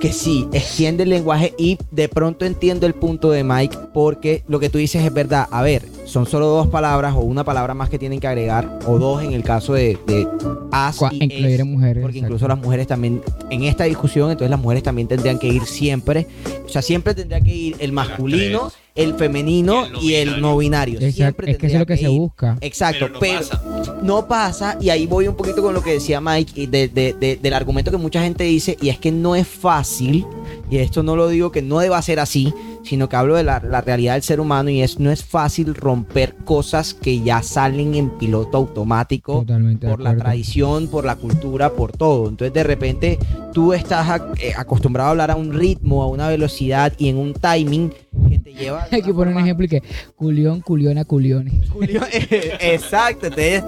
que 0.00 0.12
sí, 0.12 0.46
extiende 0.52 1.04
el 1.04 1.08
lenguaje 1.08 1.54
y 1.56 1.78
de 1.90 2.10
pronto 2.10 2.44
entiendo 2.44 2.86
el 2.86 2.92
punto 2.92 3.30
de 3.30 3.42
Mike 3.42 3.78
porque 3.94 4.42
lo 4.48 4.60
que 4.60 4.68
tú 4.68 4.76
dices 4.76 5.02
es 5.02 5.14
verdad. 5.14 5.46
A 5.50 5.62
ver, 5.62 5.82
son 6.04 6.26
solo 6.26 6.46
dos 6.48 6.66
palabras 6.66 7.14
o 7.14 7.20
una 7.20 7.42
palabra 7.42 7.72
más 7.72 7.88
que 7.88 7.98
tienen 7.98 8.20
que 8.20 8.26
agregar 8.26 8.80
o 8.86 8.98
dos 8.98 9.22
en 9.22 9.32
el 9.32 9.42
caso 9.42 9.72
de, 9.72 9.96
de 10.06 10.28
as 10.72 10.98
y 11.10 11.24
incluir 11.24 11.46
es, 11.54 11.60
en 11.60 11.72
mujeres. 11.72 12.02
porque 12.02 12.18
exacto. 12.18 12.34
incluso 12.34 12.48
las 12.48 12.58
mujeres 12.58 12.86
también, 12.86 13.22
en 13.48 13.62
esta 13.62 13.84
discusión, 13.84 14.30
entonces 14.30 14.50
las 14.50 14.60
mujeres 14.60 14.82
también 14.82 15.08
tendrían 15.08 15.38
que 15.38 15.46
ir 15.48 15.64
siempre, 15.64 16.26
o 16.66 16.68
sea, 16.68 16.82
siempre 16.82 17.14
tendría 17.14 17.40
que 17.40 17.54
ir 17.54 17.76
el 17.78 17.92
masculino, 17.92 18.72
el 18.94 19.14
femenino 19.14 19.86
Y 20.00 20.14
el 20.14 20.34
el 20.34 20.40
no 20.40 20.56
binario. 20.56 20.94
Exacto, 21.00 21.16
Siempre 21.16 21.50
Es 21.52 21.58
que 21.58 21.66
eso 21.66 21.76
es 21.76 21.80
lo 21.80 21.86
que 21.86 21.96
se 21.96 22.02
ir. 22.10 22.18
busca. 22.20 22.56
Exacto, 22.60 22.98
Pero 23.00 23.14
no 23.14 23.20
pero, 23.20 23.38
pasa. 23.40 23.98
no 24.02 24.28
pasa, 24.28 24.78
y 24.80 24.90
ahí 24.90 25.06
voy 25.06 25.26
un 25.28 25.36
poquito 25.36 25.62
con 25.62 25.74
lo 25.74 25.82
que 25.82 25.92
decía 25.94 26.20
Mike, 26.20 26.52
y 26.60 26.66
de- 26.66 26.88
de- 26.88 27.12
de- 27.14 27.36
del 27.36 27.52
argumento 27.54 27.90
que 27.90 27.96
mucha 27.96 28.22
gente 28.22 28.44
dice, 28.44 28.76
y 28.80 28.88
es 28.90 28.98
que 28.98 29.10
no 29.10 29.34
es 29.34 29.46
fácil, 29.48 30.24
y 30.70 30.78
esto 30.78 31.02
no 31.02 31.16
lo 31.16 31.28
digo 31.28 31.50
que 31.52 31.62
no 31.62 31.78
deba 31.78 32.00
ser 32.02 32.20
así, 32.20 32.52
sino 32.82 33.08
que 33.08 33.16
hablo 33.16 33.34
de 33.36 33.44
la, 33.44 33.60
la 33.60 33.80
realidad 33.80 34.14
del 34.14 34.22
ser 34.22 34.40
humano, 34.40 34.70
y 34.70 34.82
es 34.82 34.98
no 34.98 35.10
es 35.10 35.24
fácil 35.24 35.74
romper 35.74 36.34
cosas 36.44 36.92
que 36.94 37.20
ya 37.20 37.42
salen 37.42 37.94
en 37.94 38.10
piloto 38.10 38.56
automático 38.58 39.40
Totalmente. 39.40 39.88
por 39.88 40.00
la 40.00 40.16
tradición, 40.16 40.88
por 40.88 41.04
la 41.04 41.16
cultura, 41.16 41.72
por 41.72 41.92
todo. 41.92 42.28
Entonces 42.28 42.52
de 42.52 42.62
repente 42.62 43.18
tú 43.52 43.72
estás 43.72 44.20
eh, 44.38 44.52
acostumbrado 44.56 45.08
a 45.08 45.10
hablar 45.12 45.30
a 45.30 45.36
un 45.36 45.52
ritmo, 45.52 46.02
a 46.02 46.08
una 46.08 46.28
velocidad 46.28 46.92
y 46.98 47.08
en 47.08 47.16
un 47.16 47.32
timing 47.32 47.92
que 48.28 48.38
te 48.38 48.52
lleva... 48.52 48.86
Hay 48.90 49.02
que 49.02 49.14
poner 49.14 49.34
un 49.34 49.40
ejemplo 49.40 49.64
y 49.64 49.68
que 49.68 49.82
culión, 50.16 50.60
culiona, 50.60 51.04
culiones. 51.04 51.54
Julio- 51.70 52.02
Exacto, 52.60 53.26
entonces 53.26 53.62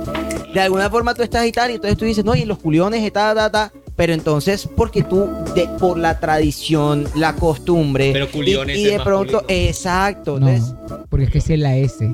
de 0.52 0.60
alguna 0.60 0.88
forma 0.90 1.14
tú 1.14 1.22
estás 1.22 1.46
y 1.46 1.52
tal, 1.52 1.70
y 1.70 1.74
entonces 1.74 1.96
tú 1.98 2.04
dices, 2.04 2.24
no, 2.24 2.34
y 2.34 2.44
los 2.44 2.58
culiones, 2.58 3.02
y 3.06 3.10
ta, 3.10 3.34
ta, 3.34 3.50
ta, 3.50 3.72
pero 3.96 4.12
entonces 4.12 4.68
porque 4.76 5.02
tú, 5.02 5.28
de, 5.54 5.68
por 5.80 5.98
la 5.98 6.20
tradición, 6.20 7.04
la 7.16 7.34
costumbre, 7.34 8.10
Pero 8.12 8.30
culiones 8.30 8.76
y, 8.76 8.80
y 8.82 8.86
es 8.86 8.92
de 8.98 9.00
pronto, 9.04 9.38
masculino. 9.38 9.68
exacto, 9.68 10.38
No, 10.38 10.48
entonces, 10.48 10.74
porque 11.08 11.24
es 11.26 11.30
que 11.32 11.40
si 11.40 11.54
es 11.54 11.58
la 11.58 11.76
S. 11.76 12.12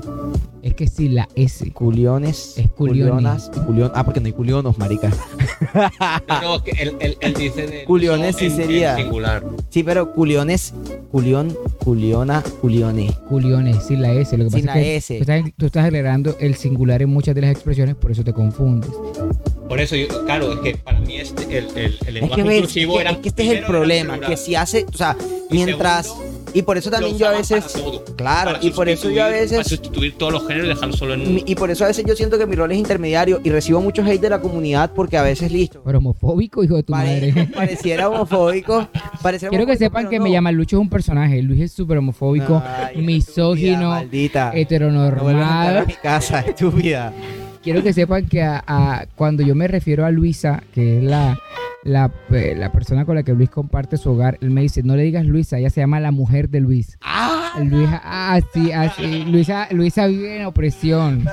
Es 0.61 0.75
que 0.75 0.87
si 0.87 1.09
la 1.09 1.27
S. 1.35 1.71
culiones, 1.73 2.53
Es 2.57 2.69
culionas, 2.71 3.51
culion- 3.51 3.91
ah, 3.93 4.05
porque 4.05 4.21
no 4.21 4.27
hay 4.27 4.31
culionos, 4.33 4.77
marica. 4.77 5.11
No, 6.27 6.41
no, 6.41 6.63
que 6.63 6.71
él, 6.71 6.95
él- 6.99 7.17
él 7.19 7.33
dice 7.33 7.65
de 7.67 7.83
Culiones 7.85 8.35
sí 8.35 8.45
en- 8.45 8.51
en 8.51 8.57
sería. 8.57 8.95
singular. 8.95 9.43
Sí, 9.69 9.83
pero 9.83 10.13
culiones, 10.13 10.73
culión, 11.11 11.55
culiona, 11.83 12.43
culione. 12.61 13.11
Culiones, 13.27 13.83
sin 13.85 14.01
la 14.01 14.13
S. 14.13 14.37
Lo 14.37 14.45
que 14.45 14.51
Sin 14.51 14.65
pasa 14.67 14.75
la 14.79 14.81
es 14.81 14.85
que 14.85 14.95
S. 14.97 15.15
Tú 15.15 15.21
estás, 15.31 15.51
tú 15.57 15.65
estás 15.65 15.85
agregando 15.85 16.35
el 16.39 16.55
singular 16.55 17.01
en 17.01 17.09
muchas 17.09 17.33
de 17.35 17.41
las 17.41 17.51
expresiones, 17.51 17.95
por 17.95 18.11
eso 18.11 18.23
te 18.23 18.31
confundes. 18.33 18.89
Por 19.67 19.79
eso, 19.79 19.95
yo, 19.95 20.07
claro, 20.25 20.53
es 20.53 20.59
que 20.59 20.77
para 20.77 20.99
mí 20.99 21.15
este, 21.17 21.43
el, 21.57 21.65
el, 21.69 21.77
el 21.77 21.93
Es 22.07 22.13
lenguaje 22.13 22.35
que, 22.35 22.47
ves, 22.47 22.57
inclusivo 22.57 22.93
es 22.93 22.97
que, 22.97 23.01
era. 23.01 23.11
es 23.11 23.17
que 23.17 23.29
este 23.29 23.43
es 23.43 23.57
el 23.59 23.65
problema, 23.65 24.19
que 24.19 24.37
si 24.37 24.55
hace, 24.55 24.85
o 24.91 24.95
sea, 24.97 25.15
Y 25.49 25.53
mientras, 25.55 26.05
segundo, 26.07 26.33
Y 26.53 26.61
por 26.61 26.77
eso 26.77 26.91
también 26.91 27.17
yo 27.17 27.27
a 27.27 27.31
veces. 27.31 27.63
para 27.63 27.83
todo. 27.83 28.05
Claro, 28.15 28.51
Para 28.53 28.63
y 28.65 28.69
por 28.71 28.87
eso 28.89 29.09
yo 29.09 29.23
a 29.23 29.27
sustituir- 29.29 29.31
Para 29.31 29.41
veces. 29.57 29.67
sustituir 29.67 30.17
todos 30.17 30.33
los 30.33 30.47
géneros 30.47 30.65
y 30.65 30.69
dejarlo 30.69 30.95
solo 30.95 31.13
en. 31.15 31.35
mi- 31.35 31.43
Y 31.47 31.55
por 31.55 31.71
eso 31.71 31.83
a 31.85 31.87
veces 31.87 32.05
yo 32.07 32.15
siento 32.15 32.37
que 32.37 32.45
mi 32.45 32.55
rol 32.55 32.71
es 32.71 32.77
intermediario 32.77 33.41
y 33.43 33.49
recibo 33.49 33.81
mucho 33.81 34.03
hate 34.03 34.21
de 34.21 34.29
la 34.29 34.39
comunidad 34.41 34.91
porque 34.93 35.17
a 35.17 35.23
veces 35.23 35.51
listo. 35.51 35.81
Pero 35.83 35.97
homofóbico, 35.97 36.63
hijo 36.63 36.75
de 36.75 36.83
tu 36.83 36.93
pare- 36.93 37.31
madre. 37.33 37.47
pareciera 37.55 38.09
homofóbico. 38.09 38.87
pareciera 39.23 39.49
Quiero 39.49 39.65
que 39.65 39.71
homofóbico, 39.71 39.77
sepan 39.79 40.03
pero 40.03 40.09
que 40.11 40.17
no. 40.19 40.23
me 40.25 40.31
llama 40.31 40.51
Lucho 40.51 40.75
es 40.77 40.81
un 40.81 40.89
personaje. 40.89 41.41
Luis 41.41 41.61
es 41.61 41.71
súper 41.71 41.97
homofóbico, 41.97 42.61
Ay, 42.63 42.97
misógino, 43.01 43.71
estúpida, 43.71 43.89
maldita. 43.89 44.45
No 44.45 44.51
a 44.51 44.55
heteronormado. 44.57 45.79
a 45.79 45.85
mi 45.85 45.93
casa, 45.93 46.41
estúpida. 46.41 47.11
Quiero 47.63 47.81
que 47.81 47.93
sepan 47.93 48.27
que 48.27 48.43
a- 48.43 48.63
a- 48.67 49.05
cuando 49.15 49.41
yo 49.43 49.55
me 49.55 49.67
refiero 49.67 50.05
a 50.05 50.11
Luisa, 50.11 50.61
que 50.73 50.97
es 50.97 51.03
la, 51.03 51.39
la, 51.83 52.11
la 52.29 52.71
persona 52.73 53.05
con 53.05 53.15
la 53.15 53.23
que 53.23 53.33
Luis 53.33 53.49
comparte 53.49 53.95
su 53.97 54.11
hogar, 54.11 54.37
él 54.41 54.49
me 54.51 54.61
dice, 54.61 54.83
no 54.83 54.95
le 54.97 55.03
digas 55.03 55.25
Luisa, 55.25 55.57
ella 55.59 55.69
se 55.69 55.79
llama 55.79 55.99
la 56.01 56.11
mujer 56.11 56.49
de 56.49 56.59
Luis. 56.59 56.97
¡Ah! 57.01 57.53
Luisa, 57.63 58.01
ah, 58.03 58.39
sí, 58.53 58.71
así. 58.73 59.23
Luisa, 59.25 59.67
Luisa 59.71 60.07
vive 60.07 60.35
en 60.37 60.45
opresión, 60.45 61.25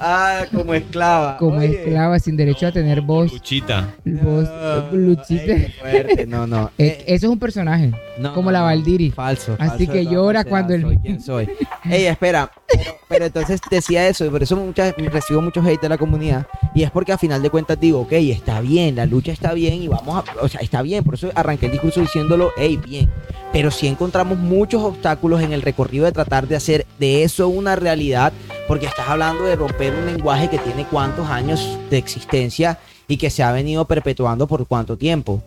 Ah, 0.00 0.44
como 0.54 0.72
esclava. 0.74 1.36
como 1.36 1.58
Oye. 1.58 1.78
esclava, 1.82 2.18
sin 2.18 2.36
derecho 2.36 2.66
a 2.66 2.72
tener 2.72 3.00
voz. 3.02 3.32
Luchita. 3.32 3.94
voz 4.04 4.48
Ah, 4.50 4.88
Luchita. 4.92 5.52
ay, 5.52 5.74
fuerte. 5.80 6.26
No, 6.26 6.46
no. 6.46 6.70
Eh, 6.78 7.04
Eso 7.06 7.26
es 7.26 7.32
un 7.32 7.38
personaje, 7.38 7.92
no, 8.18 8.32
como 8.32 8.46
no, 8.46 8.52
la 8.52 8.58
no. 8.60 8.64
Valdiri. 8.66 9.10
Falso. 9.10 9.56
Así 9.58 9.86
falso 9.86 9.92
que 9.92 10.06
llora 10.06 10.44
cuando 10.44 10.72
el- 10.74 10.82
Soy 10.82 10.96
quien 10.98 11.20
soy. 11.20 11.48
Ey, 11.84 12.06
espera. 12.06 12.50
Pero, 12.66 12.82
pero 13.08 13.24
entonces 13.26 13.60
decía 13.70 14.06
eso, 14.08 14.24
y 14.24 14.30
por 14.30 14.42
eso 14.42 14.56
muchas, 14.56 14.94
recibo 14.96 15.42
mucho 15.42 15.60
hate 15.60 15.80
de 15.82 15.88
la 15.88 15.98
comunidad. 15.98 16.46
Y 16.74 16.84
es 16.84 16.90
porque 16.90 17.12
a 17.12 17.18
final 17.18 17.42
de 17.42 17.50
cuentas 17.50 17.78
digo, 17.80 18.00
ok, 18.02 18.12
está 18.12 18.60
bien, 18.60 18.94
la 18.96 19.06
lucha 19.06 19.32
está 19.32 19.52
bien 19.54 19.82
y 19.82 19.88
vamos 19.88 20.16
a. 20.24 20.42
O 20.42 20.48
sea, 20.48 20.60
está 20.60 20.80
bien. 20.82 21.02
Por 21.04 21.14
eso 21.14 21.30
arranqué 21.34 21.66
el 21.66 21.72
discurso 21.72 22.00
diciéndolo, 22.00 22.52
hey, 22.56 22.78
bien. 22.86 23.10
Pero 23.52 23.70
sí 23.72 23.88
encontramos 23.88 24.38
muchos 24.38 24.80
obstáculos 24.82 25.42
en 25.42 25.52
el 25.52 25.62
recorrido 25.62 26.04
de 26.04 26.12
tratar 26.12 26.46
de 26.46 26.54
hacer 26.56 26.86
de 27.00 27.24
eso 27.24 27.48
una 27.48 27.74
realidad. 27.76 28.32
Porque 28.68 28.86
estás 28.86 29.08
hablando 29.08 29.42
de 29.44 29.56
romper 29.56 29.89
un 29.94 30.06
lenguaje 30.06 30.48
que 30.48 30.58
tiene 30.58 30.84
cuántos 30.86 31.28
años 31.28 31.78
de 31.90 31.98
existencia 31.98 32.78
y 33.08 33.16
que 33.16 33.30
se 33.30 33.42
ha 33.42 33.52
venido 33.52 33.84
perpetuando 33.86 34.46
por 34.46 34.66
cuánto 34.66 34.96
tiempo. 34.96 35.42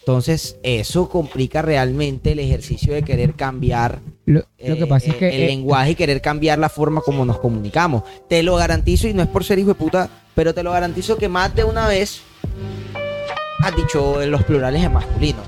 Entonces, 0.00 0.56
eso 0.62 1.10
complica 1.10 1.60
realmente 1.60 2.32
el 2.32 2.38
ejercicio 2.38 2.94
de 2.94 3.02
querer 3.02 3.34
cambiar 3.34 3.98
Lo, 4.24 4.40
lo 4.40 4.76
que 4.76 4.84
eh, 4.84 4.86
pasa 4.86 5.10
es 5.10 5.16
que 5.16 5.28
el 5.28 5.42
eh, 5.42 5.46
lenguaje 5.48 5.90
y 5.90 5.94
querer 5.96 6.22
cambiar 6.22 6.58
la 6.58 6.70
forma 6.70 7.02
como 7.02 7.26
nos 7.26 7.38
comunicamos. 7.38 8.04
Te 8.26 8.42
lo 8.42 8.56
garantizo, 8.56 9.06
y 9.06 9.12
no 9.12 9.22
es 9.22 9.28
por 9.28 9.44
ser 9.44 9.58
hijo 9.58 9.68
de 9.68 9.74
puta, 9.74 10.08
pero 10.34 10.54
te 10.54 10.62
lo 10.62 10.72
garantizo 10.72 11.18
que 11.18 11.28
más 11.28 11.54
de 11.54 11.64
una 11.64 11.86
vez 11.86 12.22
has 13.60 13.76
dicho 13.76 14.22
en 14.22 14.30
los 14.30 14.42
plurales 14.44 14.82
en 14.82 14.94
masculino. 14.94 15.42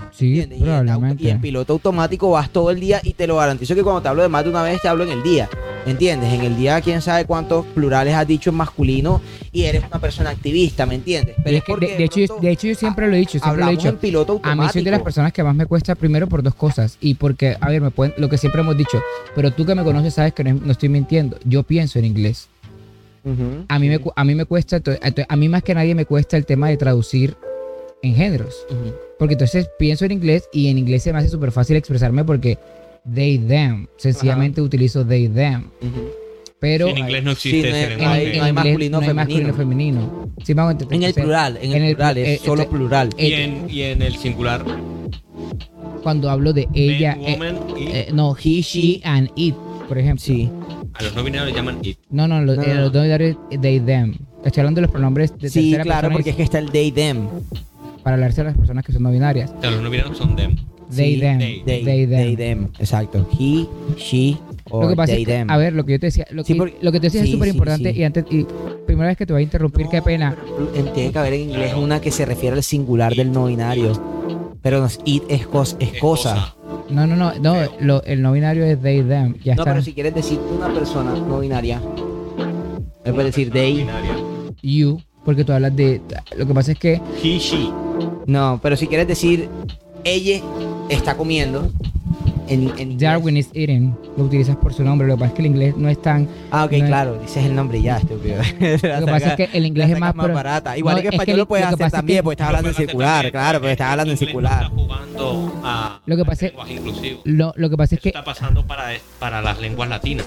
Y 1.27 1.31
en 1.31 1.41
piloto 1.41 1.73
automático 1.73 2.31
vas 2.31 2.51
todo 2.51 2.71
el 2.71 2.81
día 2.81 3.01
y 3.03 3.15
te 3.15 3.27
lo 3.27 3.37
garantizo 3.37 3.75
que 3.75 3.83
cuando 3.83 4.03
te 4.03 4.09
hablo 4.09 4.23
de 4.23 4.29
más 4.29 4.45
de 4.45 4.51
una 4.51 4.63
vez 4.63 4.81
te 4.83 4.89
hablo 4.89 5.05
en 5.05 5.11
el 5.11 5.23
día. 5.23 5.49
¿Entiendes? 5.87 6.33
En 6.33 6.43
el 6.43 6.57
día 6.57 6.81
quién 6.83 7.01
sabe 7.01 7.25
cuántos 7.25 7.65
plurales 7.67 8.15
has 8.15 8.27
dicho 8.27 8.51
en 8.51 8.57
masculino 8.57 9.21
y 9.51 9.63
eres 9.65 9.83
una 9.89 9.99
persona 9.99 10.31
activista, 10.31 10.85
¿me 10.87 10.95
entiendes? 10.97 11.37
y 11.45 11.55
es 11.55 11.65
que 11.65 11.75
de, 11.77 11.97
de 11.97 12.05
hecho, 12.05 12.21
yo- 12.21 12.39
de 12.41 12.51
hecho 12.51 12.67
yo 12.69 12.75
siempre 12.75 13.09
lo 13.09 13.15
he 13.15 13.19
dicho, 13.19 13.33
siempre 13.39 13.49
lo 13.51 13.53
he 13.53 13.63
hablamos 13.65 13.79
dicho. 13.79 13.89
en 13.89 13.97
piloto 13.97 14.41
A 14.43 14.55
mí 14.55 14.69
soy 14.73 14.83
de 14.85 14.91
las 14.91 15.03
personas 15.03 15.33
que 15.33 15.43
más 15.43 15.55
me 15.55 15.67
cuesta 15.67 15.95
primero 15.95 16.29
por 16.29 16.43
dos 16.43 16.55
cosas. 16.55 16.97
Y 17.01 17.15
porque, 17.15 17.57
a 17.61 17.69
ver, 17.71 17.81
me 17.81 17.91
pueden, 17.91 18.15
lo 18.19 18.29
que 18.29 18.37
siempre 18.39 18.61
hemos 18.61 18.77
dicho, 18.77 19.03
pero 19.35 19.51
tú 19.53 19.65
que 19.65 19.75
me 19.75 19.83
conoces 19.83 20.15
sabes 20.15 20.35
que 20.35 20.45
no, 20.45 20.55
no 20.55 20.71
estoy 20.71 20.91
mintiendo. 20.91 21.39
Yo 21.45 21.63
pienso 21.63 21.99
en 21.99 22.05
inglés. 22.05 22.49
A 23.69 23.79
mí, 23.79 23.89
me, 23.89 23.99
cu- 23.99 24.13
a 24.17 24.25
mí 24.25 24.35
me 24.35 24.45
cuesta, 24.45 24.81
a 25.29 25.37
mí 25.37 25.49
más 25.49 25.63
que 25.63 25.75
nadie 25.75 25.95
me 25.95 26.05
cuesta 26.07 26.37
el 26.37 26.47
tema 26.47 26.69
de 26.69 26.77
traducir 26.77 27.37
en 28.03 28.15
géneros. 28.15 28.55
Porque 29.19 29.35
entonces 29.35 29.69
pienso 29.79 30.05
en 30.05 30.13
inglés 30.13 30.45
y 30.53 30.69
en 30.69 30.79
inglés 30.79 31.03
se 31.03 31.13
me 31.13 31.19
hace 31.19 31.29
súper 31.29 31.53
fácil 31.53 31.77
expresarme 31.77 32.25
porque 32.25 32.59
they, 33.13 33.39
them. 33.39 33.87
Sencillamente 33.97 34.61
utilizo 34.61 35.05
they, 35.07 35.29
them. 35.29 35.71
Pero 36.59 36.89
en 36.89 36.99
inglés 36.99 37.25
no 37.25 37.31
existe 37.31 37.71
no 37.71 37.75
ese 37.77 37.83
en, 37.85 37.99
lenguaje. 37.99 38.33
en 38.33 38.39
no 38.39 38.45
hay 38.45 38.53
masculino, 38.53 39.01
no 39.01 39.07
hay 39.09 39.15
masculino 39.15 39.55
femenino. 39.55 40.29
Sí. 40.45 40.53
En 40.91 41.03
el 41.03 41.15
plural, 41.15 41.57
en 41.63 41.71
el, 41.71 41.77
en 41.77 41.83
el- 41.85 41.95
plural, 41.97 42.19
es 42.19 42.29
eh, 42.29 42.41
solo 42.45 42.63
este- 42.63 42.75
plural. 42.77 43.11
Y 43.17 43.33
en, 43.33 43.67
y 43.71 43.83
en 43.83 44.03
el 44.03 44.17
singular, 44.17 44.65
Cuando 46.03 46.31
hablo 46.31 46.53
de 46.53 46.69
ella, 46.75 47.17
men, 47.17 47.25
eh, 47.27 47.33
woman 47.33 47.57
y 47.79 47.87
eh, 47.89 48.09
no, 48.13 48.37
he, 48.37 48.61
she 48.63 49.01
and 49.05 49.31
it, 49.37 49.55
por 49.89 49.97
ejemplo. 49.99 50.23
Sí. 50.25 50.51
a 50.95 51.03
los 51.03 51.15
no 51.15 51.23
binarios 51.25 51.51
le 51.53 51.57
llaman 51.57 51.79
it. 51.83 51.99
No, 52.11 52.29
no, 52.29 52.43
los, 52.43 52.57
No, 52.59 52.63
eh, 52.63 52.75
no. 52.75 52.81
los 52.83 52.93
dos 52.93 53.03
binarios, 53.05 53.37
they, 53.61 53.81
them. 53.81 54.15
Estoy 54.45 54.61
hablando 54.61 54.79
de 54.81 54.83
los 54.83 54.91
pronombres 54.91 55.39
de 55.39 55.49
Sí, 55.51 55.61
tercera 55.71 55.83
claro, 55.85 56.01
persona 56.09 56.15
porque 56.17 56.31
es 56.31 56.37
que 56.37 56.43
está 56.43 56.59
el 56.59 56.71
they, 56.71 56.91
them. 56.93 57.27
para 58.03 58.15
hablarse 58.17 58.41
a 58.43 58.45
las 58.45 58.57
personas 58.57 58.85
que 58.85 58.93
son 58.93 59.03
no 59.03 59.11
binarias. 59.11 59.51
O 59.57 59.61
sea, 59.63 59.71
los 59.71 59.83
no 59.83 59.89
binarios 59.91 60.17
son 60.19 60.37
them. 60.37 60.57
They, 60.95 61.15
Sí, 61.15 61.21
them. 61.21 61.39
they, 61.39 61.63
They, 61.65 61.85
They, 61.85 62.07
them. 62.07 62.11
they, 62.11 62.37
them. 62.37 62.69
Exacto. 62.79 63.29
He, 63.39 63.67
she, 63.97 64.37
o 64.71 64.83
Lo 64.83 64.89
que 64.89 64.97
pasa 64.97 65.13
they, 65.13 65.23
es 65.23 65.27
que, 65.29 65.33
them. 65.35 65.51
a 65.51 65.57
ver, 65.57 65.73
lo 65.73 65.85
que 65.85 65.93
yo 65.93 66.01
te 66.01 66.07
decía, 66.07 66.27
lo 66.31 66.43
Sí, 66.45 66.53
que, 66.55 66.59
porque- 66.59 66.77
lo 66.83 66.93
que 66.93 67.01
te 67.01 67.07
decía 67.07 67.23
es 67.23 67.31
súper 67.31 67.49
importante 67.49 67.91
sí, 67.91 67.95
sí. 67.95 68.01
y 68.01 68.05
antes, 68.05 68.25
y 68.31 68.47
primera 68.87 69.09
vez 69.09 69.17
que 69.17 69.27
te 69.27 69.33
voy 69.33 69.41
a 69.41 69.45
interrumpir, 69.45 69.87
qué 69.89 69.99
No, 69.99 70.05
pena. 70.05 70.37
pero 70.45 70.75
en- 70.89 70.93
Tiene 70.93 71.13
que 71.13 71.19
haber 71.19 71.33
en 71.35 71.41
inglés 71.51 71.75
una 71.75 72.01
que 72.01 72.11
se 72.11 72.25
refiere 72.27 72.57
al 72.57 72.63
singular 72.63 73.15
del 73.15 73.31
no 73.33 73.47
binario. 73.47 73.93
Pero 74.63 74.81
no 74.81 74.87
es 74.87 74.99
it, 75.07 75.23
es, 75.29 75.47
cos- 75.49 75.77
es 75.81 75.95
Es 75.95 76.01
cosa. 76.01 76.55
No, 76.91 77.07
no, 77.07 77.17
no, 77.17 77.33
no, 77.41 77.55
lo- 77.81 78.03
el 78.05 78.21
no 78.21 78.33
binario 78.33 78.65
es 78.65 78.81
they, 78.83 79.03
them. 79.03 79.35
Ya 79.43 79.55
No, 79.55 79.63
está. 79.63 79.73
pero 79.73 79.83
si 79.83 79.93
quieres 79.95 80.15
decir 80.15 80.39
una 80.55 80.69
persona 80.75 81.15
no 81.15 81.41
binaria, 81.41 81.81
es 83.05 83.13
puedes 83.13 83.35
decir 83.35 83.51
they. 83.51 83.77
binaria. 83.79 84.11
You, 84.63 85.01
porque 85.25 85.45
tú 85.45 85.53
hablas 85.53 85.75
de. 85.75 86.01
Lo 86.37 86.47
que 86.47 86.53
pasa 86.53 86.73
es 86.73 86.79
que 86.79 87.01
He, 87.23 87.39
she. 87.39 87.69
No, 88.27 88.61
pero 88.63 88.77
si 88.77 88.87
quieres 88.87 89.09
decir 89.09 89.49
ella 90.05 90.41
está 90.89 91.17
comiendo. 91.17 91.71
En, 92.49 92.69
en. 92.79 92.99
Darwin 92.99 93.37
is 93.37 93.49
eating, 93.55 93.95
lo 94.17 94.25
utilizas 94.25 94.57
por 94.57 94.75
su 94.75 94.83
nombre. 94.83 95.07
Lo 95.07 95.15
que 95.15 95.21
pasa 95.21 95.29
es 95.29 95.35
que 95.35 95.43
el 95.43 95.47
inglés 95.47 95.77
no 95.77 95.89
es 95.89 96.03
tan. 96.03 96.27
Ah, 96.51 96.65
ok, 96.65 96.73
no 96.73 96.77
es- 96.79 96.85
claro, 96.85 97.19
dices 97.23 97.45
el 97.45 97.55
nombre 97.55 97.79
y 97.79 97.83
ya, 97.83 97.99
estúpido. 97.99 98.39
Lo 98.39 98.61
que 99.07 99.07
pasa 99.07 99.29
es 99.29 99.37
que 99.37 99.57
el 99.57 99.67
inglés 99.67 99.91
es 99.91 100.01
más. 100.01 100.15
pro- 100.15 100.35
barata. 100.35 100.77
Igual 100.77 100.97
No, 100.97 101.03
que 101.03 101.07
es 101.09 101.15
español 101.15 101.35
que 101.35 101.39
lo 101.39 101.47
puedes 101.47 101.67
lo 101.69 101.75
hacer 101.75 101.87
es 101.87 101.93
también, 101.93 102.19
que- 102.19 102.23
porque 102.25 102.35
estás 102.35 102.47
hablando 102.49 102.69
en 102.71 102.75
circular, 102.75 103.13
también, 103.15 103.31
claro, 103.33 103.59
porque 103.61 103.73
estás 103.73 103.91
hablando 103.93 104.11
en 104.11 104.15
el 104.15 104.19
circular. 104.19 104.63
Está 104.65 104.75
jugando 104.75 105.61
a 105.63 106.01
Lo 106.05 106.17
que 106.17 106.25
pasa 106.25 106.47
es- 106.47 106.51
lenguaje 106.53 106.75
inclusivo. 106.75 107.21
Lo, 107.25 107.53
lo 107.55 107.71
que 107.71 107.77
pasa 107.77 107.95
es 107.95 107.99
Eso 107.99 108.03
que. 108.03 108.09
está 108.09 108.25
pasando 108.25 108.67
para, 108.67 108.85
para 109.21 109.41
las 109.43 109.61
lenguas 109.61 109.89
latinas. 109.89 110.27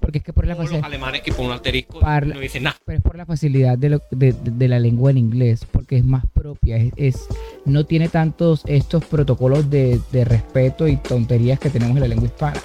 Porque 0.00 0.18
es 0.18 0.24
que 0.24 0.32
por 0.32 0.46
la 0.46 0.54
Como 0.54 0.62
los 0.62 0.70
facilidad. 0.70 0.86
alemanes 0.86 1.20
que 1.20 1.32
ponen 1.32 1.50
un 1.50 1.56
asterisco 1.56 2.00
Parla- 2.00 2.34
no 2.34 2.40
dicen 2.40 2.62
nada. 2.62 2.76
Pero 2.86 2.96
es 2.96 3.04
por 3.04 3.16
la 3.16 3.26
facilidad 3.26 3.76
de, 3.76 3.90
lo- 3.90 4.00
de, 4.10 4.32
de- 4.32 4.50
de 4.52 4.68
la 4.68 4.78
lengua 4.78 5.10
en 5.10 5.18
inglés, 5.18 5.66
porque 5.70 5.98
es 5.98 6.04
más 6.04 6.24
propia, 6.32 6.78
es, 6.78 6.92
es- 6.96 7.28
no 7.66 7.84
tiene 7.84 8.08
tantos 8.08 8.62
estos 8.66 9.04
protocolos 9.04 9.68
de, 9.68 10.00
de 10.12 10.24
respeto 10.24 10.88
y 10.88 10.96
tonterías 10.96 11.58
que 11.60 11.68
tenemos 11.70 11.96
en 11.96 12.00
la 12.02 12.08
lengua 12.08 12.26
hispana. 12.26 12.60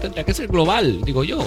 Tendría 0.00 0.24
que 0.24 0.34
ser 0.34 0.48
global, 0.48 1.00
digo 1.04 1.24
yo. 1.24 1.38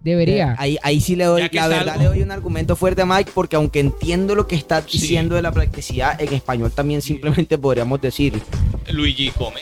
Debería. 0.00 0.54
Ahí, 0.58 0.78
ahí 0.82 1.00
sí 1.00 1.16
le 1.16 1.24
doy, 1.24 1.48
la 1.52 1.68
verdad 1.68 1.96
le 1.98 2.04
doy 2.04 2.22
un 2.22 2.30
argumento 2.30 2.76
fuerte 2.76 3.02
a 3.02 3.06
Mike, 3.06 3.32
porque 3.34 3.56
aunque 3.56 3.80
entiendo 3.80 4.34
lo 4.34 4.46
que 4.46 4.56
está 4.56 4.80
Sí. 4.82 4.98
diciendo 4.98 5.34
de 5.34 5.42
la 5.42 5.52
practicidad, 5.52 6.18
en 6.20 6.32
español 6.32 6.70
también 6.70 7.02
simplemente 7.02 7.58
podríamos 7.58 8.00
decir. 8.00 8.40
Luigi 8.90 9.30
come. 9.32 9.60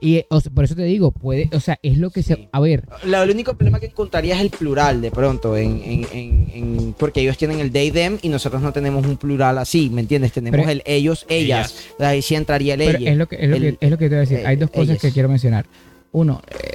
Y 0.00 0.22
o 0.28 0.40
sea, 0.40 0.52
por 0.52 0.64
eso 0.64 0.74
te 0.74 0.84
digo, 0.84 1.12
puede, 1.12 1.48
o 1.54 1.60
sea, 1.60 1.78
es 1.82 1.96
lo 1.98 2.10
que 2.10 2.22
se. 2.22 2.48
A 2.52 2.60
ver, 2.60 2.84
La- 3.04 3.22
el 3.22 3.30
único 3.30 3.54
problema 3.54 3.80
que 3.80 3.86
encontraría 3.86 4.34
es 4.36 4.40
el 4.42 4.50
plural 4.50 5.00
de 5.00 5.10
pronto, 5.10 5.56
en, 5.56 5.80
en- 5.82 6.06
en- 6.12 6.46
en- 6.52 6.94
porque 6.98 7.22
ellos 7.22 7.38
tienen 7.38 7.58
el 7.60 7.70
they, 7.72 7.90
them 7.90 8.18
y 8.20 8.28
nosotros 8.28 8.60
no 8.60 8.72
tenemos 8.72 9.06
un 9.06 9.16
plural 9.16 9.56
así, 9.58 9.88
¿me 9.90 10.02
entiendes? 10.02 10.32
Tenemos 10.32 10.58
Pero- 10.60 10.70
el 10.70 10.82
ellos, 10.84 11.24
ellas. 11.28 11.74
Ahí 11.98 12.20
sí 12.20 12.34
entraría 12.34 12.74
el 12.74 12.80
pero 12.80 12.98
ella. 12.98 13.10
es 13.12 13.16
lo 13.16 13.26
que 13.28 13.36
es 13.36 13.48
lo, 13.48 13.56
el- 13.56 13.62
que, 13.78 13.78
es 13.86 13.90
lo 13.90 13.96
que 13.98 14.04
te 14.04 14.14
voy 14.14 14.16
a 14.18 14.20
decir. 14.20 14.38
eh, 14.40 14.46
Hay 14.46 14.56
dos 14.56 14.70
cosas 14.70 14.88
ellas. 14.90 15.00
que 15.02 15.10
quiero 15.12 15.28
mencionar. 15.30 15.64
Uno, 16.12 16.42
eh, 16.50 16.74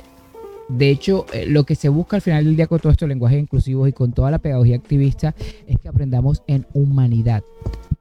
de 0.70 0.89
hecho, 0.89 1.26
eh, 1.34 1.45
lo 1.47 1.64
que 1.66 1.76
se 1.76 1.89
busca 1.89 2.16
al 2.18 2.22
final 2.22 2.43
del 2.45 2.55
día 2.55 2.68
con 2.68 2.80
todos 2.80 2.93
estos 2.93 3.07
lenguajes 3.10 3.39
inclusivos 3.39 3.88
y 3.89 3.93
con 3.93 4.12
toda 4.12 4.32
la 4.32 4.39
pedagogía 4.39 4.76
activista 4.76 5.36
es 5.68 5.80
que 5.80 5.88
aprendamos 5.88 6.41
en 6.47 6.66
humanidad. 6.74 7.43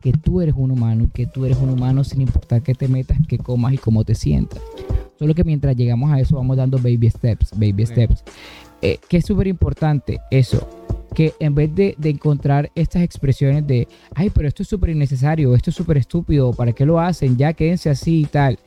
Que 0.00 0.12
tú 0.12 0.40
eres 0.40 0.54
un 0.56 0.70
humano 0.70 1.04
y 1.04 1.08
que 1.08 1.26
tú 1.26 1.44
eres 1.44 1.58
un 1.58 1.70
humano 1.70 2.04
sin 2.04 2.20
importar 2.20 2.62
qué 2.62 2.74
te 2.74 2.88
metas, 2.88 3.18
qué 3.26 3.38
comas 3.38 3.72
y 3.72 3.78
cómo 3.78 4.04
te 4.04 4.14
sientas. 4.14 4.60
Solo 5.18 5.34
que 5.34 5.42
mientras 5.42 5.74
llegamos 5.76 6.12
a 6.12 6.20
eso 6.20 6.36
vamos 6.36 6.56
dando 6.56 6.78
baby 6.78 7.10
steps, 7.10 7.50
baby 7.52 7.86
steps. 7.86 8.22
Eh, 8.80 8.98
que 9.08 9.16
es 9.16 9.26
súper 9.26 9.48
importante 9.48 10.20
eso. 10.30 10.68
Que 11.14 11.34
en 11.40 11.54
vez 11.54 11.74
de, 11.74 11.96
de 11.98 12.10
encontrar 12.10 12.70
estas 12.76 13.02
expresiones 13.02 13.66
de, 13.66 13.88
ay, 14.14 14.30
pero 14.30 14.46
esto 14.46 14.62
es 14.62 14.68
súper 14.68 14.90
innecesario, 14.90 15.54
esto 15.54 15.70
es 15.70 15.76
súper 15.76 15.96
estúpido, 15.96 16.52
¿para 16.52 16.72
qué 16.72 16.86
lo 16.86 17.00
hacen? 17.00 17.36
Ya 17.36 17.52
quédense 17.52 17.90
así 17.90 18.20
y 18.20 18.26
tal. 18.26 18.58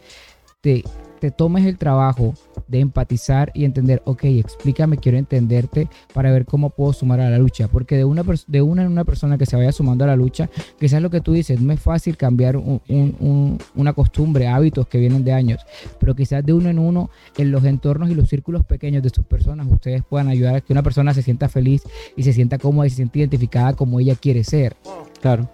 Te, 0.59 0.83
te 1.21 1.29
tomes 1.29 1.67
el 1.67 1.77
trabajo 1.77 2.33
de 2.67 2.79
empatizar 2.79 3.51
y 3.53 3.63
entender, 3.63 4.01
ok, 4.05 4.23
explícame, 4.23 4.97
quiero 4.97 5.19
entenderte 5.19 5.87
para 6.13 6.31
ver 6.31 6.45
cómo 6.45 6.71
puedo 6.71 6.93
sumar 6.93 7.19
a 7.21 7.29
la 7.29 7.37
lucha. 7.37 7.67
Porque 7.67 7.95
de 7.95 8.05
una, 8.05 8.23
de 8.47 8.61
una 8.63 8.81
en 8.81 8.87
una 8.91 9.05
persona 9.05 9.37
que 9.37 9.45
se 9.45 9.55
vaya 9.55 9.71
sumando 9.71 10.03
a 10.03 10.07
la 10.07 10.15
lucha, 10.15 10.49
quizás 10.79 10.99
lo 10.99 11.11
que 11.11 11.21
tú 11.21 11.31
dices, 11.33 11.61
no 11.61 11.71
es 11.73 11.79
fácil 11.79 12.17
cambiar 12.17 12.57
un- 12.57 12.81
un- 12.89 13.15
un- 13.19 13.57
una 13.75 13.93
costumbre, 13.93 14.47
hábitos 14.47 14.87
que 14.87 14.97
vienen 14.97 15.23
de 15.23 15.31
años, 15.31 15.61
pero 15.99 16.15
quizás 16.15 16.43
de 16.43 16.53
uno 16.53 16.69
en 16.69 16.79
uno, 16.79 17.11
en 17.37 17.51
los 17.51 17.63
entornos 17.65 18.09
y 18.09 18.15
los 18.15 18.27
círculos 18.27 18.65
pequeños 18.65 19.03
de 19.03 19.11
sus 19.11 19.23
personas, 19.23 19.67
ustedes 19.69 20.01
puedan 20.03 20.27
ayudar 20.27 20.55
a 20.55 20.61
que 20.61 20.73
una 20.73 20.81
persona 20.81 21.13
se 21.13 21.21
sienta 21.21 21.49
feliz 21.49 21.83
y 22.17 22.23
se 22.23 22.33
sienta 22.33 22.57
cómoda 22.57 22.87
y 22.87 22.89
se 22.89 22.95
sienta 22.95 23.19
identificada 23.19 23.73
como 23.73 23.99
ella 23.99 24.15
quiere 24.15 24.43
ser. 24.43 24.75
Claro. 25.21 25.47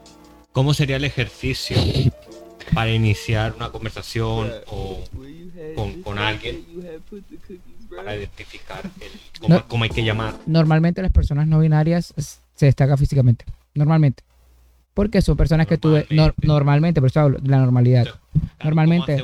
¿Cómo 0.54 0.74
sería 0.74 0.96
el 0.96 1.04
ejercicio 1.04 1.76
para 2.74 2.92
iniciar 2.92 3.54
una 3.56 3.70
conversación 3.70 4.50
o 4.68 5.00
con, 5.76 6.02
con 6.04 6.20
alguien 6.20 6.64
para 7.96 8.16
identificar 8.16 8.82
el- 9.00 9.40
cómo, 9.40 9.56
No. 9.56 9.68
cómo 9.68 9.84
hay 9.86 9.90
que 9.90 10.04
llamar. 10.04 10.36
Normalmente 10.46 11.02
las 11.02 11.12
personas 11.12 11.48
no 11.48 11.60
binarias 11.60 12.14
se 12.56 12.66
destacan 12.66 12.98
físicamente. 12.98 13.46
Normalmente. 13.74 14.24
Porque 14.94 15.22
son 15.22 15.38
personas 15.38 15.68
que 15.68 15.78
tú 15.78 15.92
ves 15.92 16.08
nor- 16.10 16.34
Normalmente. 16.42 17.00
por 17.02 17.10
eso 17.10 17.20
hablo 17.22 17.38
de 17.40 17.50
la 17.50 17.60
normalidad. 17.60 18.08
Normalmente. 18.64 19.24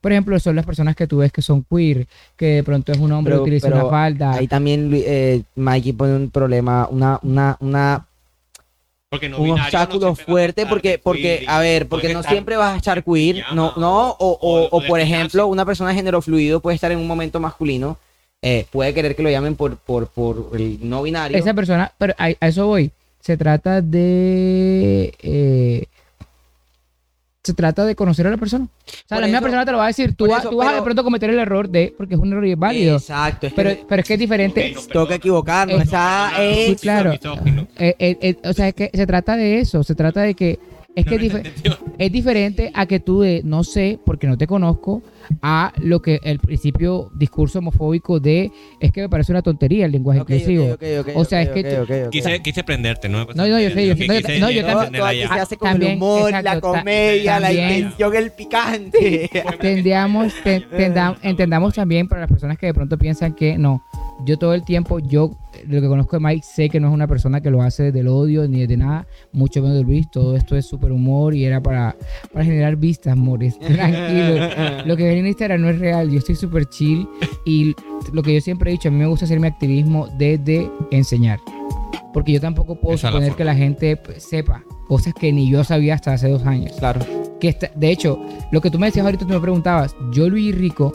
Por 0.00 0.12
ejemplo, 0.12 0.38
son 0.38 0.54
las 0.54 0.66
personas 0.66 0.94
que 0.94 1.06
tú 1.06 1.16
ves 1.18 1.32
que 1.32 1.40
son 1.40 1.64
queer, 1.64 2.06
que 2.36 2.46
de 2.56 2.62
pronto 2.62 2.92
es 2.92 2.98
un 2.98 3.10
hombre 3.12 3.32
Pero- 3.32 3.42
que 3.44 3.48
utiliza 3.50 3.68
pero 3.68 3.80
una 3.80 3.90
falda. 3.90 4.32
Ahí 4.34 4.46
también 4.46 4.90
eh, 4.92 5.42
Mikey 5.56 5.92
pone 5.94 6.14
un 6.14 6.30
problema, 6.30 6.86
una, 6.88 7.18
una, 7.22 7.56
una, 7.60 8.06
Porque 9.14 9.28
no 9.28 9.38
un 9.38 9.48
no 9.48 9.54
obstáculo 9.54 10.14
fuerte 10.14 10.66
porque, 10.66 10.98
porque, 10.98 11.38
queer, 11.38 11.50
a 11.50 11.58
ver, 11.60 11.88
porque 11.88 12.12
no 12.12 12.20
estar- 12.20 12.32
siempre 12.32 12.56
vas 12.56 12.74
a 12.74 12.76
estar 12.76 13.02
queer, 13.02 13.44
no, 13.54 13.72
no, 13.76 14.10
o, 14.10 14.68
o, 14.70 14.80
por 14.82 15.00
ejemplo, 15.00 15.46
una 15.46 15.64
persona 15.64 15.90
de 15.90 15.96
género 15.96 16.20
fluido 16.22 16.60
puede 16.60 16.74
estar 16.74 16.90
en 16.92 16.98
un 16.98 17.06
momento 17.06 17.40
masculino, 17.40 17.96
eh, 18.42 18.66
puede 18.70 18.92
querer 18.92 19.16
que 19.16 19.22
lo 19.22 19.30
llamen 19.30 19.56
por, 19.56 19.76
por, 19.78 20.08
por 20.08 20.50
el 20.54 20.78
no 20.88 21.02
binario. 21.02 21.36
Esa 21.38 21.54
persona, 21.54 21.92
pero 21.98 22.14
a, 22.18 22.26
a 22.40 22.48
eso 22.48 22.66
voy. 22.66 22.90
Se 23.20 23.36
trata 23.38 23.80
de. 23.80 25.14
eh, 25.22 25.86
se 27.44 27.52
trata 27.52 27.84
de 27.84 27.94
conocer 27.94 28.26
a 28.26 28.30
la 28.30 28.38
persona. 28.38 28.64
O 28.64 28.90
sea, 28.90 29.16
Por 29.16 29.20
la 29.20 29.26
misma 29.26 29.42
persona 29.42 29.64
te 29.66 29.72
lo 29.72 29.78
va 29.78 29.84
a 29.84 29.88
decir. 29.88 30.14
Tú, 30.16 30.24
eso, 30.26 30.48
tú 30.48 30.56
vas 30.56 30.68
a 30.68 30.70
de 30.70 30.74
pero- 30.76 30.84
pronto 30.84 31.04
cometer 31.04 31.28
el 31.28 31.38
error 31.38 31.68
de. 31.68 31.94
Porque 31.96 32.14
es 32.14 32.20
un 32.20 32.32
error 32.32 32.46
y 32.46 32.52
es 32.52 32.58
válido. 32.58 32.96
Exacto, 32.96 33.46
es 33.46 33.52
que 33.52 33.62
Pero, 33.62 33.86
pero 33.86 34.00
es 34.00 34.08
que 34.08 34.14
es 34.14 34.20
diferente. 34.20 34.72
No, 34.74 34.80
toca 34.82 35.14
equivocarnos. 35.16 35.78
Eh, 35.78 35.82
esa 35.84 36.30
no, 36.32 36.38
es- 36.42 36.80
claro. 36.80 37.12
Eh, 37.12 37.94
eh, 37.98 38.16
eh, 38.20 38.36
o 38.44 38.52
sea, 38.54 38.68
es 38.68 38.74
que 38.74 38.90
se 38.92 39.06
trata 39.06 39.36
de 39.36 39.60
eso. 39.60 39.84
Se 39.84 39.94
trata 39.94 40.22
de 40.22 40.34
que. 40.34 40.58
Es 40.96 41.04
que 41.06 41.18
No 41.18 41.38
es, 41.98 42.12
diferente 42.12 42.70
a 42.74 42.86
que 42.86 43.00
tú 43.00 43.20
de 43.22 43.42
no 43.44 43.64
sé 43.64 43.98
porque 44.04 44.26
no 44.26 44.38
te 44.38 44.46
conozco 44.46 45.02
a 45.42 45.72
lo 45.78 46.00
que 46.00 46.20
el 46.22 46.38
principio 46.38 47.10
discurso 47.14 47.58
homofóbico 47.58 48.20
de 48.20 48.50
es 48.78 48.92
que 48.92 49.00
me 49.02 49.08
parece 49.08 49.32
una 49.32 49.42
tontería 49.42 49.86
el 49.86 49.92
lenguaje 49.92 50.20
inclusivo. 50.20 50.76
O 51.14 51.24
sea, 51.24 51.42
es 51.42 51.48
que. 51.50 52.08
Quise, 52.10 52.40
quise 52.42 52.62
prenderte, 52.62 53.08
¿no? 53.08 53.24
No, 53.34 53.46
no, 53.46 53.60
yo 53.60 53.70
sé, 53.70 53.86
yo. 53.88 53.94
No, 53.94 54.14
Quise- 54.14 54.38
no, 54.38 54.50
yo 54.50 54.64
también- 54.64 55.02
aquí 55.04 55.18
se 55.20 55.24
hace 55.40 55.56
con 55.56 55.70
También, 55.70 55.92
el 55.92 55.96
humor, 55.98 56.30
la 56.30 56.38
exacto, 56.40 56.68
comedia, 56.72 57.40
la 57.40 57.46
también. 57.48 57.72
intención, 57.78 58.14
el 58.16 58.30
picante. 58.32 59.30
Tendam- 60.70 61.16
entendamos 61.22 61.74
también 61.74 62.08
para 62.08 62.20
las 62.22 62.30
personas 62.30 62.58
que 62.58 62.66
de 62.66 62.74
pronto 62.74 62.98
piensan 62.98 63.34
que 63.34 63.58
no. 63.58 63.84
Yo 64.24 64.38
todo 64.38 64.54
el 64.54 64.64
tiempo, 64.64 65.00
yo 65.00 65.32
de 65.66 65.76
lo 65.76 65.80
que 65.82 65.88
conozco 65.88 66.16
de 66.16 66.20
Mike, 66.24 66.42
sé 66.44 66.68
que 66.68 66.80
no 66.80 66.88
es 66.88 66.94
una 66.94 67.06
persona 67.06 67.40
que 67.40 67.50
lo 67.50 67.62
hace 67.62 67.92
del 67.92 68.08
odio 68.08 68.46
ni 68.48 68.66
de 68.66 68.76
nada, 68.76 69.06
mucho 69.32 69.60
menos 69.62 69.76
de 69.76 69.82
Luis. 69.84 70.10
Todo 70.10 70.36
esto 70.36 70.56
es 70.56 70.66
súper 70.66 70.92
humor 70.92 71.34
y 71.34 71.44
era 71.44 71.62
para, 71.62 71.96
para 72.32 72.44
generar 72.44 72.76
vistas, 72.76 73.12
amores. 73.14 73.58
Tranquilo. 73.60 74.46
Lo 74.86 74.96
que 74.96 75.04
ven 75.04 75.18
en 75.18 75.26
Instagram 75.26 75.60
no 75.60 75.68
es 75.68 75.78
real. 75.78 76.10
Yo 76.10 76.18
estoy 76.18 76.34
súper 76.34 76.66
chill 76.66 77.06
y 77.44 77.74
lo 78.12 78.22
que 78.22 78.34
yo 78.34 78.40
siempre 78.40 78.70
he 78.70 78.72
dicho, 78.72 78.88
a 78.88 78.92
mí 78.92 78.98
me 78.98 79.06
gusta 79.06 79.24
hacer 79.24 79.40
mi 79.40 79.46
activismo 79.46 80.08
desde 80.18 80.70
enseñar. 80.90 81.38
Porque 82.12 82.32
yo 82.32 82.40
tampoco 82.40 82.76
puedo 82.76 82.94
Esa 82.94 83.08
es 83.08 83.14
la 83.14 83.18
suponer 83.20 83.36
que 83.36 83.44
la 83.44 83.54
gente 83.56 83.96
pues, 83.96 84.22
sepa 84.22 84.62
cosas 84.86 85.14
que 85.14 85.32
ni 85.32 85.50
yo 85.50 85.64
sabía 85.64 85.94
hasta 85.94 86.12
hace 86.12 86.28
dos 86.28 86.44
años 86.46 86.72
Claro. 86.78 87.00
que 87.40 87.48
está- 87.48 87.70
de 87.74 87.90
hecho, 87.90 88.20
lo 88.52 88.60
que 88.60 88.70
tú 88.70 88.78
me 88.78 88.86
decías 88.86 89.04
ahorita, 89.04 89.26
tú 89.26 89.32
me 89.32 89.40
preguntabas, 89.40 89.96
yo 90.12 90.28
Luis 90.28 90.54
Rico, 90.56 90.92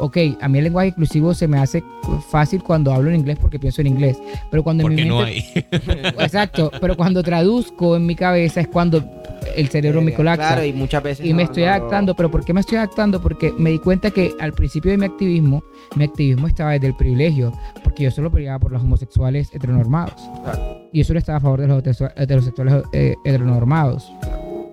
ok, 0.00 0.16
a 0.40 0.48
mí 0.48 0.58
el 0.58 0.64
lenguaje 0.64 0.88
inclusivo 0.88 1.34
se 1.34 1.46
me 1.48 1.58
hace 1.58 1.82
fácil 2.30 2.62
cuando 2.62 2.92
hablo 2.92 3.10
en 3.10 3.16
inglés 3.16 3.38
porque 3.40 3.58
pienso 3.58 3.80
en 3.80 3.86
inglés, 3.88 4.18
pero 4.50 4.62
cuando 4.62 4.82
en 4.84 4.88
mi 4.94 4.96
Porque 4.96 5.08
no 5.08 5.20
hay. 5.22 5.44
exacto, 6.18 6.70
pero 6.80 6.96
cuando 6.96 7.22
traduzco 7.22 7.96
en 7.96 8.06
mi 8.06 8.14
cabeza 8.14 8.60
es 8.60 8.68
cuando 8.68 9.04
el 9.56 9.68
cerebro 9.68 10.02
me 10.02 10.12
colapsa. 10.14 10.48
Claro, 10.48 10.64
y 10.64 10.72
muchas 10.72 11.02
veces. 11.02 11.26
Y 11.26 11.34
me 11.34 11.44
estoy 11.44 11.64
no- 11.64 11.70
adaptando, 11.70 12.14
pero 12.14 12.30
¿por 12.30 12.44
qué 12.44 12.52
me 12.52 12.60
estoy 12.60 12.78
adaptando? 12.78 13.20
Porque 13.20 13.52
me 13.56 13.70
di 13.70 13.78
cuenta 13.78 14.10
que 14.10 14.32
al 14.40 14.52
principio 14.52 14.90
de 14.90 14.98
mi 14.98 15.06
activismo, 15.06 15.62
mi 15.96 16.04
activismo 16.04 16.46
estaba 16.46 16.72
desde 16.72 16.88
el 16.88 16.96
privilegio, 16.96 17.52
porque 17.82 18.04
yo 18.04 18.10
solo 18.10 18.30
peleaba 18.30 18.58
por 18.58 18.72
los 18.72 18.82
homosexuales 18.82 19.48
heteronormados. 19.54 20.14
Claro. 20.44 20.88
Y 20.92 20.98
yo 20.98 21.04
solo 21.04 21.18
estaba 21.18 21.38
a 21.38 21.40
favor 21.40 21.60
de 21.60 21.68
los 21.68 21.82
heterosexu- 21.82 22.12
heterosexuales 22.16 22.74
eh, 22.92 23.14
heteronormados. 23.24 24.10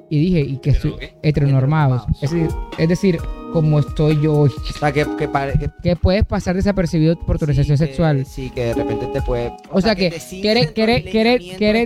Y 0.09 0.19
dije, 0.21 0.39
¿y 0.39 0.57
qué 0.59 0.69
estoy? 0.69 0.91
¿Hetero 0.93 1.17
Heteronormados. 1.47 2.03
Es 2.21 2.32
decir, 2.32 2.47
es 2.78 2.88
decir, 2.89 3.19
como 3.53 3.79
estoy 3.79 4.19
yo 4.21 4.33
hoy, 4.33 4.49
O 4.49 4.73
sea, 4.79 4.91
que, 4.91 5.05
que, 5.17 5.27
pare- 5.27 5.53
que- 5.57 5.69
que 5.81 5.95
puedes 5.95 6.23
pasar 6.25 6.55
desapercibido 6.55 7.17
por 7.19 7.37
tu 7.39 7.45
orientación 7.45 7.77
sí, 7.77 7.85
sexual. 7.85 8.25
sí, 8.25 8.49
que 8.49 8.65
de 8.65 8.73
repente 8.73 9.07
te 9.13 9.21
puede. 9.21 9.51
O 9.71 9.81
sea 9.81 9.95
que, 9.95 10.07
eres, 10.07 10.73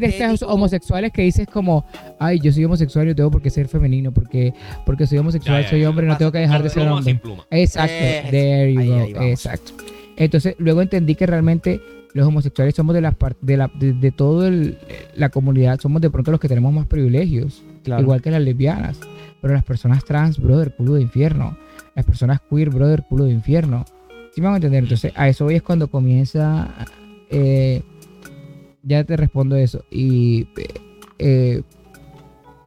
de 0.02 0.08
estos 0.08 0.42
homosexuales 0.44 1.12
que 1.12 1.22
dices 1.22 1.48
como, 1.48 1.86
ay, 2.20 2.40
yo 2.40 2.52
soy 2.52 2.66
homosexual 2.66 3.06
y 3.06 3.10
no 3.10 3.16
tengo 3.16 3.32
por 3.32 3.42
qué 3.42 3.50
ser 3.50 3.68
femenino, 3.68 4.12
porque, 4.12 4.54
porque 4.86 5.08
soy 5.08 5.20
homosexual, 5.20 5.58
Ya, 5.60 5.64
ya, 5.64 5.70
soy 5.70 5.86
hombre, 5.86 6.08
no 6.08 6.18
tengo 6.18 6.32
que 6.32 6.40
dejar 6.40 6.64
de 6.64 6.70
ser 6.70 6.84
Pluma 6.84 6.98
hombre. 6.98 7.12
sin 7.14 7.20
pluma. 7.20 7.46
Exacto, 7.52 7.94
Eh, 7.96 8.28
there 8.32 8.74
you 8.74 8.80
ahí, 8.82 9.14
go, 9.14 9.20
ahí 9.22 9.30
exacto. 9.32 9.72
Entonces, 10.18 10.56
luego 10.58 10.82
entendí 10.82 11.16
que 11.16 11.26
realmente 11.26 11.82
los 12.14 12.28
homosexuales 12.28 12.76
somos 12.76 12.94
de 12.94 13.02
las 13.02 13.16
par- 13.16 13.38
de 13.42 13.56
la 13.58 13.72
de, 13.80 13.94
de 13.94 14.12
todo 14.12 14.46
el- 14.48 14.78
la 15.16 15.30
comunidad, 15.30 15.80
somos 15.80 16.02
de 16.02 16.10
pronto 16.10 16.32
los 16.32 16.40
que 16.40 16.50
tenemos 16.50 16.74
más 16.74 16.86
privilegios, 16.88 17.64
Claro. 17.84 18.02
igual 18.04 18.22
que 18.22 18.32
las 18.32 18.42
lesbianas. 18.42 18.98
Pero 19.42 19.54
las 19.54 19.64
personas 19.64 20.06
trans, 20.06 20.40
brother, 20.40 20.76
culo 20.76 20.94
de 20.94 21.02
infierno. 21.02 21.58
Las 21.96 22.06
personas 22.06 22.40
queer, 22.50 22.70
brother, 22.70 23.04
culo 23.10 23.26
de 23.26 23.32
infierno. 23.32 23.86
¿Sí 24.34 24.42
me 24.42 24.46
van 24.46 24.54
a 24.54 24.58
entender? 24.58 24.84
Entonces, 24.84 25.12
a 25.16 25.28
eso 25.28 25.46
hoy 25.46 25.56
es 25.56 25.62
cuando 25.62 25.88
comienza. 25.90 26.74
eh, 27.30 27.82
ya 28.84 29.04
te 29.04 29.18
respondo 29.18 29.56
eso. 29.56 29.84
Y. 29.92 30.48
eh, 31.20 31.62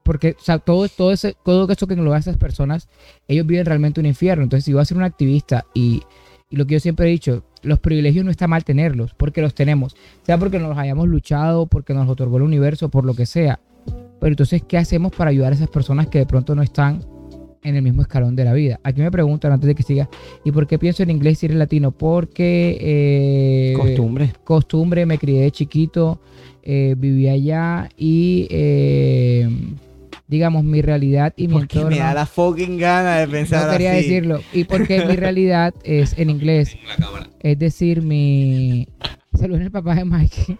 porque, 0.02 0.36
o 0.38 0.42
sea, 0.42 0.58
todo, 0.58 0.86
todo, 0.88 1.12
ese, 1.12 1.34
todo 1.44 1.66
eso 1.72 1.86
que 1.86 1.94
engloba 1.94 2.16
a 2.16 2.20
esas 2.20 2.36
personas, 2.36 2.88
ellos 3.26 3.46
viven 3.46 3.64
realmente 3.64 4.00
un 4.00 4.06
infierno. 4.06 4.44
Entonces, 4.44 4.64
si 4.66 4.72
voy 4.72 4.82
a 4.82 4.84
ser 4.84 4.98
un 4.98 5.02
activista 5.02 5.64
y, 5.72 6.02
y 6.50 6.56
lo 6.56 6.66
que 6.66 6.74
yo 6.74 6.80
siempre 6.80 7.06
he 7.06 7.10
dicho, 7.10 7.42
los 7.62 7.80
privilegios 7.80 8.22
no 8.24 8.30
está 8.30 8.46
mal 8.46 8.64
tenerlos, 8.64 9.14
porque 9.14 9.40
los 9.40 9.54
tenemos. 9.54 9.96
Sea 10.22 10.36
porque 10.36 10.58
nos 10.58 10.68
los 10.68 10.78
hayamos 10.78 11.08
luchado, 11.08 11.66
porque 11.66 11.94
nos 11.94 12.06
otorgó 12.08 12.36
el 12.36 12.42
universo, 12.42 12.90
por 12.90 13.06
lo 13.06 13.14
que 13.14 13.24
sea. 13.24 13.60
Pero 14.20 14.32
entonces, 14.32 14.62
¿qué 14.66 14.78
hacemos 14.78 15.12
para 15.12 15.30
ayudar 15.30 15.52
a 15.52 15.56
esas 15.56 15.68
personas 15.68 16.06
que 16.08 16.18
de 16.18 16.26
pronto 16.26 16.54
no 16.54 16.62
están 16.62 17.04
en 17.62 17.76
el 17.76 17.82
mismo 17.82 18.02
escalón 18.02 18.36
de 18.36 18.44
la 18.44 18.52
vida? 18.52 18.80
Aquí 18.82 19.00
me 19.00 19.10
preguntan 19.10 19.52
antes 19.52 19.66
de 19.66 19.74
que 19.74 19.82
siga, 19.82 20.08
¿y 20.44 20.52
por 20.52 20.66
qué 20.66 20.78
pienso 20.78 21.02
en 21.02 21.10
inglés 21.10 21.38
si 21.38 21.46
eres 21.46 21.58
latino? 21.58 21.90
Porque... 21.92 22.78
eh, 22.80 23.74
Costumbre. 23.76 24.32
costumbre, 24.44 25.04
me 25.06 25.18
crié 25.18 25.42
de 25.42 25.50
chiquito, 25.50 26.20
eh, 26.62 26.94
viví 26.96 27.28
allá 27.28 27.88
y 27.98 28.46
eh, 28.50 29.48
digamos 30.26 30.64
mi 30.64 30.80
realidad 30.80 31.34
y 31.36 31.48
mi 31.48 31.54
Porque 31.54 31.76
entorno. 31.78 31.96
me 31.96 32.02
da 32.02 32.14
la 32.14 32.24
fucking 32.26 32.78
gana 32.78 33.16
de 33.18 33.28
pensar 33.28 33.66
no 33.66 33.72
quería 33.72 33.92
así. 33.92 34.02
decirlo. 34.02 34.40
Y 34.54 34.64
porque 34.64 35.04
mi 35.06 35.16
realidad 35.16 35.74
es 35.84 36.16
en 36.18 36.30
inglés. 36.30 36.74
En 36.82 36.88
la 36.88 36.96
cámara. 37.06 37.28
Es 37.40 37.58
decir, 37.58 38.00
mi. 38.00 38.88
Saludos 39.38 39.60
el 39.62 39.70
papá 39.70 39.96
de 39.96 40.04
Mike. 40.06 40.56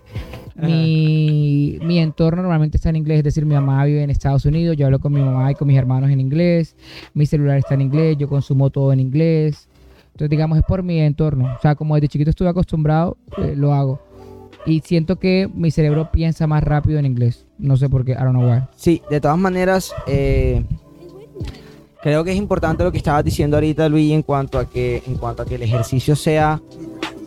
Mi, 0.57 1.79
mi 1.83 1.99
entorno 1.99 2.43
normalmente 2.43 2.77
está 2.77 2.91
en 2.91 2.97
inglés, 2.97 3.19
es 3.19 3.25
decir, 3.25 3.45
mi 3.45 3.55
mamá 3.55 3.85
vive 3.85 4.03
en 4.03 4.11
Estados 4.11 4.45
Unidos, 4.45 4.77
yo 4.77 4.87
hablo 4.87 5.01
con 5.01 5.13
mi 5.13 5.21
mamá 5.21 5.51
y 5.51 5.55
con 5.55 5.67
mis 5.67 5.77
hermanos 5.77 6.11
en 6.11 6.21
inglés, 6.21 6.77
mi 7.13 7.27
celular 7.27 7.59
está 7.59 7.75
en 7.75 7.81
inglés, 7.81 8.17
yo 8.19 8.29
consumo 8.29 8.71
todo 8.71 8.93
en 8.93 9.01
inglés. 9.01 9.69
Entonces, 10.15 10.31
digamos, 10.31 10.59
es 10.59 10.65
por 10.65 10.85
mi 10.85 11.01
entorno. 11.01 11.53
O 11.59 11.61
sea, 11.61 11.75
como 11.75 11.97
desde 11.97 12.07
chiquito 12.07 12.31
estuve 12.31 12.49
acostumbrado, 12.49 13.17
eh, 13.37 13.55
lo 13.57 13.75
hago. 13.75 14.01
Y 14.65 14.81
siento 14.81 15.17
que 15.17 15.51
mi 15.53 15.73
cerebro 15.73 16.11
piensa 16.13 16.47
más 16.47 16.63
rápido 16.63 17.01
en 17.01 17.07
inglés. 17.07 17.47
No 17.59 17.77
sé 17.77 17.89
por 17.89 18.05
qué, 18.05 18.13
I 18.13 18.17
don't 18.17 18.31
know 18.31 18.49
why. 18.49 18.63
Sí, 18.77 19.03
de 19.11 19.21
todas 19.21 19.37
maneras, 19.37 19.93
eh, 20.07 20.65
creo 22.01 22.23
que 22.23 22.31
es 22.31 22.37
importante 22.37 22.85
lo 22.85 22.93
que 22.93 22.99
estabas 22.99 23.25
diciendo 23.25 23.57
ahorita, 23.57 23.89
Luis, 23.89 24.13
en 24.13 24.23
cuanto 24.23 24.59
a 24.61 24.71
que, 24.71 25.03
en 25.05 25.17
cuanto 25.17 25.43
a 25.43 25.47
que 25.47 25.57
el 25.57 25.63
ejercicio 25.63 26.15
sea, 26.15 26.63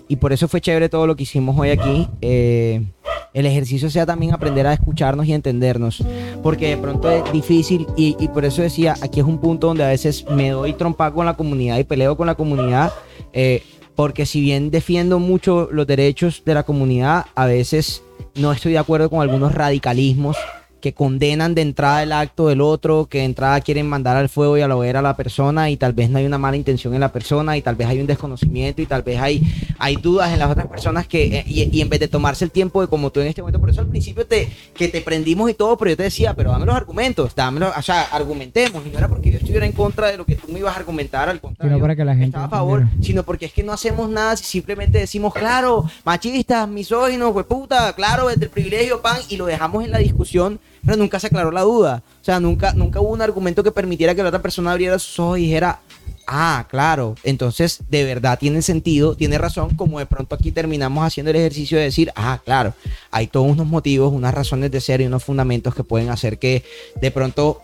y 0.08 0.16
por 0.18 0.34
eso 0.34 0.48
fue 0.48 0.62
chévere 0.62 0.90
todo 0.90 1.08
lo 1.08 1.16
que 1.16 1.24
hicimos 1.24 1.58
hoy 1.58 1.70
aquí, 1.70 2.08
eh, 2.22 2.86
el 3.34 3.46
ejercicio 3.46 3.90
sea 3.90 4.06
también 4.06 4.34
aprender 4.34 4.66
a 4.66 4.74
escucharnos 4.74 5.26
y 5.28 5.34
entendernos, 5.34 6.04
porque 6.42 6.70
de 6.70 6.78
pronto 6.78 7.10
es 7.10 7.32
difícil, 7.32 7.86
y, 7.96 8.16
y 8.20 8.28
por 8.30 8.46
eso 8.46 8.62
decía, 8.62 8.96
aquí 9.02 9.20
es 9.20 9.26
un 9.26 9.40
punto 9.40 9.68
donde 9.68 9.84
a 9.84 9.90
veces 9.90 10.26
me 10.30 10.50
doy 10.50 10.74
trompa 10.74 11.12
con 11.12 11.26
la 11.26 11.36
comunidad 11.36 11.78
y 11.78 11.84
peleo 11.84 12.18
con 12.18 12.28
la 12.28 12.36
comunidad, 12.36 12.92
eh, 13.34 13.64
porque 13.96 14.26
si 14.26 14.42
bien 14.42 14.72
defiendo 14.72 15.20
mucho 15.20 15.70
los 15.72 15.88
derechos 15.88 16.44
de 16.46 16.54
la 16.54 16.64
comunidad, 16.64 17.26
a 17.36 17.46
veces 17.46 18.04
no 18.36 18.52
estoy 18.52 18.74
de 18.74 18.78
acuerdo 18.78 19.10
con 19.10 19.22
algunos 19.22 19.54
radicalismos 19.54 20.38
que 20.80 20.94
condenan 20.94 21.56
de 21.56 21.62
entrada 21.62 22.04
el 22.04 22.12
acto 22.12 22.48
del 22.48 22.62
otro, 22.62 23.08
que 23.10 23.20
de 23.20 23.26
entrada 23.26 23.60
quieren 23.62 23.88
mandar 23.88 24.18
al 24.18 24.30
fuego 24.30 24.58
y 24.58 24.62
a 24.62 24.68
la 24.68 24.76
hoguera 24.76 25.00
a 25.00 25.02
la 25.02 25.16
persona 25.16 25.70
y 25.70 25.78
tal 25.78 25.94
vez 25.94 26.10
no 26.10 26.20
hay 26.20 26.26
una 26.26 26.38
mala 26.38 26.58
intención 26.58 26.94
en 26.94 27.00
la 27.00 27.12
persona 27.12 27.58
y 27.58 27.62
tal 27.62 27.76
vez 27.76 27.88
hay 27.88 28.00
un 28.00 28.08
desconocimiento 28.08 28.82
y 28.82 28.86
tal 28.86 29.02
vez 29.04 29.20
hay, 29.20 29.42
hay 29.80 29.96
dudas 29.96 30.32
en 30.32 30.40
las 30.40 30.52
otras 30.52 30.68
personas 30.68 31.08
que 31.08 31.40
eh, 31.40 31.44
y, 31.48 31.78
y 31.78 31.82
en 31.82 31.90
vez 31.90 32.00
de 32.00 32.08
tomarse 32.08 32.46
el 32.46 32.52
tiempo 32.52 32.82
de 32.82 32.88
como 32.88 33.12
tú 33.12 33.22
en 33.22 33.28
este 33.28 33.42
momento, 33.42 33.60
por 33.60 33.70
eso 33.70 33.82
al 33.82 33.88
principio 33.88 34.26
te, 34.26 34.50
que 34.76 34.88
te 34.88 35.02
prendimos 35.02 35.50
y 35.50 35.54
todo, 35.54 35.78
pero 35.78 35.92
yo 35.92 35.98
te 35.98 36.04
decía, 36.04 36.34
pero 36.34 36.52
dame 36.52 36.66
los 36.66 36.76
argumentos, 36.76 37.36
dámelo, 37.36 37.72
o 37.76 37.82
sea, 37.82 38.04
argumentemos 38.04 38.86
y 38.86 38.90
no 38.90 38.98
era 38.98 39.08
porque 39.08 39.32
yo 39.32 39.38
estoy 39.38 39.48
yo 39.48 39.58
era 39.58 39.66
en 39.66 39.72
contra 39.72 40.08
de 40.08 40.18
lo 40.18 40.26
que 40.26 40.36
tú 40.36 40.52
me 40.52 40.60
ibas 40.60 40.76
a 40.76 40.80
argumentar, 40.80 41.30
al 41.30 41.40
contrario. 41.40 41.76
Sino 41.76 41.82
para 41.82 41.96
que 41.96 42.06
la 42.06 42.14
gente 42.14 42.26
Estaba 42.38 42.46
a 42.46 42.50
favor, 42.50 42.82
entendiera. 42.82 43.08
sino 43.08 43.24
porque 43.24 43.46
es 43.46 43.54
que 43.54 43.64
no 43.64 43.72
hacemos 43.72 44.10
nada 44.10 44.36
si 44.36 44.44
simplemente 44.44 44.98
decimos, 45.00 45.34
claro, 45.34 45.90
machistas, 46.04 46.68
misóginos, 46.68 47.34
puta, 47.46 47.94
claro, 47.94 48.28
desde 48.28 48.46
el 48.46 48.52
privilegio, 48.52 49.02
pan, 49.02 49.18
y 49.30 49.38
lo 49.38 49.46
dejamos 49.46 49.84
en 49.84 49.92
la 49.92 50.00
discusión, 50.00 50.60
pero 50.88 50.98
nunca 50.98 51.20
se 51.20 51.28
aclaró 51.28 51.52
la 51.52 51.64
duda. 51.64 52.02
O 52.22 52.24
sea, 52.24 52.40
nunca, 52.40 52.72
nunca 52.72 53.02
hubo 53.02 53.10
un 53.10 53.22
argumento 53.22 53.62
que 53.62 53.74
permitiera 53.74 54.16
que 54.16 54.24
la 54.24 54.30
otra 54.30 54.42
persona 54.42 54.72
abriera 54.72 54.98
sus 54.98 55.20
ojos 55.20 55.40
y 55.40 55.42
dijera, 55.42 55.82
ah, 56.28 56.66
claro, 56.70 57.16
entonces 57.26 57.80
de 57.90 58.06
verdad 58.06 58.40
tiene 58.40 58.62
sentido, 58.62 59.14
tiene 59.14 59.38
razón, 59.38 59.76
como 59.76 60.00
de 60.00 60.06
pronto 60.06 60.34
aquí 60.34 60.54
terminamos 60.54 61.06
haciendo 61.06 61.32
el 61.32 61.36
ejercicio 61.36 61.78
de 61.78 61.84
decir, 61.84 62.10
ah, 62.16 62.40
claro, 62.44 62.74
hay 63.12 63.28
todos 63.28 63.52
unos 63.52 63.68
motivos, 63.68 64.14
unas 64.14 64.34
razones 64.34 64.72
de 64.72 64.80
ser 64.80 65.02
y 65.02 65.08
unos 65.08 65.26
fundamentos 65.26 65.76
que 65.76 65.84
pueden 65.84 66.10
hacer 66.10 66.40
que 66.40 66.64
de 67.02 67.12
pronto 67.12 67.60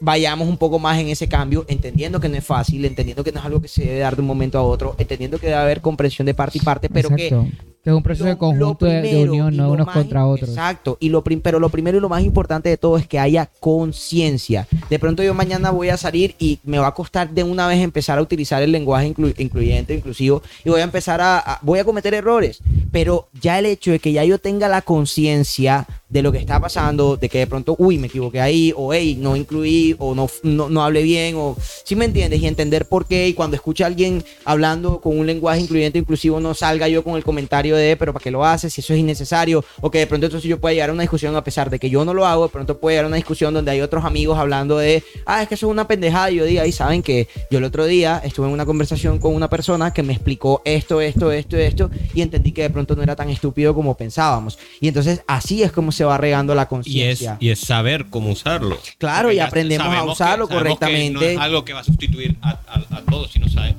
vayamos 0.00 0.48
un 0.48 0.56
poco 0.56 0.78
más 0.78 0.98
en 0.98 1.08
ese 1.08 1.28
cambio, 1.28 1.66
entendiendo 1.68 2.18
que 2.18 2.30
no 2.30 2.36
es 2.36 2.44
fácil, 2.46 2.86
entendiendo 2.86 3.22
que 3.22 3.32
no 3.32 3.40
es 3.40 3.44
algo 3.44 3.60
que 3.60 3.68
se 3.68 3.84
debe 3.84 3.98
dar 3.98 4.16
de 4.16 4.22
un 4.22 4.28
momento 4.28 4.58
a 4.58 4.62
otro, 4.62 4.94
entendiendo 4.96 5.38
que 5.38 5.48
debe 5.48 5.58
haber 5.58 5.82
comprensión 5.82 6.24
de 6.24 6.32
parte 6.32 6.56
y 6.56 6.62
parte, 6.62 6.88
pero 6.88 7.10
que 7.10 7.52
es 7.84 7.92
un 7.92 8.02
proceso 8.02 8.24
de 8.24 8.36
conjunto 8.38 8.86
de- 8.86 9.02
unión, 9.30 9.56
no 9.56 9.70
unos 9.72 9.86
más 9.86 9.94
contra 9.96 10.26
otros. 10.26 10.48
Exacto. 10.50 10.96
Y 11.00 11.08
lo 11.10 11.22
prim- 11.22 11.40
pero 11.42 11.60
lo 11.60 11.68
primero 11.68 11.98
y 11.98 12.00
lo 12.00 12.08
más 12.08 12.22
importante 12.22 12.68
de 12.68 12.76
todo 12.76 12.96
es 12.96 13.06
que 13.06 13.18
haya 13.18 13.50
conciencia. 13.60 14.66
De 14.90 14.98
pronto 14.98 15.22
yo 15.22 15.34
mañana 15.34 15.70
voy 15.70 15.88
a 15.90 15.96
salir 15.96 16.34
y 16.38 16.58
me 16.64 16.78
va 16.78 16.88
a 16.88 16.94
costar 16.94 17.30
de 17.30 17.42
una 17.42 17.66
vez 17.66 17.80
empezar 17.80 18.18
a 18.18 18.22
utilizar 18.22 18.62
el 18.62 18.72
lenguaje 18.72 19.12
inclu- 19.14 19.34
incluyente, 19.38 19.94
inclusivo, 19.94 20.42
y 20.64 20.70
voy 20.70 20.80
a 20.80 20.84
empezar 20.84 21.20
a, 21.20 21.38
a- 21.38 21.58
voy 21.62 21.78
a 21.78 21.84
cometer 21.84 22.14
errores. 22.14 22.60
Pero 22.94 23.26
ya 23.42 23.58
el 23.58 23.66
hecho 23.66 23.90
de 23.90 23.98
que 23.98 24.12
ya 24.12 24.22
yo 24.22 24.38
tenga 24.38 24.68
la 24.68 24.80
conciencia 24.80 25.84
de 26.14 26.22
lo 26.22 26.30
que 26.30 26.38
está 26.38 26.60
pasando, 26.60 27.16
de 27.16 27.28
que 27.28 27.38
de 27.38 27.48
pronto, 27.48 27.74
uy, 27.76 27.98
me 27.98 28.06
equivoqué 28.06 28.40
ahí, 28.40 28.72
o 28.76 28.94
hey, 28.94 29.18
no 29.20 29.34
incluí, 29.34 29.96
o 29.98 30.14
no, 30.14 30.30
no, 30.44 30.70
no 30.70 30.88
bien, 30.92 31.34
o 31.36 31.56
si 31.82 31.96
me 31.96 32.04
entiendes, 32.04 32.40
y 32.40 32.46
entender 32.46 32.86
por 32.86 33.06
qué, 33.06 33.26
y 33.26 33.34
cuando 33.34 33.56
escuche 33.56 33.82
a 33.82 33.88
alguien 33.88 34.22
hablando 34.44 35.00
con 35.00 35.18
un 35.18 35.26
lenguaje 35.26 35.60
incluyente, 35.60 35.98
inclusivo, 35.98 36.38
no 36.38 36.54
salga 36.54 36.86
yo 36.86 37.02
con 37.02 37.16
el 37.16 37.24
comentario 37.24 37.74
de, 37.74 37.96
pero 37.96 38.12
¿para 38.12 38.22
qué 38.22 38.30
lo 38.30 38.44
haces? 38.44 38.72
Si 38.72 38.80
eso 38.80 38.94
es 38.94 39.00
innecesario, 39.00 39.64
o 39.80 39.90
que 39.90 39.98
de 39.98 40.06
pronto 40.06 40.26
entonces 40.26 40.48
yo 40.48 40.60
pueda 40.60 40.72
llegar 40.72 40.90
a 40.90 40.92
una 40.92 41.02
discusión, 41.02 41.34
a 41.34 41.42
pesar 41.42 41.68
de 41.68 41.80
que 41.80 41.90
yo 41.90 42.04
no 42.04 42.14
lo 42.14 42.24
hago, 42.24 42.44
de 42.44 42.52
pronto 42.52 42.78
puede 42.78 42.94
llegar 42.94 43.06
a 43.06 43.08
una 43.08 43.16
discusión 43.16 43.52
donde 43.52 43.72
hay 43.72 43.80
otros 43.80 44.04
amigos 44.04 44.38
hablando 44.38 44.78
de, 44.78 45.02
ah, 45.26 45.42
es 45.42 45.48
que 45.48 45.56
eso 45.56 45.66
es 45.66 45.72
una 45.72 45.88
pendejada, 45.88 46.30
y 46.30 46.36
yo 46.36 46.44
diga, 46.44 46.64
y 46.64 46.70
saben 46.70 47.02
que 47.02 47.26
yo 47.50 47.58
el 47.58 47.64
otro 47.64 47.86
día 47.86 48.22
estuve 48.24 48.46
en 48.46 48.52
una 48.52 48.66
conversación 48.66 49.18
con 49.18 49.34
una 49.34 49.50
persona 49.50 49.92
que 49.92 50.04
me 50.04 50.12
explicó 50.12 50.62
esto, 50.64 51.00
esto, 51.00 51.32
esto, 51.32 51.56
esto, 51.56 51.90
y 52.14 52.22
entendí 52.22 52.52
que 52.52 52.62
de 52.62 52.70
pronto 52.70 52.83
no 52.94 53.02
era 53.02 53.16
tan 53.16 53.30
estúpido 53.30 53.74
como 53.74 53.96
pensábamos. 53.96 54.58
Y 54.80 54.88
entonces 54.88 55.22
así 55.26 55.62
es 55.62 55.72
como 55.72 55.92
se 55.92 56.04
va 56.04 56.18
regando 56.18 56.54
la 56.54 56.62
Y 56.62 56.64
es, 56.64 56.68
conciencia. 56.68 57.36
y 57.40 57.48
es 57.50 57.60
saber 57.60 58.06
cómo 58.10 58.30
usarlo. 58.30 58.78
Claro, 58.98 59.28
Porque 59.28 59.36
y 59.36 59.40
aprendemos 59.40 59.86
a 59.88 60.02
que- 60.02 60.08
usarlo 60.10 60.48
que 60.48 60.54
correctamente. 60.54 61.12
no 61.14 61.22
es 61.22 61.38
algo 61.38 61.64
que 61.64 61.72
va 61.72 61.80
a 61.80 61.84
sustituir 61.84 62.36
a, 62.42 62.50
a, 62.50 62.96
a 62.96 63.00
todos, 63.10 63.30
sino 63.32 63.48
sabe, 63.48 63.74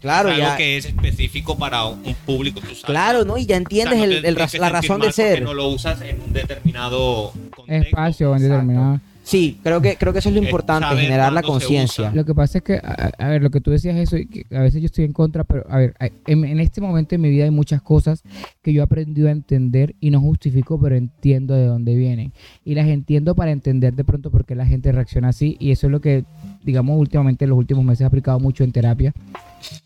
Claro, 0.00 0.28
es 0.28 0.34
algo 0.36 0.46
ya. 0.48 0.56
que 0.56 0.76
es 0.76 0.84
específico 0.84 1.56
para 1.58 1.84
un 1.84 2.14
público. 2.26 2.60
tú 2.60 2.66
sabes. 2.68 2.84
Claro, 2.84 3.24
¿no? 3.24 3.36
Y 3.38 3.44
ya 3.44 3.44
O 3.44 3.48
sea, 3.48 3.56
entiendes 3.58 3.98
no 3.98 4.04
el- 4.04 4.22
te 4.22 4.28
el 4.28 4.36
que 4.36 4.58
la 4.58 4.68
razón 4.68 5.00
de 5.00 5.12
ser. 5.12 5.30
porque 5.38 5.44
no 5.44 5.54
lo 5.54 5.68
usas 5.68 6.00
en 6.02 6.20
un 6.22 6.32
determinado 6.32 7.32
contexto. 7.54 7.88
Espacio 7.88 8.36
en 8.36 8.42
determinado. 8.42 9.00
Sí, 9.26 9.58
creo 9.60 9.80
que, 9.80 9.96
creo 9.96 10.12
que 10.12 10.20
eso 10.20 10.28
es 10.28 10.36
lo 10.36 10.40
importante, 10.40 10.86
saber 10.86 11.02
generar 11.02 11.32
la 11.32 11.42
conciencia. 11.42 12.12
Lo 12.14 12.24
que 12.24 12.32
pasa 12.32 12.58
es 12.58 12.64
que, 12.64 12.74
a, 12.74 13.10
a 13.18 13.28
ver, 13.28 13.42
lo 13.42 13.50
que 13.50 13.60
tú 13.60 13.72
decías 13.72 13.96
eso, 13.96 14.16
y 14.16 14.26
que 14.26 14.46
a 14.54 14.60
veces 14.60 14.80
yo 14.80 14.86
estoy 14.86 15.04
en 15.04 15.12
contra, 15.12 15.42
pero 15.42 15.64
a 15.68 15.78
ver, 15.78 15.96
en, 16.28 16.44
en 16.44 16.60
este 16.60 16.80
momento 16.80 17.16
en 17.16 17.22
mi 17.22 17.30
vida 17.30 17.42
hay 17.42 17.50
muchas 17.50 17.82
cosas 17.82 18.22
que 18.62 18.72
yo 18.72 18.82
he 18.82 18.84
aprendido 18.84 19.26
a 19.26 19.32
entender 19.32 19.96
y 19.98 20.10
no 20.10 20.20
justifico, 20.20 20.80
pero 20.80 20.94
entiendo 20.94 21.56
de 21.56 21.66
dónde 21.66 21.96
vienen. 21.96 22.32
Y 22.64 22.76
las 22.76 22.86
entiendo 22.86 23.34
para 23.34 23.50
entender 23.50 23.94
de 23.94 24.04
pronto 24.04 24.30
por 24.30 24.44
qué 24.44 24.54
la 24.54 24.64
gente 24.64 24.92
reacciona 24.92 25.30
así. 25.30 25.56
Y 25.58 25.72
eso 25.72 25.88
es 25.88 25.90
lo 25.90 26.00
que, 26.00 26.24
digamos, 26.66 26.98
últimamente 26.98 27.44
en 27.44 27.50
los 27.50 27.58
últimos 27.58 27.84
meses 27.84 28.02
he 28.02 28.04
aplicado 28.04 28.38
mucho 28.40 28.64
en 28.64 28.72
terapia. 28.72 29.14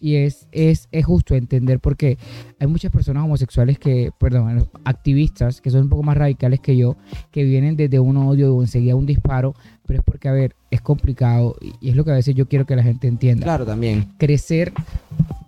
Y 0.00 0.16
es, 0.16 0.48
es, 0.50 0.88
es 0.90 1.04
justo 1.04 1.34
entender 1.34 1.78
porque 1.78 2.18
hay 2.58 2.66
muchas 2.66 2.90
personas 2.90 3.22
homosexuales 3.22 3.78
que, 3.78 4.10
perdón, 4.18 4.68
activistas 4.84 5.60
que 5.60 5.70
son 5.70 5.82
un 5.82 5.88
poco 5.88 6.02
más 6.02 6.16
radicales 6.16 6.58
que 6.60 6.76
yo, 6.76 6.96
que 7.30 7.44
vienen 7.44 7.76
desde 7.76 8.00
un 8.00 8.16
odio 8.16 8.54
o 8.56 8.62
enseguida 8.62 8.96
un 8.96 9.06
disparo, 9.06 9.54
pero 9.86 10.00
es 10.00 10.04
porque, 10.04 10.28
a 10.28 10.32
ver, 10.32 10.56
es 10.70 10.80
complicado 10.80 11.54
y- 11.80 11.90
es 11.90 11.96
lo 11.96 12.04
que 12.04 12.10
a 12.10 12.14
veces 12.14 12.34
yo 12.34 12.48
quiero 12.48 12.66
que 12.66 12.74
la 12.76 12.82
gente 12.82 13.06
entienda. 13.06 13.44
Claro, 13.44 13.64
también. 13.64 14.08
Crecer, 14.18 14.72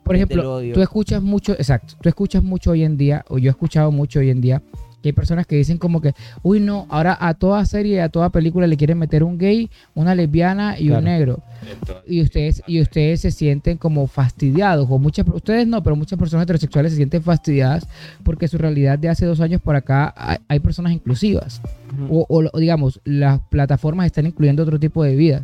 por 0.05 0.15
ejemplo, 0.17 0.61
tú 0.73 0.81
escuchas 0.81 1.23
mucho, 1.23 1.53
exacto, 1.55 1.95
tú 2.01 2.09
escuchas 2.09 2.43
mucho 2.43 2.71
hoy 2.71 2.85
en 2.85 2.97
día, 2.97 3.25
o 3.29 3.39
yo 3.39 3.49
he 3.51 3.53
escuchado 3.53 3.91
mucho 3.91 4.21
hoy 4.21 4.31
en 4.31 4.41
día, 4.41 4.63
que 5.03 5.09
hay 5.09 5.13
personas 5.13 5.47
que 5.47 5.57
dicen 5.57 5.79
como 5.79 6.01
que, 6.01 6.15
uy, 6.43 6.61
no, 6.61 6.87
ahora 6.89 7.17
a 7.21 7.35
toda 7.35 7.65
serie, 7.67 8.01
a 8.01 8.09
toda 8.09 8.31
película 8.31 8.67
le 8.67 8.77
quieren 8.77 8.99
meter 8.99 9.25
un 9.25 9.37
gay, 9.37 9.69
una 9.95 10.15
lesbiana 10.15 10.79
y 10.79 10.87
Claro. 10.87 10.99
un 11.01 11.05
negro 11.05 11.43
Entonces, 11.71 12.05
y 12.07 12.23
ustedes 12.23 12.63
y 12.67 12.81
ustedes 12.81 13.21
se 13.21 13.31
sienten 13.31 13.77
como 13.79 14.07
fastidiados 14.07 14.87
o 14.89 14.99
muchas 14.99 15.27
ustedes 15.33 15.67
no 15.67 15.83
pero 15.83 15.97
muchas 15.97 16.19
personas 16.19 16.45
heterosexuales 16.45 16.93
se 16.93 16.97
sienten 16.97 17.23
fastidiadas 17.23 17.87
porque 18.25 18.49
su 18.49 18.59
realidad 18.59 18.99
de 18.99 19.09
hace 19.09 19.27
dos 19.27 19.41
años 19.41 19.61
por 19.61 19.75
acá 19.77 20.15
hay, 20.17 20.39
hay 20.49 20.61
personas 20.61 20.93
inclusivas. 20.93 21.61
O, 22.09 22.25
o- 22.29 22.49
o 22.53 22.59
digamos 22.59 23.01
las 23.05 23.41
plataformas 23.51 24.07
están 24.07 24.27
incluyendo 24.27 24.63
otro 24.63 24.79
tipo 24.81 25.03
de 25.05 25.15
vidas. 25.17 25.43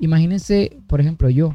Imagínense 0.00 0.76
por 0.86 1.00
ejemplo 1.00 1.28
yo 1.30 1.54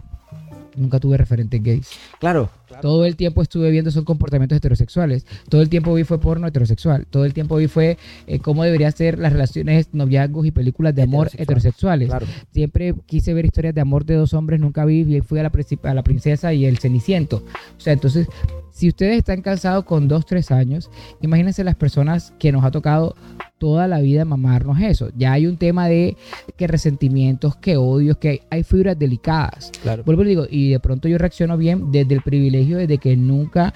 nunca 0.75 0.99
tuve 0.99 1.17
referentes 1.17 1.61
gays. 1.61 1.89
Claro. 2.19 2.49
Todo 2.81 3.05
el 3.05 3.15
tiempo 3.15 3.41
estuve 3.41 3.71
viendo 3.71 3.91
son 3.91 4.05
comportamientos 4.05 4.57
heterosexuales. 4.57 5.25
Todo 5.49 5.61
el 5.61 5.69
tiempo 5.69 5.93
vi 5.93 6.03
fue 6.03 6.19
porno 6.19 6.47
heterosexual. 6.47 7.05
Todo 7.09 7.25
el 7.25 7.33
tiempo 7.33 7.55
vi 7.57 7.67
fue 7.67 7.97
eh, 8.27 8.39
cómo 8.39 8.63
deberían 8.63 8.91
ser 8.91 9.19
las 9.19 9.33
relaciones, 9.33 9.89
noviazgos 9.93 10.45
y 10.45 10.51
películas 10.51 10.95
de 10.95 11.03
amor 11.03 11.27
Heterosexual, 11.33 12.01
heterosexuales. 12.01 12.09
Claro. 12.09 12.25
Siempre 12.53 12.93
quise 13.05 13.33
ver 13.33 13.45
historias 13.45 13.75
de 13.75 13.81
amor 13.81 14.05
de 14.05 14.15
dos 14.15 14.33
hombres, 14.33 14.59
nunca 14.59 14.85
vi, 14.85 15.03
vi- 15.03 15.21
fui 15.21 15.39
a 15.39 15.43
la, 15.43 15.51
a 15.83 15.93
la 15.93 16.03
princesa 16.03 16.53
y 16.53 16.65
el 16.65 16.77
ceniciento. 16.77 17.43
O 17.77 17.79
sea, 17.79 17.93
entonces, 17.93 18.27
si 18.71 18.87
ustedes 18.89 19.17
están 19.17 19.41
cansados 19.41 19.85
con 19.85 20.07
dos, 20.07 20.25
tres 20.25 20.51
años, 20.51 20.89
imagínense 21.21 21.63
las 21.63 21.75
personas 21.75 22.33
que 22.39 22.51
nos 22.51 22.63
ha 22.63 22.71
tocado 22.71 23.15
toda 23.59 23.87
la 23.87 24.01
vida 24.01 24.25
mamarnos 24.25 24.81
eso. 24.81 25.09
Ya 25.15 25.31
hay 25.31 25.45
un 25.47 25.55
tema 25.55 25.87
de 25.87 26.17
que 26.57 26.67
resentimientos, 26.67 27.55
que 27.55 27.77
odios, 27.77 28.17
que 28.17 28.29
hay, 28.29 28.39
hay 28.49 28.63
fibras 28.63 28.99
delicadas. 28.99 29.71
Claro. 29.81 30.03
Vuelvo 30.03 30.23
y 30.23 30.27
digo, 30.27 30.45
y 30.49 30.71
de 30.71 30.79
pronto 30.81 31.07
yo 31.07 31.17
reacciono 31.17 31.55
bien 31.55 31.89
desde 31.91 32.13
el 32.15 32.21
privilegio, 32.21 32.62
desde 32.69 32.97
que 32.97 33.15
nunca, 33.15 33.73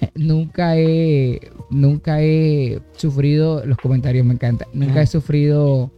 eh, 0.00 0.10
nunca 0.14 0.76
he, 0.76 1.50
nunca 1.70 2.22
he 2.22 2.80
sufrido, 2.96 3.64
los 3.64 3.78
comentarios 3.78 4.24
me 4.24 4.34
encantan, 4.34 4.68
nunca 4.72 4.92
Ajá. 4.92 5.02
he 5.02 5.06
sufrido 5.06 5.90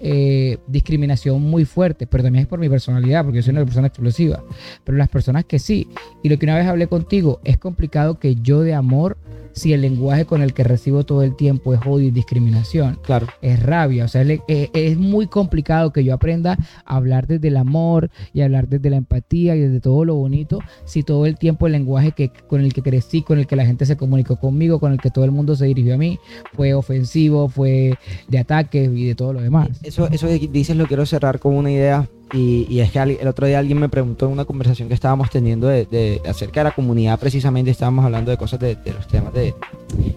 eh, 0.00 0.58
discriminación 0.68 1.42
muy 1.42 1.64
fuerte, 1.64 2.06
pero 2.06 2.22
también 2.22 2.42
es 2.42 2.48
por 2.48 2.60
mi 2.60 2.68
personalidad, 2.68 3.24
porque 3.24 3.38
yo 3.38 3.42
soy 3.42 3.52
una 3.52 3.64
persona 3.64 3.88
explosiva. 3.88 4.44
Pero 4.84 4.96
las 4.96 5.08
personas 5.08 5.44
que 5.44 5.58
sí, 5.58 5.88
y 6.22 6.28
lo 6.28 6.38
que 6.38 6.46
una 6.46 6.56
vez 6.56 6.66
hablé 6.66 6.86
contigo, 6.86 7.40
es 7.42 7.58
complicado 7.58 8.18
que 8.20 8.36
yo 8.36 8.60
de 8.60 8.74
amor, 8.74 9.16
si 9.52 9.72
el 9.72 9.80
lenguaje 9.82 10.24
con 10.24 10.42
el 10.42 10.52
que 10.54 10.64
recibo 10.64 11.04
todo 11.04 11.22
el 11.22 11.36
tiempo 11.36 11.74
es 11.74 11.80
odio 11.86 12.08
y 12.08 12.10
discriminación, 12.10 12.98
Claro. 13.02 13.26
es 13.42 13.60
rabia. 13.62 14.04
O 14.04 14.08
sea, 14.08 14.24
le- 14.24 14.42
eh, 14.48 14.70
es 14.72 14.96
muy 14.96 15.26
complicado 15.26 15.92
que 15.92 16.04
yo 16.04 16.14
aprenda 16.14 16.56
a 16.84 16.96
hablar 16.96 17.26
desde 17.26 17.48
el 17.48 17.56
amor 17.56 18.10
y 18.32 18.40
hablar 18.42 18.68
desde 18.68 18.90
la 18.90 18.96
empatía 18.96 19.56
y 19.56 19.60
desde 19.60 19.80
todo 19.80 20.04
lo 20.04 20.14
bonito, 20.14 20.58
si 20.84 21.02
todo 21.02 21.26
el 21.26 21.36
tiempo 21.38 21.66
el 21.66 21.72
lenguaje 21.72 22.12
que, 22.12 22.30
con 22.30 22.60
el 22.60 22.72
que 22.72 22.82
crecí, 22.82 23.22
con 23.22 23.38
el 23.38 23.46
que 23.46 23.56
la 23.56 23.66
gente 23.66 23.86
se 23.86 23.96
comunicó 23.96 24.36
conmigo, 24.36 24.78
con 24.80 24.92
el 24.92 24.98
que 24.98 25.10
todo 25.10 25.24
el 25.24 25.30
mundo 25.32 25.56
se 25.56 25.66
dirigió 25.66 25.94
a 25.94 25.98
mí, 25.98 26.18
fue 26.54 26.74
ofensivo, 26.74 27.48
fue 27.48 27.94
de 28.28 28.38
ataques 28.38 28.90
y 28.94 29.06
de 29.06 29.14
todo 29.14 29.32
lo 29.32 29.40
demás. 29.40 29.68
Eso, 29.82 30.08
eso 30.10 30.26
que 30.28 30.48
dices 30.48 30.76
lo 30.76 30.86
quiero 30.86 31.04
cerrar 31.06 31.38
con 31.38 31.54
una 31.54 31.70
idea. 31.70 32.08
Y, 32.32 32.80
es 32.80 32.90
que 32.92 32.98
el 32.98 33.26
otro 33.26 33.46
día 33.46 33.58
alguien 33.58 33.78
me 33.78 33.88
preguntó 33.88 34.26
en 34.26 34.32
una 34.32 34.44
conversación 34.44 34.88
que 34.88 34.94
estábamos 34.94 35.30
teniendo 35.30 35.66
de- 35.68 36.20
acerca 36.28 36.60
de 36.60 36.64
la 36.64 36.74
comunidad, 36.74 37.18
precisamente 37.18 37.70
estábamos 37.70 38.04
hablando 38.04 38.30
de 38.30 38.36
cosas 38.36 38.60
de, 38.60 38.76
de 38.76 38.92
los 38.92 39.06
temas 39.08 39.32
de 39.32 39.54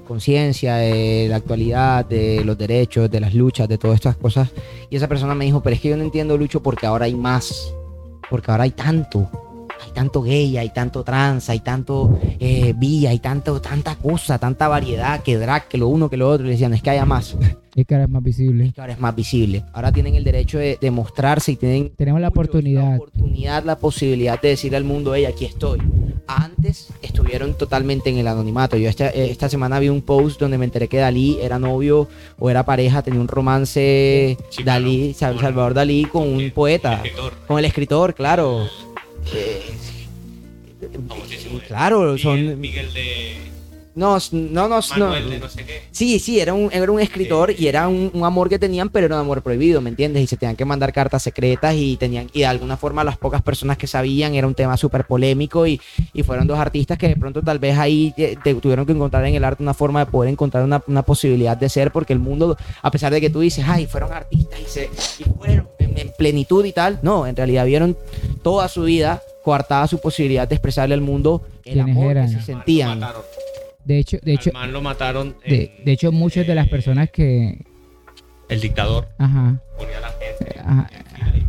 conciencia, 0.08 0.76
de 0.76 1.28
la 1.30 1.38
actualidad, 1.38 2.06
de 2.06 2.44
los 2.44 2.58
derechos, 2.58 3.10
de 3.10 3.20
las 3.22 3.34
luchas, 3.34 3.70
de 3.70 3.78
todas 3.78 3.96
estas 3.96 4.18
cosas. 4.18 4.50
Y 4.90 4.98
esa 4.98 5.08
persona 5.08 5.34
me 5.36 5.46
dijo, 5.46 5.62
pero 5.64 5.76
es 5.76 5.82
que 5.82 5.90
yo 5.90 5.98
no 5.98 6.04
entiendo, 6.04 6.38
Lucho, 6.38 6.62
porque 6.62 6.86
ahora 6.86 7.06
hay 7.06 7.16
más, 7.16 7.74
porque 8.30 8.52
ahora 8.52 8.66
hay 8.66 8.72
tanto. 8.72 9.30
Hay 9.84 9.92
tanto 9.92 10.22
gay, 10.22 10.58
hay 10.58 10.70
tanto 10.70 11.04
trans, 11.04 11.50
hay 11.50 11.60
tanto 11.60 12.20
eh, 12.40 12.74
bi, 12.78 13.06
hay 13.08 13.20
tanto, 13.20 13.60
tanta 13.62 13.96
cosa, 13.96 14.38
tanta 14.38 14.68
variedad, 14.68 15.22
que 15.24 15.38
drag, 15.38 15.68
que 15.68 15.78
lo 15.78 15.88
uno, 15.88 16.10
que 16.10 16.18
lo 16.18 16.30
otro. 16.30 16.46
Y 16.46 16.50
le 16.50 16.54
decían, 16.54 16.74
es 16.74 16.82
que 16.82 16.90
haya 16.92 17.06
más. 17.06 17.36
Y 17.74 17.86
que 17.86 17.96
ahora 17.96 18.04
es 18.04 18.10
más 18.12 18.22
visible. 18.22 18.74
que 18.76 18.82
ahora 18.82 18.92
es 18.92 19.00
más 19.00 19.16
visible. 19.16 19.64
Ahora 19.72 19.94
tienen 19.94 20.16
el 20.16 20.26
derecho 20.26 20.58
de, 20.58 20.78
de 20.82 20.92
mostrarse 20.92 21.54
y 21.54 21.56
tienen 21.56 21.90
Tenemos 21.96 22.20
la 22.20 22.28
oportunidad. 22.28 22.82
la 22.84 22.96
oportunidad, 22.98 23.64
la 23.64 23.78
posibilidad 23.78 24.42
de 24.42 24.50
decirle 24.50 24.76
al 24.76 24.84
mundo, 24.84 25.16
hey, 25.16 25.24
aquí 25.24 25.46
estoy. 25.46 25.80
Antes 26.28 26.90
estuvieron 27.02 27.54
totalmente 27.58 28.10
en 28.10 28.18
el 28.18 28.28
anonimato. 28.28 28.76
Yo 28.76 28.90
esta, 28.90 29.08
eh, 29.12 29.32
esta 29.32 29.48
semana 29.48 29.80
vi 29.80 29.88
un 29.88 30.02
post 30.02 30.42
donde 30.42 30.58
me 30.58 30.66
enteré 30.66 30.90
que 30.90 30.98
Dalí 30.98 31.38
era 31.42 31.60
novio 31.60 32.10
o 32.40 32.50
era 32.50 32.66
pareja, 32.66 33.04
tenía 33.04 33.22
un 33.22 33.30
romance 33.30 34.38
Sí, 34.50 34.64
Dalí, 34.64 35.14
Salvador 35.14 35.74
Dalí 35.74 36.04
con 36.04 36.28
un 36.28 36.42
el- 36.42 36.52
poeta, 36.52 36.96
el 37.00 37.06
escritor, 37.06 37.34
con 37.48 37.58
el 37.58 37.64
escritor, 37.66 38.14
claro. 38.14 38.66
Eh, 39.34 39.62
famosísimo, 41.08 41.60
eh. 41.60 41.64
claro, 41.68 42.02
Miguel, 42.14 42.20
son 42.20 42.60
Miguel 42.60 42.94
de. 42.94 43.51
No, 43.94 44.18
no, 44.32 44.68
no, 44.70 44.80
no. 44.80 44.82
Manuel 44.98 45.30
de 45.30 45.40
no 45.40 45.50
sé 45.50 45.66
qué. 45.66 45.82
Sí, 45.92 46.18
sí, 46.20 46.40
era 46.40 46.54
un, 46.54 46.70
era 46.72 46.90
un 46.92 47.00
escritor 47.02 47.50
Sí. 47.52 47.64
y 47.64 47.68
era 47.68 47.88
un, 47.90 48.10
un 48.14 48.24
amor 48.24 48.48
que 48.48 48.58
tenían, 48.58 48.90
pero 48.90 49.06
era 49.08 49.16
un 49.16 49.22
amor 49.22 49.42
prohibido, 49.42 49.82
¿me 49.82 49.90
entiendes? 49.90 50.24
Y 50.24 50.28
se 50.28 50.38
tenían 50.38 50.56
que 50.56 50.64
mandar 50.64 50.94
cartas 50.94 51.24
secretas 51.24 51.76
y 51.76 51.98
tenían, 51.98 52.30
y 52.34 52.40
de 52.40 52.46
alguna 52.46 52.78
forma 52.78 53.04
las 53.04 53.18
pocas 53.18 53.42
personas 53.42 53.78
que 53.78 53.88
sabían 53.88 54.34
era 54.34 54.48
un 54.48 54.56
tema 54.56 54.78
súper 54.78 55.06
polémico 55.06 55.68
y, 55.68 55.82
y 56.14 56.24
fueron 56.24 56.48
dos 56.48 56.58
artistas 56.58 56.98
que 56.98 57.10
de 57.10 57.16
pronto 57.18 57.42
tal 57.42 57.60
vez 57.60 57.78
ahí 57.78 58.14
eh, 58.18 58.38
te- 58.44 58.56
tuvieron 58.56 58.86
que 58.86 58.94
encontrar 58.94 59.26
en 59.26 59.36
el 59.36 59.44
arte 59.44 59.62
una 59.62 59.74
forma 59.74 60.06
de 60.06 60.12
poder 60.12 60.32
encontrar 60.32 60.64
una, 60.64 60.82
una 60.88 61.02
posibilidad 61.02 61.58
de 61.58 61.68
ser, 61.68 61.92
porque 61.92 62.14
el 62.14 62.20
mundo, 62.20 62.56
a 62.82 62.92
pesar 62.92 63.12
de 63.12 63.20
que 63.20 63.30
tú 63.30 63.42
dices, 63.42 63.66
ay, 63.68 63.88
fueron 63.88 64.14
artistas 64.14 64.60
y, 64.60 64.70
se, 64.70 64.90
y 65.20 65.24
fueron 65.38 65.68
en, 65.80 65.98
en 65.98 66.12
plenitud 66.18 66.64
y 66.64 66.72
tal, 66.72 67.00
no, 67.02 67.28
en 67.28 67.36
realidad 67.36 67.66
vieron 67.66 67.98
toda 68.42 68.70
su 68.70 68.84
vida 68.84 69.22
coartada 69.44 69.88
su 69.88 70.00
posibilidad 70.00 70.48
de 70.48 70.54
expresarle 70.54 70.94
al 70.94 71.02
mundo 71.02 71.42
el 71.66 71.74
¿Quiénes 71.74 71.98
amor 71.98 72.12
eran? 72.12 72.28
que 72.32 72.40
se 72.40 72.46
sentían. 72.46 73.00
mataron. 73.00 73.24
De 73.92 74.00
hecho, 74.00 74.18
de 74.24 74.34
hecho, 74.34 74.52
Al 74.56 74.72
lo 74.72 74.82
mataron. 74.82 75.36
de, 75.46 75.76
en- 75.78 75.86
de 75.86 75.92
hecho 75.92 76.12
muchas 76.14 76.48
de 76.48 76.56
las 76.56 76.68
eh, 76.68 76.70
personas 76.70 77.10
que, 77.12 77.66
El 78.48 78.62
dictador 78.62 79.10
ajá, 79.18 79.62
ponía 79.78 79.98
a 79.98 80.02
la 80.02 80.08
gente. 80.12 80.60
ajá, 80.60 80.90
en 80.98 81.06
fila 81.06 81.38
y- 81.38 81.48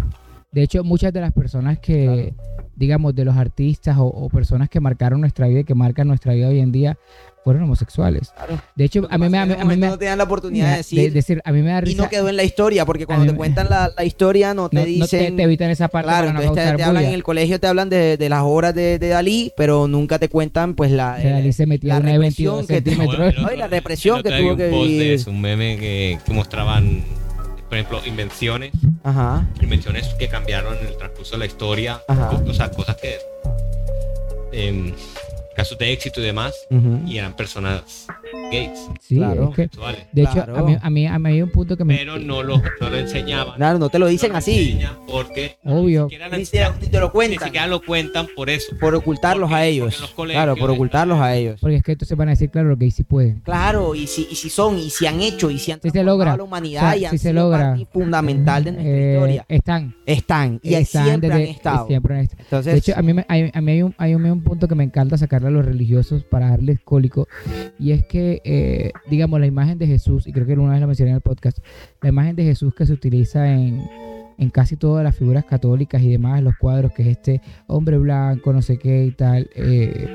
de 0.50 0.62
hecho 0.62 0.82
muchas 0.82 1.12
de 1.12 1.20
las 1.20 1.32
personas 1.32 1.78
que, 1.78 2.34
digamos, 2.74 3.14
de 3.14 3.24
los 3.24 3.36
artistas 3.36 3.96
o, 3.96 4.06
o 4.06 4.28
personas 4.28 4.68
que 4.68 4.80
marcaron 4.80 5.20
nuestra 5.20 5.46
vida 5.46 5.60
y 5.60 5.64
que 5.64 5.74
marcan 5.76 6.08
nuestra 6.08 6.34
vida 6.34 6.48
hoy 6.48 6.58
en 6.58 6.72
día 6.72 6.98
fueron 7.44 7.64
homosexuales. 7.64 8.30
Claro. 8.36 8.60
De 8.76 8.84
hecho, 8.84 9.06
a 9.10 9.18
mí 9.18 9.28
me, 9.28 9.38
a 9.38 9.46
mí, 9.46 9.54
a 9.58 9.64
mí 9.64 9.76
me, 9.76 9.88
no 9.88 9.98
te 9.98 10.04
dan 10.04 10.18
la 10.18 10.24
oportunidad 10.24 10.66
de 10.66 10.70
de- 10.72 10.76
decir 10.78 11.12
decir, 11.12 11.42
a 11.44 11.52
mí 11.52 11.60
me 11.62 11.70
da 11.70 11.78
y 11.78 11.80
risa. 11.82 12.02
no 12.02 12.08
quedó 12.08 12.28
en 12.28 12.36
la 12.36 12.44
historia 12.44 12.86
porque 12.86 13.04
cuando 13.06 13.26
te 13.26 13.32
me- 13.32 13.38
cuentan 13.38 13.68
la, 13.68 13.90
la 13.96 14.04
historia 14.04 14.54
no 14.54 14.68
te 14.68 14.76
no, 14.76 14.82
no 14.82 14.86
dicen 14.86 15.32
te, 15.32 15.36
te 15.38 15.42
evitan 15.42 15.70
esa 15.70 15.88
parte 15.88 16.06
claro 16.08 16.26
para 16.28 16.32
no 16.34 16.40
entonces 16.40 16.62
te, 16.64 16.70
causar 16.70 16.76
te 16.76 16.82
hablan 16.84 17.04
en 17.04 17.14
el 17.14 17.22
colegio 17.22 17.58
te 17.60 17.66
hablan 17.66 17.88
de, 17.90 18.16
de 18.16 18.28
las 18.28 18.42
obras 18.42 18.74
de, 18.74 18.98
de 18.98 19.08
Dalí 19.08 19.52
pero 19.56 19.88
nunca 19.88 20.18
te 20.18 20.28
cuentan 20.28 20.74
pues 20.74 20.90
la 20.92 21.18
Que 21.20 21.30
Dalí 21.30 21.52
se 21.52 21.66
metía 21.66 21.94
la 21.94 22.00
una 22.00 22.10
de 22.12 22.18
represión 22.18 22.54
22 22.58 22.66
que 22.68 22.82
te- 22.82 22.90
centímetros. 22.96 23.34
Ay, 23.50 23.56
la 23.56 23.66
represión 23.68 24.22
que 24.22 24.30
tuvo 24.30 24.56
que 24.56 24.68
post 24.68 24.82
de 24.86 24.88
vivir. 24.88 25.12
eso, 25.12 25.30
un 25.30 25.40
meme 25.40 25.76
que, 25.78 26.18
que 26.24 26.32
mostraban, 26.32 27.02
por 27.68 27.76
ejemplo, 27.78 28.00
invenciones, 28.06 28.72
ajá 29.02 29.48
invenciones 29.60 30.08
que 30.18 30.28
cambiaron 30.28 30.76
en 30.78 30.86
el 30.86 30.96
transcurso 30.96 31.32
de 31.32 31.38
la 31.38 31.46
historia, 31.46 32.00
Ajá. 32.06 32.30
o 32.46 32.54
sea, 32.54 32.70
cosas 32.70 32.96
que, 32.96 33.16
em, 34.52 34.92
casos 35.54 35.78
de 35.78 35.92
éxito 35.92 36.20
y 36.20 36.24
demás, 36.24 36.54
y 37.06 37.18
eran 37.18 37.34
personas 37.34 38.06
gays, 38.52 38.78
Sí, 39.00 39.16
Claro. 39.16 39.48
es 39.50 39.56
que, 39.56 39.62
de 40.12 40.22
hecho, 40.22 40.32
Claro. 40.32 40.56
a 40.58 40.62
mí, 40.62 40.76
a, 40.80 40.90
mí, 40.90 41.06
a 41.06 41.18
mí 41.18 41.30
hay 41.30 41.42
un 41.42 41.50
punto 41.50 41.76
que 41.76 41.84
me... 41.84 41.96
pero 41.96 42.18
no 42.18 42.42
lo, 42.42 42.58
no 42.58 42.90
lo 42.90 42.96
enseñaban. 42.96 43.56
claro 43.56 43.78
no 43.78 43.88
te 43.88 43.98
lo 43.98 44.06
dicen 44.06 44.32
No 44.32 44.38
así 44.38 44.78
Porque 45.10 45.56
Obvio. 45.64 46.04
ni 46.04 46.10
siquiera, 46.10 46.28
lo 46.28 46.36
ni 46.36 46.44
te, 46.44 46.64
ni 46.80 46.86
te 46.88 47.00
lo 47.00 47.06
ni 47.06 47.10
cuentan 47.12 47.44
siquiera 47.48 47.66
lo 47.66 47.82
cuentan 47.82 48.26
por 48.36 48.48
eso. 48.50 48.76
por 48.78 48.94
ocultarlos 48.94 49.48
Porque- 49.48 49.62
a 49.62 49.66
ellos 49.66 50.14
claro 50.14 50.56
por 50.56 50.70
ocultarlos 50.70 51.18
a 51.18 51.34
ellos 51.34 51.58
Porque 51.60 51.76
es 51.76 51.82
que 51.82 51.92
entonces 51.92 52.16
van 52.16 52.28
a 52.28 52.32
decir, 52.32 52.50
claro, 52.50 52.68
los 52.68 52.78
gays 52.78 52.94
sí 52.94 53.02
pueden. 53.02 53.40
Claro, 53.40 53.94
y 53.94 54.06
si, 54.06 54.28
y 54.30 54.34
si 54.36 54.50
son, 54.50 54.78
y 54.78 54.90
si 54.90 55.06
han 55.06 55.20
hecho, 55.20 55.50
y 55.50 55.58
si 55.58 55.72
han 55.72 55.80
Sí 55.82 55.90
se 55.90 56.02
logra. 56.04 56.34
a 56.34 56.36
la 56.36 56.42
humanidad 56.44 56.82
O 56.82 56.86
sea, 56.90 56.96
y 56.96 57.04
han 57.06 57.10
sí 57.12 57.18
se 57.18 57.30
sido 57.30 57.42
logra. 57.42 57.70
parte 57.70 57.86
fundamental 57.92 58.64
de 58.64 58.72
nuestra 58.72 58.92
Eh, 58.94 59.12
historia. 59.14 59.44
Están. 59.48 59.94
Están, 60.06 60.60
y 60.62 60.74
están 60.74 61.04
siempre 61.06 61.28
desde- 61.30 61.42
han 61.44 61.48
estado. 61.48 61.86
siempre 61.86 62.14
han 62.14 62.20
estado. 62.20 62.42
Entonces, 62.44 62.72
De 62.72 62.78
hecho, 62.78 62.92
a 62.96 63.02
mí, 63.02 63.14
me- 63.14 63.24
hay, 63.28 63.50
a 63.54 63.60
mí 63.60 63.72
hay, 63.72 63.82
un, 63.82 63.94
hay 63.98 64.14
un- 64.14 64.22
un 64.26 64.42
punto 64.42 64.68
que 64.68 64.74
me 64.74 64.84
encanta 64.84 65.16
sacarle 65.16 65.48
a 65.48 65.50
los 65.50 65.64
religiosos 65.64 66.24
para 66.24 66.50
darles 66.50 66.80
cólico. 66.84 67.28
Y 67.78 67.92
es 67.92 68.04
que, 68.04 68.41
eh, 68.44 68.92
digamos, 69.10 69.40
la 69.40 69.46
imagen 69.46 69.78
de 69.78 69.86
Jesús, 69.86 70.26
y 70.26 70.32
creo 70.32 70.46
que 70.46 70.54
una 70.54 70.72
vez 70.72 70.80
la 70.80 70.86
mencioné 70.86 71.10
en 71.10 71.16
el 71.16 71.22
podcast, 71.22 71.58
la 72.00 72.08
imagen 72.08 72.36
de 72.36 72.44
Jesús 72.44 72.74
que 72.74 72.86
se 72.86 72.92
utiliza 72.92 73.52
en, 73.52 73.82
en 74.38 74.50
casi 74.50 74.76
todas 74.76 75.04
las 75.04 75.16
figuras 75.16 75.44
católicas 75.44 76.02
y 76.02 76.10
demás, 76.10 76.42
los 76.42 76.56
cuadros, 76.56 76.92
que 76.92 77.02
es 77.02 77.08
este 77.08 77.40
hombre 77.66 77.98
blanco, 77.98 78.52
no 78.52 78.62
sé 78.62 78.78
qué 78.78 79.06
y 79.06 79.10
tal. 79.12 79.48
eh, 79.54 80.08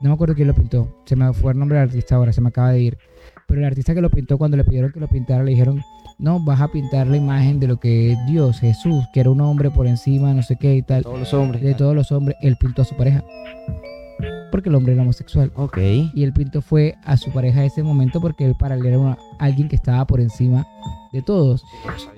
no 0.00 0.10
me 0.10 0.14
acuerdo 0.14 0.34
quién 0.34 0.48
lo 0.48 0.54
pintó. 0.54 1.02
Se 1.06 1.16
me 1.16 1.32
fue 1.32 1.52
el 1.52 1.58
nombre 1.58 1.78
del 1.78 1.88
artista 1.88 2.16
ahora, 2.16 2.32
se 2.32 2.40
me 2.40 2.48
acaba 2.50 2.72
de 2.72 2.80
ir. 2.80 2.98
Pero 3.46 3.60
el 3.60 3.66
artista 3.66 3.94
que 3.94 4.00
lo 4.00 4.10
pintó, 4.10 4.36
cuando 4.36 4.56
le 4.56 4.64
pidieron 4.64 4.92
que 4.92 5.00
lo 5.00 5.08
pintara, 5.08 5.42
le 5.42 5.52
dijeron, 5.52 5.80
no, 6.18 6.44
vas 6.44 6.60
a 6.60 6.68
pintar 6.68 7.06
la 7.06 7.16
imagen 7.16 7.60
de 7.60 7.68
lo 7.68 7.78
que 7.78 8.12
es 8.12 8.18
Dios, 8.26 8.60
Jesús, 8.60 9.04
que 9.14 9.20
era 9.20 9.30
un 9.30 9.40
hombre 9.40 9.70
por 9.70 9.86
encima, 9.86 10.34
no 10.34 10.42
sé 10.42 10.56
qué 10.56 10.76
y 10.76 10.82
tal 10.82 11.02
todos 11.02 11.18
los 11.18 11.34
hombres. 11.34 11.62
de 11.62 11.74
todos 11.74 11.94
los 11.94 12.12
hombres, 12.12 12.36
él 12.42 12.56
pintó 12.58 12.82
a 12.82 12.84
su 12.84 12.96
pareja. 12.96 13.22
Porque 14.56 14.70
el 14.70 14.74
hombre 14.74 14.94
era 14.94 15.02
homosexual. 15.02 15.52
Ok. 15.54 15.76
Y 16.14 16.22
él 16.24 16.32
pintó 16.32 16.62
fue 16.62 16.94
a 17.04 17.18
su 17.18 17.30
pareja 17.30 17.60
en 17.60 17.66
ese 17.66 17.82
momento 17.82 18.22
porque 18.22 18.46
él 18.46 18.54
para 18.58 18.74
él 18.74 18.86
era 18.86 18.98
una- 18.98 19.18
alguien 19.38 19.68
que 19.68 19.76
estaba 19.76 20.06
por 20.06 20.18
encima 20.18 20.66
de 21.12 21.20
todos. 21.20 21.62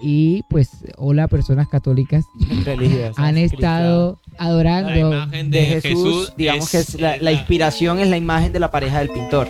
Y 0.00 0.44
pues, 0.48 0.70
hola, 0.98 1.26
personas 1.26 1.66
católicas 1.66 2.24
Religiosas, 2.64 3.18
han 3.18 3.36
estado 3.38 4.20
La 4.38 4.44
adorando. 4.46 4.96
imagen 5.16 5.50
de, 5.50 5.58
de 5.60 5.66
Jesús, 5.66 5.82
Jesús, 5.82 6.32
digamos 6.36 6.70
que 6.70 6.78
es 6.78 7.00
la, 7.00 7.16
la 7.16 7.32
inspiración 7.32 7.98
es 7.98 8.08
la 8.08 8.16
imagen 8.16 8.52
de 8.52 8.60
la 8.60 8.70
pareja 8.70 9.00
del 9.00 9.08
pintor. 9.10 9.48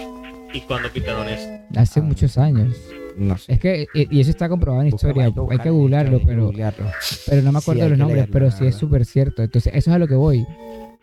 ¿Y 0.55 0.61
cuando 0.62 0.89
pintaron 0.91 1.28
eso? 1.28 1.47
Hace 1.76 2.01
muchos 2.01 2.39
años. 2.39 2.74
No 3.18 3.36
sé. 3.36 3.53
Es 3.53 3.61
que, 3.61 3.82
eh, 3.95 4.07
y 4.11 4.20
eso 4.20 4.30
está 4.30 4.49
comprobado 4.49 4.80
en 4.82 4.89
historia, 4.89 5.26
hay 5.26 5.32
que 5.34 5.41
hay 5.41 5.47
que 5.59 5.62
pero, 5.64 5.74
googlearlo. 5.74 6.20
pero 7.26 7.43
no 7.43 7.53
me 7.53 7.59
acuerdo 7.59 7.82
de 7.82 7.89
los 7.91 7.99
nombres, 7.99 8.16
leerlo, 8.16 8.32
pero 8.32 8.47
la 8.47 8.53
sí 8.53 8.64
es 8.66 8.76
súper 8.76 9.05
cierto. 9.05 9.43
Entonces, 9.43 9.72
eso 9.74 9.91
es 9.91 9.95
a 9.95 9.99
lo 9.99 10.07
que 10.09 10.14
voy. 10.14 10.47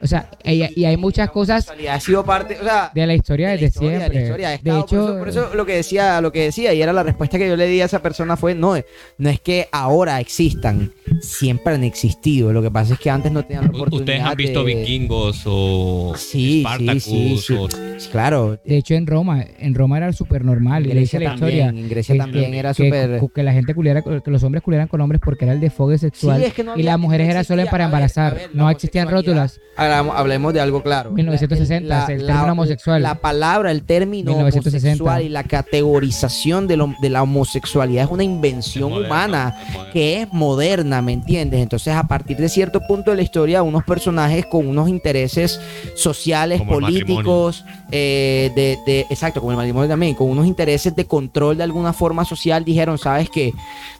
O 0.01 0.07
sea, 0.07 0.29
y, 0.43 0.79
y 0.81 0.85
hay 0.85 0.97
muchas 0.97 1.31
cosas 1.31 1.71
Ha 1.89 1.99
sido 2.01 2.23
parte, 2.25 2.57
o 2.59 2.63
sea, 2.63 2.91
de 2.93 3.07
la 3.07 3.13
historia 3.13 3.47
de 3.49 3.55
la 3.55 3.61
desde 3.61 3.67
historia, 3.67 3.91
de 3.91 3.97
la 3.99 4.05
siempre. 4.05 4.21
historia, 4.23 4.49
De 4.49 4.55
estado- 4.55 4.79
hecho, 4.81 4.95
por 4.97 5.05
eso, 5.07 5.19
por 5.19 5.29
eso 5.47 5.55
lo 5.55 5.65
que 5.65 5.75
decía, 5.77 6.19
lo 6.21 6.31
que 6.33 6.41
decía 6.43 6.73
y 6.73 6.81
era 6.81 6.91
la 6.93 7.01
respuesta 7.03 7.37
que 7.37 7.47
yo 7.47 7.55
le 7.55 7.65
di 7.67 7.79
a 7.81 7.85
esa 7.85 8.01
persona 8.01 8.35
fue 8.35 8.53
no, 8.55 8.75
no 9.17 9.29
es 9.29 9.39
que 9.39 9.69
ahora 9.71 10.19
existan, 10.19 10.91
siempre 11.25 11.73
han 11.73 11.83
existido. 11.83 12.53
Lo 12.53 12.61
que 12.61 12.71
pasa 12.71 12.93
es 12.93 12.99
que 12.99 13.09
antes 13.09 13.31
no 13.31 13.43
tenían 13.43 13.65
la 13.65 13.69
oportunidad. 13.71 13.99
¿Ustedes 14.01 14.21
han 14.21 14.35
visto 14.37 14.63
de- 14.63 14.75
vikingos 14.75 15.41
o 15.45 16.13
Sí, 16.17 16.61
Spartacus 16.61 17.03
sí, 17.03 17.37
sí, 17.37 17.43
sí. 17.47 17.53
o 17.53 17.67
Claro. 18.11 18.59
De 18.63 18.77
hecho, 18.77 18.93
en 18.93 19.07
Roma, 19.07 19.43
en 19.59 19.73
Roma 19.75 19.97
era 19.97 20.11
súper 20.13 20.43
normal. 20.45 20.83
En 20.85 20.91
Y 20.91 20.93
Grecia 20.93 21.19
la 21.19 21.33
historia. 21.33 21.65
también, 21.67 21.83
en 21.85 21.89
Grecia 21.89 22.13
que- 22.13 22.19
también 22.19 22.51
que- 22.51 22.59
era 22.59 22.73
que- 22.73 22.85
súper. 22.85 23.21
Que, 23.33 23.43
la 23.43 23.53
gente 23.53 23.73
culiera, 23.73 24.01
que 24.01 24.31
los 24.31 24.43
hombres 24.43 24.63
culieran 24.63 24.87
con 24.87 25.01
hombres 25.01 25.21
porque 25.23 25.45
era 25.45 25.53
el 25.53 25.59
desfogue 25.59 25.97
sexual. 25.97 26.39
Sí, 26.39 26.45
es 26.45 26.53
que 26.53 26.63
no 26.63 26.71
y 26.71 26.73
había- 26.73 26.85
las 26.91 26.99
mujeres 26.99 27.27
no 27.27 27.31
era 27.31 27.43
solo 27.43 27.63
para 27.65 27.85
a 27.85 27.87
ver, 27.87 27.93
embarazar. 27.95 28.31
a 28.31 28.35
ver, 28.35 28.49
la 28.53 28.63
no 28.63 28.69
existían 28.69 29.09
rótulas. 29.09 29.59
Hablamos, 29.77 30.15
hablemos 30.15 30.53
de 30.53 30.61
algo 30.61 30.81
claro. 30.83 31.11
1960, 31.11 32.05
el 32.07 32.25
término 32.25 32.51
homosexual. 32.53 33.01
La 33.01 33.15
palabra, 33.15 33.71
el 33.71 33.83
término 33.83 34.31
1960. 34.31 35.03
homosexual 35.03 35.23
y 35.23 35.29
la 35.29 35.43
categorización 35.43 36.67
de, 36.67 36.77
lo- 36.77 36.93
de 37.01 37.09
la 37.09 37.23
homosexualidad 37.23 38.05
es 38.05 38.11
una 38.11 38.23
invención 38.23 38.89
Moderno, 38.91 39.07
humana 39.07 39.55
que 39.93 40.21
es 40.21 40.31
moderna, 40.33 41.01
¿me 41.01 41.11
entiendes? 41.15 41.59
Entonces, 41.61 41.93
a 41.95 42.03
partir 42.03 42.37
de 42.37 42.47
cierto 42.47 42.79
punto 42.87 43.11
de 43.11 43.17
la 43.17 43.23
historia, 43.23 43.63
unos 43.63 43.83
personajes 43.83 44.45
con 44.45 44.67
unos 44.67 44.87
intereses 44.87 45.59
sociales, 45.95 46.59
Como 46.59 46.73
políticos, 46.73 47.65
eh, 47.91 48.51
de, 48.55 48.77
de- 48.85 49.05
exacto, 49.09 49.39
como 49.39 49.51
el 49.51 49.57
matrimonio 49.57 49.89
también, 49.89 50.13
con 50.15 50.29
unos 50.29 50.45
intereses 50.45 50.95
de 50.95 51.05
control 51.05 51.57
de 51.57 51.63
alguna 51.63 51.93
forma 51.93 52.23
social, 52.25 52.63
dijeron, 52.63 52.97
¿sabes 52.97 53.29
qué? 53.29 53.53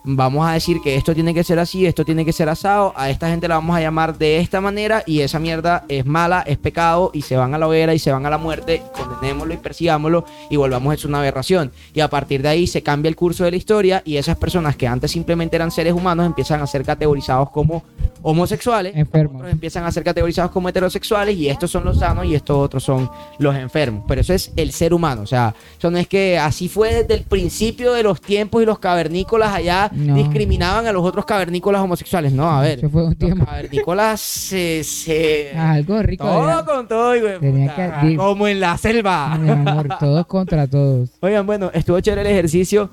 Vamos 0.04 0.48
a 0.48 0.52
decir 0.54 0.78
que 0.84 0.96
esto 0.96 1.14
tiene 1.16 1.34
que 1.34 1.44
ser 1.44 1.58
así, 1.60 1.86
esto 1.86 2.06
tiene 2.06 2.24
que 2.26 2.32
ser 2.34 2.48
asado, 2.50 2.94
a 2.96 3.10
esta 3.10 3.28
gente 3.30 3.48
la 3.48 3.56
vamos 3.56 3.76
a 3.76 3.82
llamar 3.82 4.18
de 4.18 4.38
esta 4.38 4.62
manera 4.62 5.04
y 5.08 5.22
esa 5.22 5.40
mierda 5.40 5.84
es 5.90 6.06
mala, 6.06 6.44
es 6.46 6.58
pecado 6.58 7.10
y 7.14 7.24
se 7.24 7.36
van 7.36 7.54
a 7.54 7.58
la 7.58 7.68
hoguera 7.68 7.94
y 7.94 8.00
se 8.00 8.12
van 8.12 8.26
a 8.26 8.30
la 8.30 8.38
muerte, 8.38 8.82
condenémoslo 8.94 9.54
y 9.54 9.58
persigámoslo 9.58 10.26
y 10.50 10.58
volvamos 10.58 10.94
a 10.94 10.98
ser 10.98 11.08
una 11.08 11.20
aberración. 11.20 11.72
Y 11.94 12.02
a 12.02 12.10
partir 12.10 12.42
de 12.42 12.50
ahí 12.50 12.68
se 12.68 12.84
cambia 12.84 13.10
el 13.10 13.16
curso 13.16 13.44
de 13.46 13.52
la 13.52 13.58
historia 13.58 14.02
y 14.06 14.18
esas 14.18 14.38
personas 14.38 14.76
que 14.76 14.88
antes 14.88 15.12
simplemente 15.12 15.56
eran 15.56 15.72
seres 15.72 15.94
humanos 15.94 16.26
empiezan 16.26 16.62
a 16.62 16.68
ser 16.68 16.84
categorizados 16.96 17.50
como 17.52 17.84
homosexuales, 18.22 18.96
Enfermos. 18.96 19.36
otros 19.36 19.52
empiezan 19.52 19.84
a 19.84 19.92
ser 19.92 20.04
categorizados 20.04 20.50
como 20.52 20.68
heterosexuales 20.70 21.36
y 21.38 21.48
estos 21.48 21.70
son 21.70 21.84
los 21.86 22.00
sanos 22.00 22.26
y 22.26 22.34
estos 22.34 22.58
otros 22.58 22.84
son 22.84 23.08
los 23.38 23.56
enfermos. 23.56 24.04
Pero 24.08 24.22
eso 24.22 24.34
es 24.34 24.52
el 24.56 24.72
ser 24.72 24.94
humano, 24.96 25.22
o 25.22 25.28
sea, 25.28 25.54
eso 25.78 25.92
no 25.92 25.98
es 26.00 26.08
que 26.08 26.40
así 26.40 26.68
fue 26.68 26.94
desde 27.04 27.14
el 27.14 27.22
principio 27.24 27.94
de 27.94 28.02
los 28.02 28.20
tiempos 28.22 28.64
y 28.64 28.66
los 28.66 28.80
cavernícolas 28.80 29.54
allá 29.54 29.92
No. 29.94 30.16
discriminaban 30.16 30.88
a 30.88 30.92
los 30.92 31.04
otros 31.06 31.24
cavernícolas 31.26 31.82
homosexuales. 31.84 32.32
No, 32.34 32.50
a 32.50 32.62
ver, 32.62 32.90
fue 32.90 33.04
un 33.06 33.16
los 33.20 33.46
cavernícolas 33.48 34.22
se... 34.22 34.84
se- 34.84 35.52
Algo 35.56 36.02
rico. 36.02 36.26
todo 36.26 36.44
era. 36.50 36.66
con 36.66 36.88
todo, 36.88 37.12
de 37.12 37.40
Tenía 37.40 37.70
puta, 37.76 38.02
que- 38.02 38.16
como 38.16 38.48
en 38.48 38.60
la 38.60 38.76
selva. 38.78 39.38
Mi 39.38 39.50
amor, 39.52 39.88
todos 40.00 40.26
contra 40.26 40.66
todos. 40.68 41.10
Oigan, 41.22 41.46
bueno, 41.46 41.70
estuvo 41.74 42.00
chévere 42.00 42.22
el 42.22 42.28
ejercicio. 42.28 42.90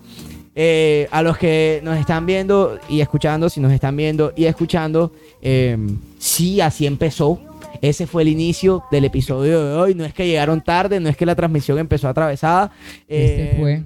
Eh, 0.55 1.09
a 1.11 1.23
los 1.23 1.39
que 1.39 1.81
nos 1.83 1.99
están 1.99 2.27
viendo 2.27 2.79
y 2.89 3.01
escuchando, 3.01 3.49
si 3.49 3.59
nos 3.61 3.73
están 3.73 3.97
viendo 3.97 4.33
y 4.37 4.45
escuchando, 4.45 5.13
eh, 5.41 5.77
sí, 6.19 6.61
así 6.61 6.87
empezó. 6.87 7.41
Ese 7.81 8.07
fue 8.07 8.23
el 8.23 8.29
inicio 8.29 8.85
del 8.93 9.07
episodio 9.07 9.65
de 9.65 9.75
hoy. 9.75 9.95
No 9.95 10.05
es 10.05 10.13
que 10.13 10.27
llegaron 10.27 10.61
tarde, 10.63 11.01
no 11.01 11.09
es 11.09 11.17
que 11.17 11.27
la 11.27 11.35
transmisión 11.35 11.79
empezó 11.79 12.07
atravesada. 12.09 12.71
Este 13.09 13.45
Eh, 13.45 13.57
fue. 13.59 13.83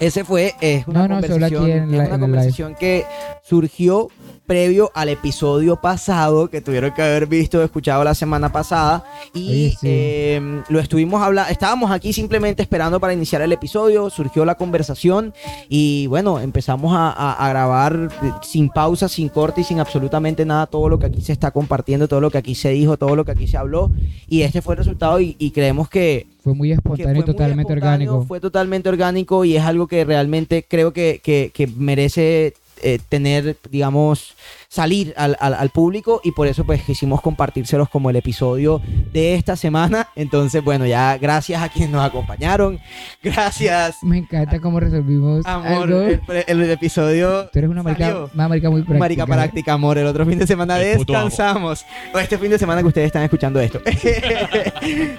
Ese 0.00 0.24
fue 0.24 0.54
es 0.60 0.86
una 0.86 1.08
No, 1.08 1.14
conversación, 1.14 1.70
es 1.70 2.08
una 2.08 2.18
conversación 2.18 2.74
que 2.74 3.06
surgió 3.42 4.10
previo 4.52 4.90
al 4.94 5.08
episodio 5.08 5.76
pasado 5.76 6.48
que 6.50 6.60
tuvieron 6.60 6.92
que 6.92 7.00
haber 7.00 7.26
visto 7.26 7.58
o 7.58 7.62
escuchado 7.62 8.04
la 8.04 8.14
semana 8.14 8.52
pasada 8.52 9.02
y 9.32 9.48
Oye, 9.48 9.70
sí. 9.70 9.86
eh, 9.88 10.62
lo 10.68 10.78
estuvimos 10.78 11.22
hablando 11.22 11.50
estábamos 11.50 11.90
aquí 11.90 12.12
simplemente 12.12 12.60
esperando 12.60 13.00
para 13.00 13.14
iniciar 13.14 13.40
el 13.40 13.50
episodio 13.52 14.10
surgió 14.10 14.44
la 14.44 14.56
conversación 14.56 15.32
y 15.70 16.06
bueno 16.08 16.38
empezamos 16.38 16.92
a, 16.94 17.10
a- 17.12 17.32
a 17.32 17.48
grabar 17.48 18.10
sin 18.42 18.68
pausa 18.68 19.08
sin 19.08 19.30
corte 19.30 19.62
y 19.62 19.64
sin 19.64 19.80
absolutamente 19.80 20.44
nada 20.44 20.66
todo 20.66 20.90
lo 20.90 20.98
que 20.98 21.06
aquí 21.06 21.22
se 21.22 21.32
está 21.32 21.50
compartiendo 21.50 22.06
todo 22.06 22.20
lo 22.20 22.30
que 22.30 22.36
aquí 22.36 22.54
se 22.54 22.68
dijo 22.72 22.98
todo 22.98 23.16
lo 23.16 23.24
que 23.24 23.32
aquí 23.32 23.46
se 23.46 23.56
habló 23.56 23.90
y 24.28 24.42
este 24.42 24.60
fue 24.60 24.74
el 24.74 24.78
resultado 24.80 25.18
y, 25.18 25.34
y 25.38 25.52
creemos 25.52 25.88
que 25.88 26.26
Fue 26.44 26.52
muy 26.52 26.72
espontáneo 26.72 27.22
y 27.22 27.24
totalmente 27.24 27.72
espontáneo, 27.72 28.10
orgánico. 28.10 28.26
Fue 28.28 28.38
totalmente 28.40 28.88
orgánico 28.90 29.46
y 29.46 29.56
es 29.56 29.62
algo 29.62 29.86
que 29.86 30.04
realmente 30.04 30.66
creo 30.68 30.92
que, 30.92 31.20
que- 31.24 31.50
que 31.54 31.66
merece 31.68 32.52
eh, 32.80 32.98
tener, 33.08 33.56
digamos, 33.70 34.34
salir 34.72 35.12
al, 35.18 35.36
al- 35.38 35.52
al 35.52 35.68
público 35.68 36.22
y 36.24 36.32
por 36.32 36.46
eso 36.46 36.64
pues 36.64 36.82
quisimos 36.82 37.20
compartírselos 37.20 37.90
como 37.90 38.08
el 38.08 38.16
episodio 38.16 38.80
de 39.12 39.34
esta 39.34 39.54
semana. 39.54 40.08
Entonces, 40.16 40.64
bueno, 40.64 40.86
ya 40.86 41.18
gracias 41.18 41.60
a 41.62 41.68
quienes 41.68 41.90
nos 41.90 42.02
acompañaron. 42.02 42.80
Gracias, 43.22 43.96
Me 44.02 44.16
encanta 44.16 44.60
cómo 44.60 44.80
resolvimos 44.80 45.44
amor. 45.44 45.92
algo. 45.92 46.00
El, 46.02 46.22
el 46.62 46.70
episodio... 46.70 47.50
Tú 47.52 47.58
eres 47.58 47.70
una 47.70 47.82
marica, 47.82 48.16
una 48.32 48.48
marica 48.48 48.70
muy 48.70 48.80
práctica. 48.80 48.98
Marica 48.98 49.26
práctica, 49.26 49.72
amor. 49.74 49.98
El 49.98 50.06
otro 50.06 50.24
fin 50.24 50.38
de 50.38 50.46
semana 50.46 50.76
descansamos. 50.76 51.84
O 52.14 52.18
este 52.18 52.38
fin 52.38 52.50
de 52.50 52.58
semana 52.58 52.80
que 52.80 52.88
ustedes 52.88 53.06
están 53.08 53.24
escuchando 53.24 53.60
esto. 53.60 53.80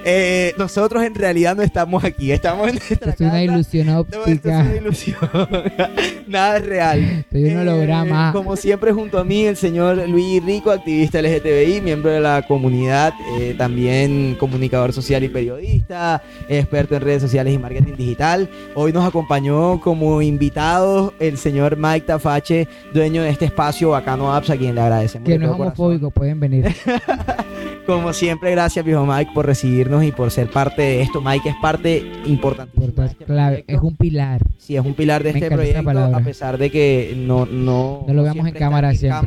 Eh, 0.06 0.54
nosotros 0.58 1.04
en 1.04 1.16
realidad 1.16 1.56
no 1.56 1.62
estamos 1.64 2.04
aquí. 2.04 2.32
Estamos 2.32 2.68
en 2.70 2.76
nuestra 2.76 3.12
es 3.12 3.20
una 3.22 3.44
ilusión 3.44 3.88
No, 3.88 4.02
esto 4.02 4.22
es 4.26 4.28
óptica. 4.38 4.60
una 4.60 4.76
ilusión. 4.76 5.18
Nada 6.28 6.58
es 6.58 6.66
real. 6.66 7.26
Soy 7.32 7.46
un 7.46 7.60
holograma. 7.60 8.30
Eh, 8.30 8.34
como 8.34 8.56
siempre, 8.56 8.92
junto 8.92 9.18
a 9.20 9.24
mí, 9.24 9.43
el 9.46 9.58
señor 9.58 10.08
Luis 10.10 10.44
Rico, 10.44 10.72
activista 10.72 11.22
LGTBI, 11.22 11.82
miembro 11.82 12.12
de 12.12 12.20
la 12.20 12.42
comunidad, 12.44 13.14
eh, 13.40 13.56
también 13.58 14.36
comunicador 14.40 14.94
social 14.94 15.24
y 15.24 15.30
periodista, 15.30 16.22
experto 16.48 16.96
en 16.96 17.02
redes 17.02 17.22
sociales 17.22 17.54
y 17.54 17.58
marketing 17.58 17.96
digital. 17.96 18.50
Hoy 18.76 18.94
nos 18.94 19.06
acompañó 19.06 19.80
como 19.82 20.22
invitado 20.22 21.14
el 21.20 21.38
señor 21.38 21.78
Mike 21.78 22.08
Tafache, 22.08 22.68
dueño 22.94 23.24
de 23.24 23.30
este 23.30 23.46
espacio 23.46 23.90
Bacano 23.90 24.34
Apps, 24.34 24.50
a 24.50 24.58
quien 24.58 24.76
le 24.76 24.82
agradecemos. 24.82 25.28
Que 25.28 25.38
no 25.38 25.46
es 25.46 25.52
homofóbico, 25.52 26.12
pueden 26.12 26.40
venir. 26.40 26.74
Como 27.86 28.14
siempre, 28.14 28.52
gracias, 28.52 28.86
viejo 28.86 29.06
Mike, 29.06 29.32
por 29.34 29.46
recibirnos 29.46 30.06
y 30.06 30.14
por 30.14 30.32
ser 30.32 30.50
parte 30.50 30.82
de 30.82 31.02
esto. 31.02 31.22
Mike 31.22 31.50
es 31.50 31.56
parte 31.62 32.02
importante. 32.26 32.80
Por 32.80 33.06
es 33.06 33.16
clave, 33.16 33.66
es 33.68 33.82
un 33.82 33.98
pilar. 33.98 34.42
Sí, 34.58 34.78
es 34.78 34.86
un 34.86 34.94
pilar 34.94 35.22
de 35.22 35.34
Me 35.34 35.40
este 35.40 35.52
proyecto, 35.52 35.90
a 35.90 36.20
pesar 36.22 36.58
de 36.58 36.70
que 36.70 37.14
no, 37.18 37.46
no, 37.46 38.06
No 38.08 38.14
lo 38.14 38.24
veamos 38.24 38.38
en 38.38 38.44
siempre 38.44 38.60
cámara 38.60 38.92
en 38.92 38.98
siempre. 38.98 39.20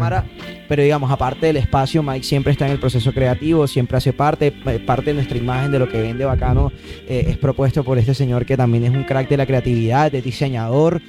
Pero 0.68 0.82
digamos, 0.82 1.10
aparte 1.10 1.46
del 1.46 1.56
espacio, 1.56 2.02
Mike 2.02 2.24
siempre 2.24 2.52
está 2.52 2.66
en 2.66 2.72
el 2.72 2.78
proceso 2.78 3.12
creativo, 3.12 3.66
siempre 3.66 3.96
hace 3.96 4.12
parte, 4.12 4.52
eh, 4.66 4.78
parte 4.78 5.06
de 5.06 5.14
nuestra 5.14 5.38
imagen 5.38 5.70
de 5.70 5.78
lo 5.78 5.88
que 5.88 6.00
vende 6.00 6.24
bacano, 6.24 6.72
eh, 7.08 7.26
es 7.28 7.38
propuesto 7.38 7.84
por 7.84 7.98
este 7.98 8.14
señor 8.14 8.46
que 8.46 8.56
también 8.56 8.84
es 8.84 8.90
un 8.90 9.04
crack 9.04 9.28
de 9.28 9.36
la 9.36 9.46
creatividad, 9.46 10.10
de 10.10 10.22
diseñador. 10.22 11.00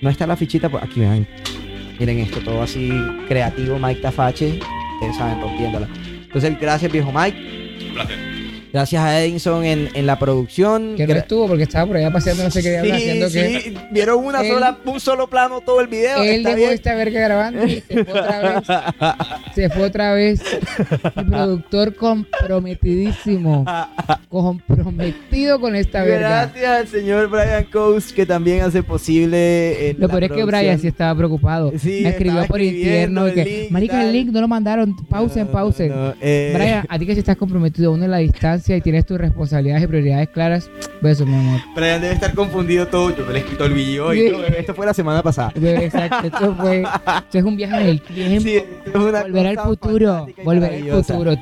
No 0.00 0.10
está 0.10 0.26
la 0.26 0.36
fichita, 0.36 0.68
por 0.68 0.82
aquí 0.82 1.00
ven. 1.00 1.26
Miren 1.98 2.18
esto, 2.20 2.40
todo 2.40 2.62
así 2.62 2.90
creativo, 3.26 3.78
Mike 3.78 4.00
Tafache, 4.00 4.60
ustedes 4.94 5.16
saben, 5.16 5.40
rompiéndola. 5.40 5.88
Entonces, 6.22 6.58
gracias, 6.60 6.92
viejo 6.92 7.12
Mike. 7.12 8.37
Gracias 8.72 9.02
a 9.02 9.20
Edinson 9.22 9.64
en, 9.64 9.88
en 9.94 10.06
la 10.06 10.18
producción. 10.18 10.94
Que 10.96 11.06
no 11.06 11.14
estuvo 11.14 11.46
porque 11.48 11.62
estaba 11.64 11.86
por 11.86 11.96
allá 11.96 12.10
paseando, 12.12 12.44
no 12.44 12.50
sé 12.50 12.62
qué 12.62 12.70
diablos, 12.72 12.92
haciendo 12.96 13.26
que. 13.30 13.60
sí, 13.60 13.74
vieron 13.92 14.24
una 14.24 14.40
Él- 14.42 14.52
sola, 14.52 14.78
un 14.84 15.00
solo 15.00 15.28
plano 15.28 15.60
todo 15.60 15.80
el 15.80 15.86
video. 15.86 16.22
Él 16.22 16.42
dejó 16.42 16.56
bien. 16.56 16.70
esta 16.72 16.94
verga 16.94 17.20
grabando 17.20 17.64
y 17.66 17.80
se 17.86 18.04
fue 18.04 18.12
otra 18.20 18.40
vez. 18.42 18.66
Se 19.54 19.70
fue 19.70 19.82
otra 19.84 20.12
vez. 20.14 20.42
Mi 21.16 21.24
productor 21.24 21.94
comprometidísimo. 21.94 23.64
Comprometido 24.28 25.60
con 25.60 25.74
esta 25.74 26.02
verga. 26.02 26.46
Gracias 26.52 26.68
al 26.80 26.88
señor 26.88 27.28
Brian 27.28 27.64
Coase 27.64 28.14
que 28.14 28.26
también 28.26 28.62
hace 28.62 28.82
posible. 28.82 29.90
eh, 29.90 29.96
Lo 29.98 30.08
peor 30.08 30.24
es 30.24 30.32
que. 30.32 30.44
Brian 30.44 30.78
sí 30.78 30.88
estaba 30.88 31.14
preocupado. 31.16 31.72
Sí, 31.78 32.00
Me 32.02 32.10
escribió 32.10 32.46
por 32.46 32.60
interno 32.60 33.26
y 33.26 33.30
el 33.30 33.34
que, 33.34 33.44
link 33.44 33.70
marica, 33.70 34.00
el 34.00 34.06
tal". 34.06 34.12
link 34.12 34.30
no 34.30 34.40
lo 34.40 34.48
mandaron. 34.48 34.96
Pausen, 35.08 35.46
No, 35.46 35.52
pausen. 35.52 35.88
no, 35.90 36.14
eh, 36.20 36.52
Brian, 36.54 36.86
a 36.88 36.98
ti 36.98 37.06
que 37.06 37.12
si 37.14 37.20
estás 37.20 37.36
comprometido 37.36 37.92
uno 37.92 38.04
en 38.04 38.10
la 38.10 38.18
distancia 38.18 38.67
y 38.76 38.80
tienes 38.80 39.06
tus 39.06 39.18
responsabilidades 39.18 39.84
y 39.84 39.86
prioridades 39.86 40.28
claras, 40.28 40.70
besos, 41.00 41.26
mi 41.26 41.34
amor. 41.34 41.60
Brian 41.74 42.00
debe 42.00 42.14
estar 42.14 42.34
confundido 42.34 42.86
todo. 42.86 43.14
Yo 43.16 43.24
me 43.26 43.32
le 43.32 43.38
he 43.38 43.42
escrito 43.42 43.64
el 43.64 43.72
video 43.74 44.12
y 44.14 44.18
Sí. 44.28 44.32
esto 44.58 44.74
fue 44.74 44.86
la 44.86 44.94
semana 44.94 45.22
pasada. 45.22 45.52
Exacto, 45.56 46.26
esto 46.26 46.54
fue, 46.56 46.82
esto 46.82 47.38
es 47.38 47.44
un 47.44 47.56
viaje 47.56 47.80
en 47.80 47.86
el 47.86 48.00
tiempo. 48.02 48.40
Sí, 48.42 48.56
es 48.56 48.94
una 48.94 49.22
volver 49.22 49.46
al 49.46 49.58
futuro, 49.58 50.26
volver 50.44 50.72
al 50.92 51.02
futuro, 51.04 51.36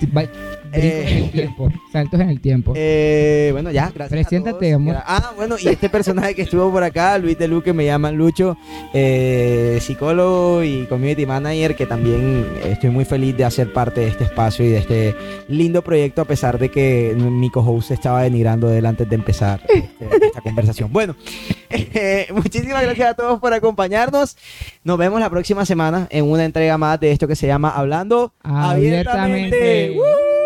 en 0.72 1.18
el 1.24 1.30
tiempo, 1.30 1.68
saltos 1.92 2.20
en 2.20 2.30
el 2.30 2.40
tiempo. 2.40 2.72
Eh, 2.76 3.50
bueno, 3.52 3.70
ya, 3.70 3.90
gracias. 3.94 4.08
Preséntate, 4.10 4.72
a 4.72 4.76
todos. 4.76 4.88
amor. 4.88 4.96
Ah, 5.06 5.32
bueno, 5.36 5.56
y 5.60 5.68
este 5.68 5.88
personaje 5.88 6.34
que 6.34 6.42
estuvo 6.42 6.70
por 6.70 6.82
acá, 6.82 7.16
Luis 7.18 7.38
de 7.38 7.48
Luque, 7.48 7.72
me 7.72 7.84
llaman 7.84 8.16
Lucho, 8.16 8.56
eh, 8.94 9.78
psicólogo 9.80 10.62
y 10.62 10.86
community 10.86 11.26
manager, 11.26 11.74
que 11.76 11.86
también 11.86 12.46
estoy 12.64 12.90
muy 12.90 13.04
feliz 13.04 13.36
de 13.36 13.44
hacer 13.44 13.72
parte 13.72 14.00
de 14.02 14.08
este 14.08 14.24
espacio 14.24 14.64
y 14.64 14.68
de 14.68 14.78
este 14.78 15.14
lindo 15.48 15.82
proyecto, 15.82 16.22
a 16.22 16.24
pesar 16.24 16.58
de 16.58 16.70
que 16.70 17.14
mi 17.16 17.50
co-host 17.50 17.90
estaba 17.90 18.22
denigrando 18.22 18.72
él 18.72 18.86
antes 18.86 19.08
de 19.08 19.14
empezar 19.14 19.60
este- 19.68 20.26
esta 20.26 20.40
conversación. 20.40 20.92
Bueno, 20.92 21.16
eh, 21.70 22.26
muchísimas 22.32 22.82
gracias 22.82 23.10
a 23.10 23.14
todos 23.14 23.40
por 23.40 23.52
acompañarnos. 23.52 24.36
Nos 24.84 24.98
vemos 24.98 25.20
la 25.20 25.30
próxima 25.30 25.64
semana 25.66 26.06
en 26.10 26.24
una 26.24 26.44
entrega 26.44 26.78
más 26.78 27.00
de 27.00 27.12
esto 27.12 27.26
que 27.28 27.36
se 27.36 27.46
llama 27.46 27.70
Hablando 27.70 28.32
Abiertamente. 28.42 29.92
¡Woo! 29.96 30.45